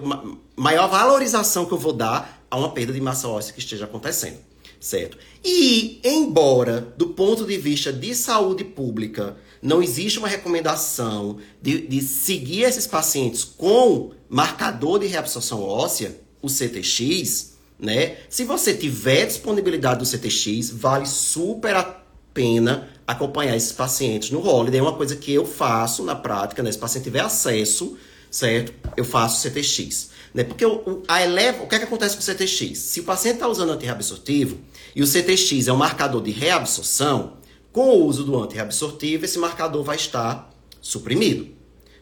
maior 0.55 0.89
valorização 0.89 1.65
que 1.65 1.71
eu 1.71 1.77
vou 1.77 1.93
dar 1.93 2.32
a 2.53 2.55
uma 2.55 2.69
perda 2.69 2.93
de 2.93 3.01
massa 3.01 3.27
óssea 3.27 3.51
que 3.51 3.59
esteja 3.59 3.85
acontecendo. 3.85 4.37
Certo? 4.79 5.17
E, 5.43 5.99
embora, 6.03 6.93
do 6.95 7.07
ponto 7.07 7.45
de 7.45 7.57
vista 7.57 7.91
de 7.91 8.13
saúde 8.13 8.63
pública, 8.63 9.35
não 9.59 9.81
existe 9.81 10.19
uma 10.19 10.27
recomendação 10.27 11.37
de, 11.59 11.87
de 11.87 11.99
seguir 12.01 12.61
esses 12.61 12.85
pacientes 12.85 13.43
com 13.43 14.11
marcador 14.29 14.99
de 14.99 15.07
reabsorção 15.07 15.63
óssea, 15.63 16.15
o 16.43 16.47
CTX, 16.47 17.53
né? 17.79 18.17
Se 18.29 18.43
você 18.43 18.73
tiver 18.73 19.25
disponibilidade 19.25 19.99
do 19.99 20.05
CTX, 20.05 20.69
vale 20.69 21.07
super 21.07 21.75
a 21.75 22.03
pena 22.33 22.87
acompanhar 23.07 23.55
esses 23.55 23.71
pacientes 23.71 24.29
no 24.29 24.47
holiday. 24.47 24.79
É 24.79 24.83
uma 24.83 24.93
coisa 24.93 25.15
que 25.15 25.33
eu 25.33 25.45
faço 25.45 26.03
na 26.03 26.13
prática, 26.13 26.61
né? 26.61 26.71
Se 26.71 26.77
o 26.77 26.81
paciente 26.81 27.05
tiver 27.05 27.21
acesso, 27.21 27.97
certo? 28.29 28.73
Eu 28.95 29.05
faço 29.05 29.41
CTX. 29.41 30.12
Né? 30.33 30.43
Porque 30.43 30.65
o, 30.65 31.03
a 31.07 31.23
eleva, 31.23 31.63
o 31.63 31.67
que, 31.67 31.75
é 31.75 31.79
que 31.79 31.85
acontece 31.85 32.15
com 32.15 32.21
o 32.21 32.25
CTX? 32.25 32.77
Se 32.79 32.99
o 33.01 33.03
paciente 33.03 33.35
está 33.35 33.47
usando 33.47 33.71
antirreabsortivo 33.71 34.57
e 34.95 35.03
o 35.03 35.07
CTX 35.07 35.67
é 35.67 35.73
um 35.73 35.77
marcador 35.77 36.21
de 36.21 36.31
reabsorção, 36.31 37.37
com 37.71 37.89
o 37.89 38.05
uso 38.05 38.23
do 38.23 38.41
antirreabsortivo, 38.41 39.25
esse 39.25 39.37
marcador 39.37 39.83
vai 39.83 39.95
estar 39.95 40.51
suprimido, 40.81 41.47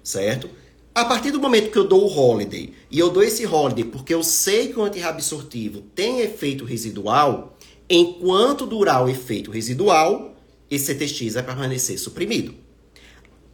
certo? 0.03 0.49
A 0.93 1.05
partir 1.05 1.31
do 1.31 1.39
momento 1.39 1.71
que 1.71 1.77
eu 1.77 1.87
dou 1.87 2.03
o 2.03 2.13
holiday, 2.13 2.73
e 2.89 2.99
eu 2.99 3.09
dou 3.09 3.23
esse 3.23 3.45
holiday 3.45 3.85
porque 3.85 4.13
eu 4.13 4.23
sei 4.23 4.67
que 4.67 4.79
o 4.79 4.83
antirreabsortivo 4.83 5.81
tem 5.95 6.19
efeito 6.19 6.65
residual, 6.65 7.57
enquanto 7.89 8.65
durar 8.65 9.05
o 9.05 9.09
efeito 9.09 9.51
residual, 9.51 10.35
esse 10.69 10.93
CTX 10.93 11.35
vai 11.35 11.43
permanecer 11.43 11.97
suprimido. 11.97 12.53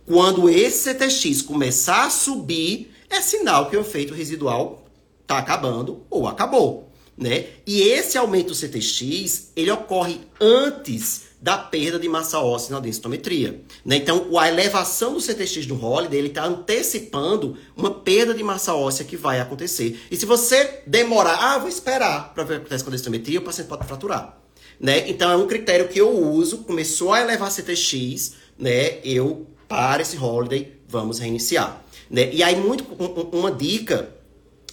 Quando 0.06 0.50
esse 0.50 0.90
CTX 0.90 1.42
começar 1.42 2.06
a 2.06 2.10
subir, 2.10 2.92
é 3.10 3.22
sinal 3.22 3.70
que 3.70 3.78
o 3.78 3.82
efeito 3.82 4.14
residual 4.14 4.86
está 5.22 5.38
acabando 5.38 6.06
ou 6.10 6.28
acabou, 6.28 6.92
né? 7.18 7.48
E 7.66 7.82
esse 7.82 8.18
aumento 8.18 8.48
do 8.48 8.56
CTX, 8.56 9.52
ele 9.56 9.72
ocorre 9.72 10.22
antes 10.40 11.28
da 11.42 11.58
perda 11.58 12.00
de 12.00 12.10
massa 12.10 12.40
óssea 12.40 12.74
na 12.74 12.80
densitometria. 12.80 13.62
Né? 13.86 13.98
Então, 13.98 14.38
a 14.38 14.50
elevação 14.50 15.14
do 15.14 15.22
CTX 15.22 15.68
no 15.68 15.84
Holiday, 15.84 16.26
está 16.26 16.46
antecipando 16.46 17.58
uma 17.76 17.92
perda 17.92 18.34
de 18.34 18.44
massa 18.44 18.74
óssea 18.74 19.06
que 19.06 19.16
vai 19.16 19.40
acontecer. 19.40 20.00
E 20.10 20.18
se 20.18 20.26
você 20.26 20.82
demorar, 20.88 21.36
ah, 21.36 21.58
vou 21.60 21.70
esperar 21.70 22.34
para 22.34 22.44
ver 22.44 22.54
o 22.54 22.58
que 22.58 22.62
acontece 22.64 22.84
com 22.84 22.90
a 22.90 22.92
densitometria, 22.92 23.40
o 23.40 23.44
paciente 23.44 23.68
pode 23.68 23.86
fraturar. 23.86 24.38
Né? 24.80 25.10
Então, 25.10 25.30
é 25.32 25.36
um 25.36 25.48
critério 25.48 25.88
que 25.88 26.00
eu 26.00 26.10
uso, 26.10 26.60
começou 26.60 27.14
a 27.14 27.22
elevar 27.22 27.52
CTX, 27.52 28.34
né? 28.58 29.00
eu 29.04 29.48
para 29.68 30.02
esse 30.02 30.18
Holiday, 30.18 30.77
vamos 30.88 31.20
reiniciar. 31.20 31.84
Né? 32.10 32.34
E 32.34 32.42
aí, 32.42 32.56
muito, 32.56 32.84
uma 33.32 33.52
dica 33.52 34.10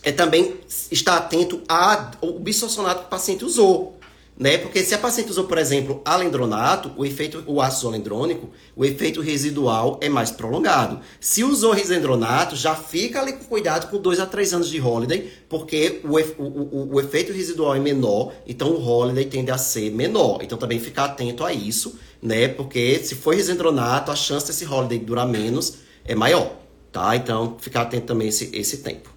é 0.02 0.12
também 0.12 0.54
estar 0.90 1.16
atento 1.16 1.62
ao 1.68 2.38
bisossonato 2.38 3.00
que 3.00 3.06
o 3.06 3.10
paciente 3.10 3.44
usou 3.44 3.98
né? 4.36 4.58
Porque 4.58 4.82
se 4.82 4.94
a 4.94 4.98
paciente 4.98 5.30
usou, 5.30 5.44
por 5.44 5.58
exemplo, 5.58 6.02
alendronato, 6.04 6.90
o 6.96 7.04
efeito, 7.04 7.44
o 7.46 7.60
ácido 7.60 7.88
alendrônico, 7.88 8.50
o 8.74 8.84
efeito 8.84 9.20
residual 9.20 9.98
é 10.02 10.08
mais 10.08 10.32
prolongado. 10.32 11.00
Se 11.20 11.44
usou 11.44 11.72
risendronato, 11.72 12.56
já 12.56 12.74
fica 12.74 13.20
ali 13.20 13.34
com 13.34 13.44
cuidado 13.44 13.88
com 13.88 13.98
2 13.98 14.18
a 14.18 14.26
3 14.26 14.54
anos 14.54 14.68
de 14.68 14.80
holiday, 14.80 15.30
porque 15.48 16.00
o, 16.02 16.18
o, 16.42 16.46
o, 16.46 16.94
o, 16.94 17.00
efeito 17.00 17.32
residual 17.32 17.76
é 17.76 17.78
menor, 17.78 18.32
então 18.44 18.70
o 18.70 18.84
holiday 18.84 19.24
tende 19.24 19.52
a 19.52 19.58
ser 19.58 19.90
menor. 19.90 20.40
Então 20.42 20.58
também 20.58 20.80
ficar 20.80 21.04
atento 21.04 21.44
a 21.44 21.52
isso, 21.52 21.96
né? 22.20 22.48
Porque 22.48 22.98
se 23.04 23.14
for 23.14 23.36
risendronato, 23.36 24.10
a 24.10 24.16
chance 24.16 24.48
desse 24.48 24.64
holiday 24.64 24.98
durar 24.98 25.28
menos 25.28 25.83
é 26.04 26.14
maior, 26.14 26.56
tá? 26.92 27.16
Então 27.16 27.56
ficar 27.58 27.82
atento 27.82 28.06
também 28.06 28.28
esse, 28.28 28.50
esse 28.54 28.78
tempo. 28.78 29.10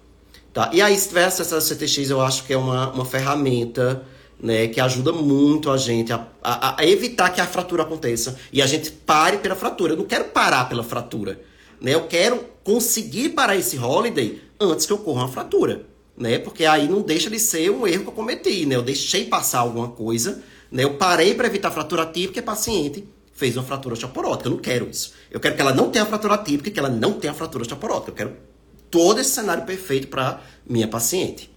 Tá? 0.52 0.70
E 0.72 0.80
aí, 0.80 0.94
acesso 0.94 1.54
ao 1.54 1.60
CTX, 1.60 2.10
eu 2.10 2.20
acho 2.20 2.44
que 2.44 2.52
é 2.52 2.56
uma, 2.56 2.90
uma 2.90 3.04
ferramenta 3.04 4.02
né, 4.40 4.68
que 4.68 4.80
ajuda 4.80 5.12
muito 5.12 5.70
a 5.70 5.76
gente 5.76 6.12
a, 6.12 6.26
a, 6.42 6.80
a, 6.80 6.86
evitar 6.86 7.30
que 7.30 7.40
a 7.40 7.46
fratura 7.46 7.82
aconteça 7.82 8.38
e 8.52 8.62
a 8.62 8.66
gente 8.66 8.90
pare 8.90 9.38
pela 9.38 9.54
fratura. 9.54 9.92
Eu 9.92 9.98
não 9.98 10.04
quero 10.04 10.24
parar 10.26 10.68
pela 10.68 10.82
fratura, 10.82 11.40
né? 11.80 11.94
Eu 11.94 12.06
quero 12.06 12.44
conseguir 12.64 13.30
parar 13.30 13.56
esse 13.56 13.78
holiday 13.78 14.40
antes 14.60 14.86
que 14.86 14.92
ocorra 14.92 15.22
uma 15.22 15.28
fratura, 15.28 15.86
né? 16.16 16.38
Porque 16.38 16.64
aí 16.64 16.88
não 16.88 17.02
deixa 17.02 17.28
de 17.28 17.38
ser 17.38 17.70
um 17.70 17.86
erro 17.86 18.04
que 18.04 18.08
eu 18.08 18.14
cometi, 18.14 18.64
né? 18.64 18.76
Eu 18.76 18.82
deixei 18.82 19.26
passar 19.26 19.60
alguma 19.60 19.88
coisa, 19.88 20.42
né? 20.70 20.84
Eu 20.84 20.94
parei 20.94 21.34
para 21.34 21.46
evitar 21.46 21.70
fratura 21.70 22.06
típica 22.06 22.38
e 22.38 22.42
a 22.42 22.44
paciente 22.44 23.04
fez 23.38 23.56
uma 23.56 23.62
fratura 23.62 23.92
osteoporótica. 23.94 24.48
Eu 24.48 24.50
não 24.50 24.58
quero 24.58 24.90
isso. 24.90 25.12
Eu 25.30 25.38
quero 25.38 25.54
que 25.54 25.60
ela 25.60 25.72
não 25.72 25.90
tenha 25.90 26.04
fratura 26.04 26.36
típica 26.38 26.72
que 26.72 26.78
ela 26.78 26.88
não 26.88 27.12
tenha 27.12 27.32
fratura 27.32 27.62
osteoporótica. 27.62 28.10
Eu 28.10 28.14
quero 28.14 28.36
todo 28.90 29.20
esse 29.20 29.30
cenário 29.30 29.64
perfeito 29.64 30.08
para 30.08 30.42
minha 30.68 30.88
paciente. 30.88 31.48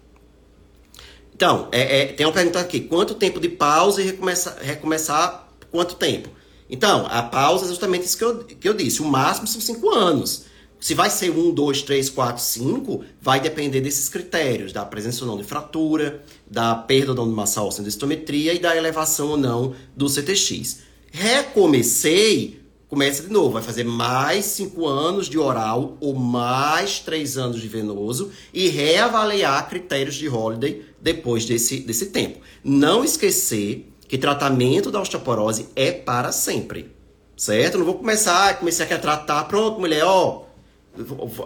Então, 1.33 1.69
é, 1.71 2.01
é, 2.01 2.05
tem 2.05 2.23
uma 2.23 2.31
pergunta 2.31 2.59
aqui: 2.59 2.81
quanto 2.81 3.15
tempo 3.15 3.39
de 3.39 3.49
pausa 3.49 3.99
e 3.99 4.05
recomeçar, 4.05 4.57
recomeçar 4.61 5.49
quanto 5.71 5.95
tempo? 5.95 6.29
Então, 6.69 7.07
a 7.09 7.23
pausa 7.23 7.65
é 7.65 7.69
justamente 7.69 8.05
isso 8.05 8.17
que 8.17 8.23
eu, 8.23 8.43
que 8.43 8.69
eu 8.69 8.75
disse: 8.75 9.01
o 9.01 9.05
máximo 9.05 9.47
são 9.47 9.59
cinco 9.59 9.89
anos. 9.89 10.45
Se 10.79 10.93
vai 10.93 11.09
ser 11.09 11.31
um, 11.31 11.51
dois, 11.51 11.81
três, 11.81 12.11
quatro, 12.11 12.43
cinco, 12.43 13.03
vai 13.19 13.39
depender 13.39 13.81
desses 13.81 14.07
critérios, 14.07 14.71
da 14.71 14.85
presença 14.85 15.23
ou 15.23 15.31
não 15.31 15.37
de 15.37 15.43
fratura, 15.43 16.23
da 16.49 16.75
perda 16.75 17.11
ou 17.11 17.17
não 17.17 17.27
de 17.27 17.33
massa 17.33 17.61
óssea 17.61 17.83
de 17.83 17.89
estometria 17.89 18.53
e 18.53 18.59
da 18.59 18.75
elevação 18.75 19.29
ou 19.29 19.37
não 19.37 19.75
do 19.95 20.07
CTX. 20.07 20.90
Recomecei, 21.11 22.61
começa 22.87 23.23
de 23.23 23.29
novo, 23.29 23.51
vai 23.51 23.61
fazer 23.61 23.83
mais 23.83 24.45
cinco 24.45 24.87
anos 24.87 25.27
de 25.27 25.37
oral 25.37 25.97
ou 25.99 26.15
mais 26.15 26.99
três 26.99 27.37
anos 27.37 27.61
de 27.61 27.67
venoso 27.67 28.31
e 28.53 28.69
reavaliar 28.69 29.69
critérios 29.69 30.15
de 30.15 30.29
holiday 30.29 30.85
depois 31.01 31.45
desse, 31.45 31.81
desse 31.81 32.07
tempo. 32.07 32.39
Não 32.63 33.03
esquecer 33.03 33.91
que 34.07 34.17
tratamento 34.17 34.89
da 34.89 35.01
osteoporose 35.01 35.67
é 35.75 35.91
para 35.91 36.31
sempre. 36.31 36.95
Certo? 37.35 37.77
Não 37.77 37.85
vou 37.85 37.95
começar, 37.95 38.57
comecei 38.59 38.85
a 38.85 38.99
tratar, 38.99 39.43
pronto, 39.45 39.79
mulher, 39.79 40.03
ó, 40.05 40.43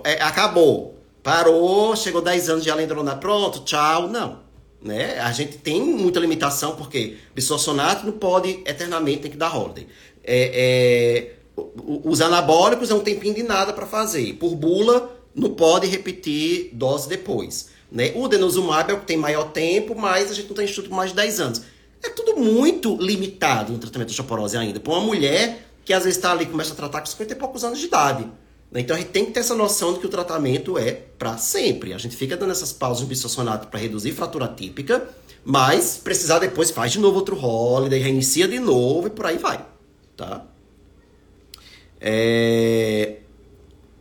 é, 0.03 0.21
acabou. 0.21 0.99
Parou, 1.23 1.95
chegou 1.95 2.21
10 2.21 2.49
anos 2.49 2.63
de 2.63 2.69
alendronato, 2.69 3.19
pronto, 3.19 3.63
tchau. 3.63 4.07
Não. 4.07 4.44
Né? 4.85 5.19
A 5.19 5.31
gente 5.31 5.57
tem 5.57 5.81
muita 5.81 6.19
limitação, 6.19 6.75
porque 6.75 7.17
bisossonato 7.33 8.05
não 8.05 8.13
pode 8.13 8.61
eternamente, 8.67 9.23
tem 9.23 9.31
que 9.31 9.37
dar 9.37 9.57
ordem. 9.57 9.87
É, 10.23 11.31
é, 11.57 11.61
os 12.03 12.21
anabólicos 12.21 12.91
é 12.91 12.93
um 12.93 12.99
tempinho 12.99 13.33
de 13.33 13.41
nada 13.41 13.73
para 13.73 13.87
fazer. 13.87 14.33
Por 14.33 14.55
bula, 14.55 15.19
não 15.33 15.49
pode 15.55 15.87
repetir 15.87 16.69
dose 16.71 17.09
depois. 17.09 17.69
Né? 17.91 18.11
O 18.13 18.27
denosumab 18.27 18.91
é 18.91 18.93
o 18.93 18.99
que 18.99 19.07
tem 19.07 19.17
maior 19.17 19.45
tempo, 19.45 19.95
mas 19.95 20.29
a 20.29 20.35
gente 20.35 20.49
não 20.49 20.55
tem 20.55 20.65
estudo 20.65 20.89
por 20.89 20.95
mais 20.95 21.09
de 21.09 21.15
10 21.15 21.39
anos. 21.39 21.61
É 22.03 22.09
tudo 22.09 22.37
muito 22.37 22.95
limitado 22.97 23.73
no 23.73 23.79
tratamento 23.79 24.09
de 24.09 24.11
osteoporose 24.11 24.55
ainda. 24.55 24.79
Para 24.79 24.93
uma 24.93 25.01
mulher, 25.01 25.67
que 25.83 25.93
às 25.93 26.03
vezes 26.03 26.17
está 26.17 26.31
ali 26.31 26.45
começa 26.45 26.73
a 26.73 26.75
tratar 26.75 26.99
com 26.99 27.07
50 27.07 27.33
e 27.33 27.35
poucos 27.35 27.63
anos 27.63 27.79
de 27.79 27.87
idade. 27.87 28.29
Né? 28.75 28.81
Então 28.81 28.93
a 28.93 28.99
gente 28.99 29.11
tem 29.11 29.25
que 29.25 29.31
ter 29.31 29.39
essa 29.39 29.55
noção 29.55 29.93
de 29.93 29.99
que 29.99 30.05
o 30.05 30.09
tratamento 30.09 30.77
é 30.77 30.91
para 30.91 31.37
sempre. 31.37 31.93
A 31.93 31.97
gente 31.97 32.13
fica 32.13 32.35
dando 32.35 32.51
essas 32.51 32.73
pausas 32.73 33.03
no 33.03 33.07
bisossonato 33.07 33.67
para 33.67 33.79
reduzir 33.79 34.11
fratura 34.11 34.49
típica, 34.49 35.07
mas 35.45 35.95
precisar 35.95 36.39
depois 36.39 36.71
faz 36.71 36.91
de 36.91 36.99
novo 36.99 37.15
outro 37.15 37.39
holiday, 37.39 37.99
reinicia 37.99 38.49
de 38.49 38.59
novo 38.59 39.07
e 39.07 39.09
por 39.09 39.25
aí 39.25 39.37
vai. 39.37 39.65
Tá? 40.17 40.43
É... 42.01 43.19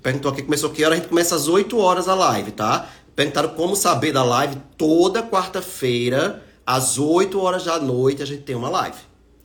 Perguntou 0.03 0.33
aqui, 0.33 0.43
começou 0.43 0.71
que 0.71 0.85
hora? 0.85 0.95
A 0.95 0.99
gente 0.99 1.09
começa 1.09 1.37
às 1.37 1.47
8 1.47 1.79
horas 1.79 2.09
a 2.09 2.15
live, 2.15 2.51
tá? 2.51 2.91
Perguntaram 3.15 3.51
como 3.51 3.77
saber 3.77 4.13
da 4.13 4.25
live. 4.25 4.57
Toda 4.77 5.23
quarta-feira, 5.23 6.43
às 6.67 6.99
8 6.99 7.41
horas 7.41 7.65
da 7.65 7.79
noite, 7.79 8.23
a 8.23 8.27
gente 8.27 8.43
tem 8.43 8.55
uma 8.57 8.69
live. 8.69 8.99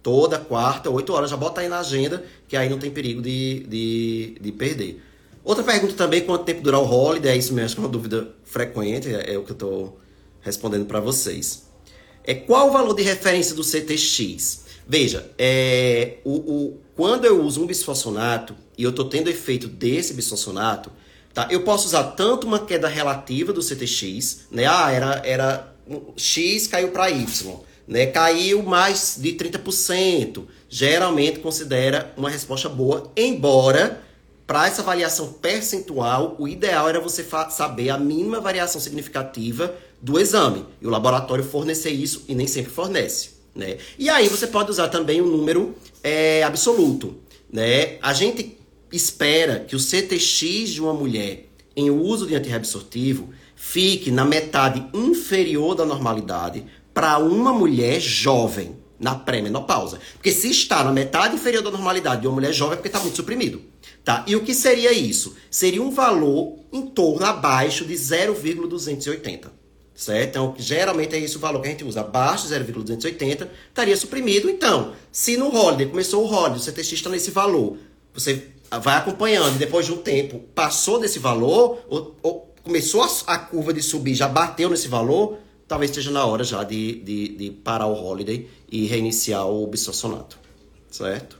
Toda 0.04 0.38
quarta, 0.38 0.90
8 0.90 1.14
horas. 1.14 1.30
Já 1.30 1.38
bota 1.38 1.62
aí 1.62 1.70
na 1.70 1.80
agenda, 1.80 2.26
que 2.48 2.58
aí 2.58 2.68
não 2.68 2.78
tem 2.78 2.92
perigo 2.92 3.22
de, 3.22 3.66
de, 3.70 4.38
de 4.42 4.52
perder. 4.52 5.02
Outra 5.50 5.64
pergunta 5.64 5.96
também, 5.96 6.22
quanto 6.22 6.44
tempo 6.44 6.62
durar 6.62 6.80
o 6.80 6.86
holiday? 6.86 7.32
É 7.32 7.36
isso 7.36 7.56
mesmo, 7.56 7.82
é 7.82 7.88
uma 7.88 7.92
dúvida 7.92 8.36
frequente, 8.44 9.10
é, 9.10 9.34
é 9.34 9.38
o 9.40 9.44
que 9.44 9.50
eu 9.50 9.56
estou 9.56 10.00
respondendo 10.42 10.86
para 10.86 11.00
vocês. 11.00 11.64
É 12.24 12.36
qual 12.36 12.70
o 12.70 12.72
valor 12.72 12.94
de 12.94 13.02
referência 13.02 13.56
do 13.56 13.64
CTX? 13.64 14.66
Veja, 14.88 15.32
é, 15.40 16.18
o, 16.24 16.34
o, 16.36 16.80
quando 16.96 17.26
eu 17.26 17.44
uso 17.44 17.64
um 17.64 17.66
bisfosfonato 17.66 18.56
e 18.78 18.84
eu 18.84 18.92
estou 18.92 19.06
tendo 19.06 19.28
efeito 19.28 19.68
desse 19.68 20.14
bisfosfonato, 20.14 20.92
tá? 21.34 21.48
Eu 21.50 21.64
posso 21.64 21.88
usar 21.88 22.04
tanto 22.12 22.46
uma 22.46 22.60
queda 22.60 22.88
relativa 22.88 23.52
do 23.52 23.64
CTX, 23.64 24.42
né? 24.52 24.68
Ah, 24.68 24.92
era, 24.92 25.22
era 25.26 25.76
X 26.16 26.68
caiu 26.68 26.90
para 26.90 27.10
Y, 27.10 27.60
né? 27.88 28.06
Caiu 28.06 28.62
mais 28.62 29.18
de 29.20 29.32
30%. 29.32 30.44
Geralmente 30.70 31.40
considera 31.40 32.14
uma 32.16 32.30
resposta 32.30 32.70
boa, 32.70 33.12
embora 33.18 34.08
para 34.50 34.66
essa 34.66 34.82
variação 34.82 35.32
percentual, 35.32 36.36
o 36.40 36.48
ideal 36.48 36.90
era 36.90 37.00
você 37.00 37.24
saber 37.52 37.92
a 37.92 38.00
mínima 38.00 38.40
variação 38.40 38.82
significativa 38.82 39.76
do 40.02 40.20
exame. 40.20 40.66
E 40.82 40.88
o 40.88 40.90
laboratório 40.90 41.44
fornecer 41.44 41.92
isso 41.92 42.26
e 42.28 42.34
nem 42.34 42.48
sempre 42.48 42.72
fornece. 42.72 43.30
Né? 43.54 43.78
E 44.00 44.10
aí 44.10 44.28
você 44.28 44.48
pode 44.48 44.72
usar 44.72 44.88
também 44.88 45.22
o 45.22 45.26
um 45.26 45.28
número 45.28 45.76
é, 46.04 46.42
absoluto. 46.42 47.20
Né? 47.54 48.00
A 48.02 48.12
gente 48.12 48.58
espera 48.92 49.60
que 49.60 49.76
o 49.76 49.80
CTX 49.80 50.70
de 50.70 50.82
uma 50.82 50.96
mulher 50.96 51.46
em 51.76 51.92
uso 51.92 52.26
de 52.26 52.34
antirreabsortivo 52.34 53.30
fique 53.56 54.10
na 54.10 54.26
metade 54.26 54.84
inferior 54.96 55.76
da 55.76 55.86
normalidade 55.86 56.66
para 56.92 57.20
uma 57.20 57.54
mulher 57.54 58.00
jovem 58.00 58.80
na 59.00 59.16
pré-menopausa. 59.16 60.00
Porque 60.14 60.32
se 60.32 60.50
está 60.50 60.84
na 60.84 60.92
metade 60.92 61.36
inferior 61.36 61.64
da 61.64 61.72
normalidade 61.72 62.22
de 62.22 62.28
uma 62.28 62.34
mulher 62.34 62.52
jovem 62.52 62.74
é 62.74 62.76
porque 62.78 62.90
está 62.90 63.00
muito 63.00 63.16
suprimido. 63.16 63.62
Tá? 64.10 64.24
E 64.26 64.36
o 64.36 64.44
que 64.44 64.56
seria 64.56 64.92
isso? 64.92 65.36
Seria 65.52 65.84
um 65.84 65.92
valor 65.92 66.58
em 66.74 66.88
torno 66.88 67.24
abaixo 67.28 67.86
de 67.86 67.94
0,280. 67.96 69.52
Certo? 69.94 70.30
Então, 70.30 70.56
geralmente 70.58 71.16
é 71.16 71.20
esse 71.20 71.38
o 71.38 71.40
valor 71.40 71.62
que 71.62 71.68
a 71.68 71.70
gente 71.70 71.84
usa. 71.84 72.00
Abaixo 72.00 72.48
de 72.48 72.56
0,280 72.56 73.52
estaria 73.68 73.96
suprimido. 73.96 74.50
Então, 74.50 74.94
se 75.12 75.38
no 75.38 75.56
holiday, 75.56 75.86
começou 75.86 76.26
o 76.26 76.28
holiday, 76.28 76.58
o 76.58 76.60
CTX 76.60 76.94
está 76.94 77.10
nesse 77.12 77.30
valor, 77.30 77.78
você 78.12 78.48
vai 78.82 78.98
acompanhando 78.98 79.58
e 79.58 79.60
depois 79.60 79.86
de 79.86 79.92
um 79.92 79.98
tempo 79.98 80.40
passou 80.56 81.00
desse 81.00 81.20
valor, 81.20 81.80
ou, 81.88 82.16
ou 82.24 82.52
começou 82.64 83.04
a, 83.04 83.10
a, 83.28 83.38
curva 83.38 83.72
de 83.72 83.84
subir, 83.84 84.16
já 84.16 84.28
bateu 84.28 84.72
nesse 84.72 84.88
valor, 84.88 85.38
talvez 85.68 85.92
esteja 85.92 86.10
na 86.10 86.26
hora 86.26 86.44
já 86.44 86.64
de, 86.64 86.96
de, 87.02 87.28
de 87.28 87.52
parar 87.52 87.86
o 87.86 87.94
holiday 87.94 88.50
e 88.72 88.88
reiniciar 88.88 89.48
o 89.48 89.68
bisossonato. 89.68 90.40
Certo? 90.90 91.39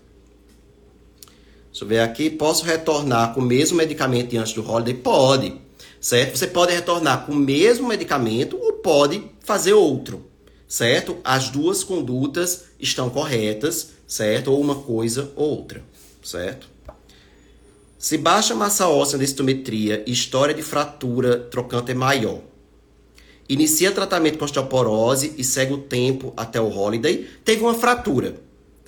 Deixa 1.72 1.86
eu 1.86 1.88
ver 1.88 2.00
aqui. 2.00 2.30
Posso 2.30 2.66
retornar 2.66 3.34
com 3.34 3.42
o 3.42 3.46
mesmo 3.46 3.78
medicamento 3.78 4.36
antes 4.36 4.54
do 4.54 4.68
holiday? 4.68 4.94
Pode. 4.94 5.54
Certo? 6.02 6.38
Você 6.38 6.48
pode 6.48 6.74
retornar 6.74 7.26
com 7.26 7.34
o 7.34 7.36
mesmo 7.36 7.88
medicamento 7.88 8.58
ou 8.58 8.74
pode 8.74 9.24
fazer 9.42 9.74
outro. 9.74 10.26
Certo? 10.68 11.18
As 11.24 11.50
duas 11.50 11.84
condutas 11.84 12.66
estão 12.80 13.10
corretas, 13.10 13.92
certo? 14.08 14.52
Ou 14.52 14.60
uma 14.60 14.76
coisa 14.76 15.32
ou 15.36 15.58
outra. 15.58 15.84
Certo? 16.24 16.68
Se 17.98 18.18
baixa 18.18 18.56
massa 18.56 18.88
óssea 18.88 19.18
na 19.18 19.24
estometria 19.24 20.04
e 20.08 20.12
história 20.12 20.54
de 20.54 20.62
fratura 20.62 21.38
trocante 21.38 21.92
é 21.92 21.94
maior, 21.94 22.40
inicia 23.48 23.92
tratamento 23.92 24.38
com 24.38 24.46
osteoporose 24.46 25.34
e 25.38 25.44
segue 25.44 25.74
o 25.74 25.80
tempo 25.80 26.34
até 26.38 26.62
o 26.62 26.70
holiday, 26.70 27.28
teve 27.44 27.62
uma 27.62 27.74
fratura 27.74 28.36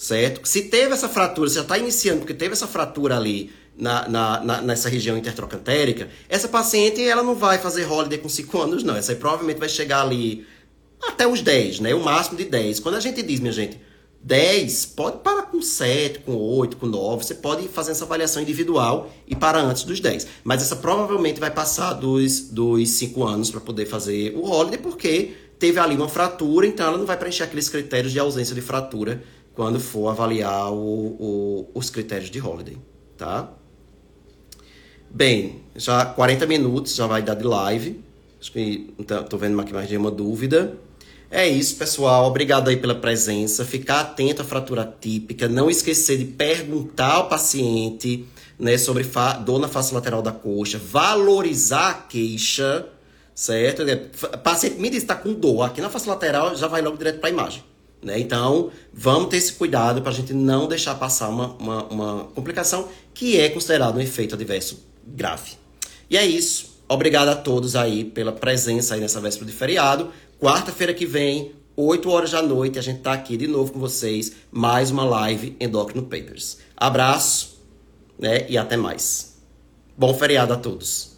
certo? 0.02 0.42
Se 0.48 0.64
teve 0.64 0.94
essa 0.94 1.08
fratura, 1.08 1.48
você 1.48 1.56
já 1.58 1.62
está 1.62 1.78
iniciando 1.78 2.22
porque 2.22 2.34
teve 2.34 2.54
essa 2.54 2.66
fratura 2.66 3.16
ali 3.16 3.52
na, 3.78 4.10
na, 4.10 4.44
na, 4.44 4.62
nessa 4.62 4.90
região 4.90 5.16
intertrocantérica, 5.16 6.10
essa 6.28 6.48
paciente 6.48 7.08
ela 7.08 7.22
não 7.22 7.36
vai 7.36 7.60
fazer 7.60 7.86
holiday 7.86 8.18
com 8.18 8.28
5 8.28 8.62
anos, 8.62 8.84
não. 8.84 8.96
Essa 8.96 9.12
aí 9.12 9.16
provavelmente 9.16 9.60
vai 9.60 9.70
chegar 9.70 10.02
ali 10.02 10.44
até 11.08 11.28
os 11.28 11.44
10, 11.44 11.82
né? 11.82 11.94
O 11.94 12.04
máximo 12.04 12.36
de 12.36 12.46
10. 12.46 12.80
Quando 12.80 12.96
a 12.96 13.00
gente 13.00 13.22
diz, 13.22 13.40
minha 13.40 13.52
gente, 13.52 13.80
10, 14.24 14.88
pode 14.88 15.20
parar 15.20 15.44
com 15.44 15.62
7, 15.62 16.20
com 16.20 16.36
8, 16.36 16.78
com 16.78 16.88
9. 16.88 17.24
Você 17.24 17.36
pode 17.36 17.68
fazer 17.68 17.92
essa 17.92 18.04
avaliação 18.04 18.42
individual 18.42 19.12
e 19.28 19.36
parar 19.36 19.62
antes 19.62 19.84
dos 19.84 20.00
10. 20.00 20.28
Mas 20.44 20.64
essa 20.64 20.78
provavelmente 20.78 21.40
vai 21.40 21.52
passar 21.52 21.94
dos, 21.94 22.50
dos 22.50 22.90
5 22.90 23.24
anos 23.24 23.52
para 23.52 23.62
poder 23.62 23.86
fazer 23.86 24.34
o 24.36 24.50
holiday, 24.50 24.80
porque 24.80 25.34
teve 25.60 25.80
ali 25.80 25.96
uma 25.96 26.10
fratura, 26.10 26.66
então 26.66 26.88
ela 26.88 26.98
não 26.98 27.06
vai 27.06 27.18
preencher 27.18 27.44
aqueles 27.44 27.70
critérios 27.70 28.12
de 28.12 28.20
ausência 28.20 28.56
de 28.56 28.62
fratura 28.62 29.22
quando 29.62 29.80
for 29.80 30.10
avaliar 30.10 30.74
o, 30.74 30.76
o, 30.76 31.72
os 31.76 31.92
critérios 31.92 32.32
de 32.32 32.42
holiday, 32.42 32.80
tá? 33.16 33.48
Bem, 35.08 35.62
já 35.76 36.04
40 36.04 36.48
minutos 36.48 36.96
já 36.96 37.06
vai 37.06 37.22
dar 37.22 37.36
de 37.36 37.44
live. 37.44 38.04
Acho 38.40 38.52
que 38.52 38.92
tô 39.30 39.38
vendo 39.38 39.62
aqui 39.62 39.72
mais 39.72 39.88
de 39.88 39.96
uma 39.96 40.10
dúvida. 40.10 40.76
É 41.30 41.48
isso, 41.48 41.76
pessoal. 41.76 42.26
Obrigado 42.26 42.70
aí 42.70 42.78
pela 42.78 42.96
presença. 42.96 43.64
Ficar 43.64 44.00
atento 44.00 44.42
à 44.42 44.46
fratura 44.46 44.96
típica. 45.00 45.48
Não 45.48 45.70
esquecer 45.70 46.18
de 46.18 46.26
perguntar 46.26 47.12
ao 47.12 47.30
paciente 47.30 48.26
né, 48.58 48.80
sobre 48.80 49.08
dor 49.46 49.60
na 49.60 49.68
face 49.68 49.94
lateral 49.94 50.24
da 50.24 50.32
coxa. 50.32 50.80
Valorizar 50.80 51.90
a 51.92 51.94
queixa, 51.94 52.88
certo? 53.36 53.84
O 53.84 54.38
paciente 54.40 54.80
me 54.80 54.90
diz 54.90 55.04
que 55.04 55.12
está 55.12 55.16
com 55.16 55.34
dor 55.34 55.62
aqui 55.62 55.82
na 55.82 55.90
face 55.92 56.10
lateral, 56.10 56.56
já 56.56 56.68
vai 56.68 56.82
logo 56.82 56.98
direto 56.98 57.20
para 57.20 57.30
a 57.30 57.32
imagem. 57.32 57.71
Né? 58.02 58.20
Então, 58.20 58.72
vamos 58.94 59.30
ter 59.30 59.38
esse 59.38 59.54
cuidado 59.54 60.02
para 60.02 60.12
a 60.12 60.14
gente 60.14 60.34
não 60.34 60.68
deixar 60.68 60.96
passar 60.96 61.30
uma, 61.30 61.56
uma, 61.58 61.84
uma 61.86 62.24
complicação 62.36 62.88
que 63.14 63.40
é 63.40 63.50
considerado 63.50 63.98
um 63.98 64.02
efeito 64.02 64.36
adverso 64.36 64.84
grave. 65.06 65.52
E 66.10 66.18
é 66.18 66.26
isso. 66.26 66.72
Obrigado 66.90 67.30
a 67.30 67.36
todos 67.36 67.76
aí 67.76 68.04
pela 68.04 68.32
presença 68.32 68.96
aí 68.96 69.00
nessa 69.00 69.22
véspera 69.22 69.50
de 69.50 69.56
feriado. 69.56 70.12
Quarta-feira 70.40 70.94
que 70.94 71.06
vem, 71.06 71.54
8 71.76 72.10
horas 72.10 72.32
da 72.32 72.42
noite, 72.42 72.78
a 72.78 72.82
gente 72.82 72.98
está 72.98 73.14
aqui 73.14 73.38
de 73.38 73.48
novo 73.48 73.72
com 73.72 73.80
vocês. 73.80 74.34
Mais 74.52 74.92
uma 74.92 75.06
live 75.06 75.56
Endocrino 75.60 76.04
Papers. 76.04 76.58
Abraço 76.76 77.62
né? 78.20 78.46
e 78.50 78.58
até 78.58 78.76
mais. 78.76 79.38
Bom 79.96 80.14
feriado 80.14 80.52
a 80.54 80.58
todos. 80.58 81.11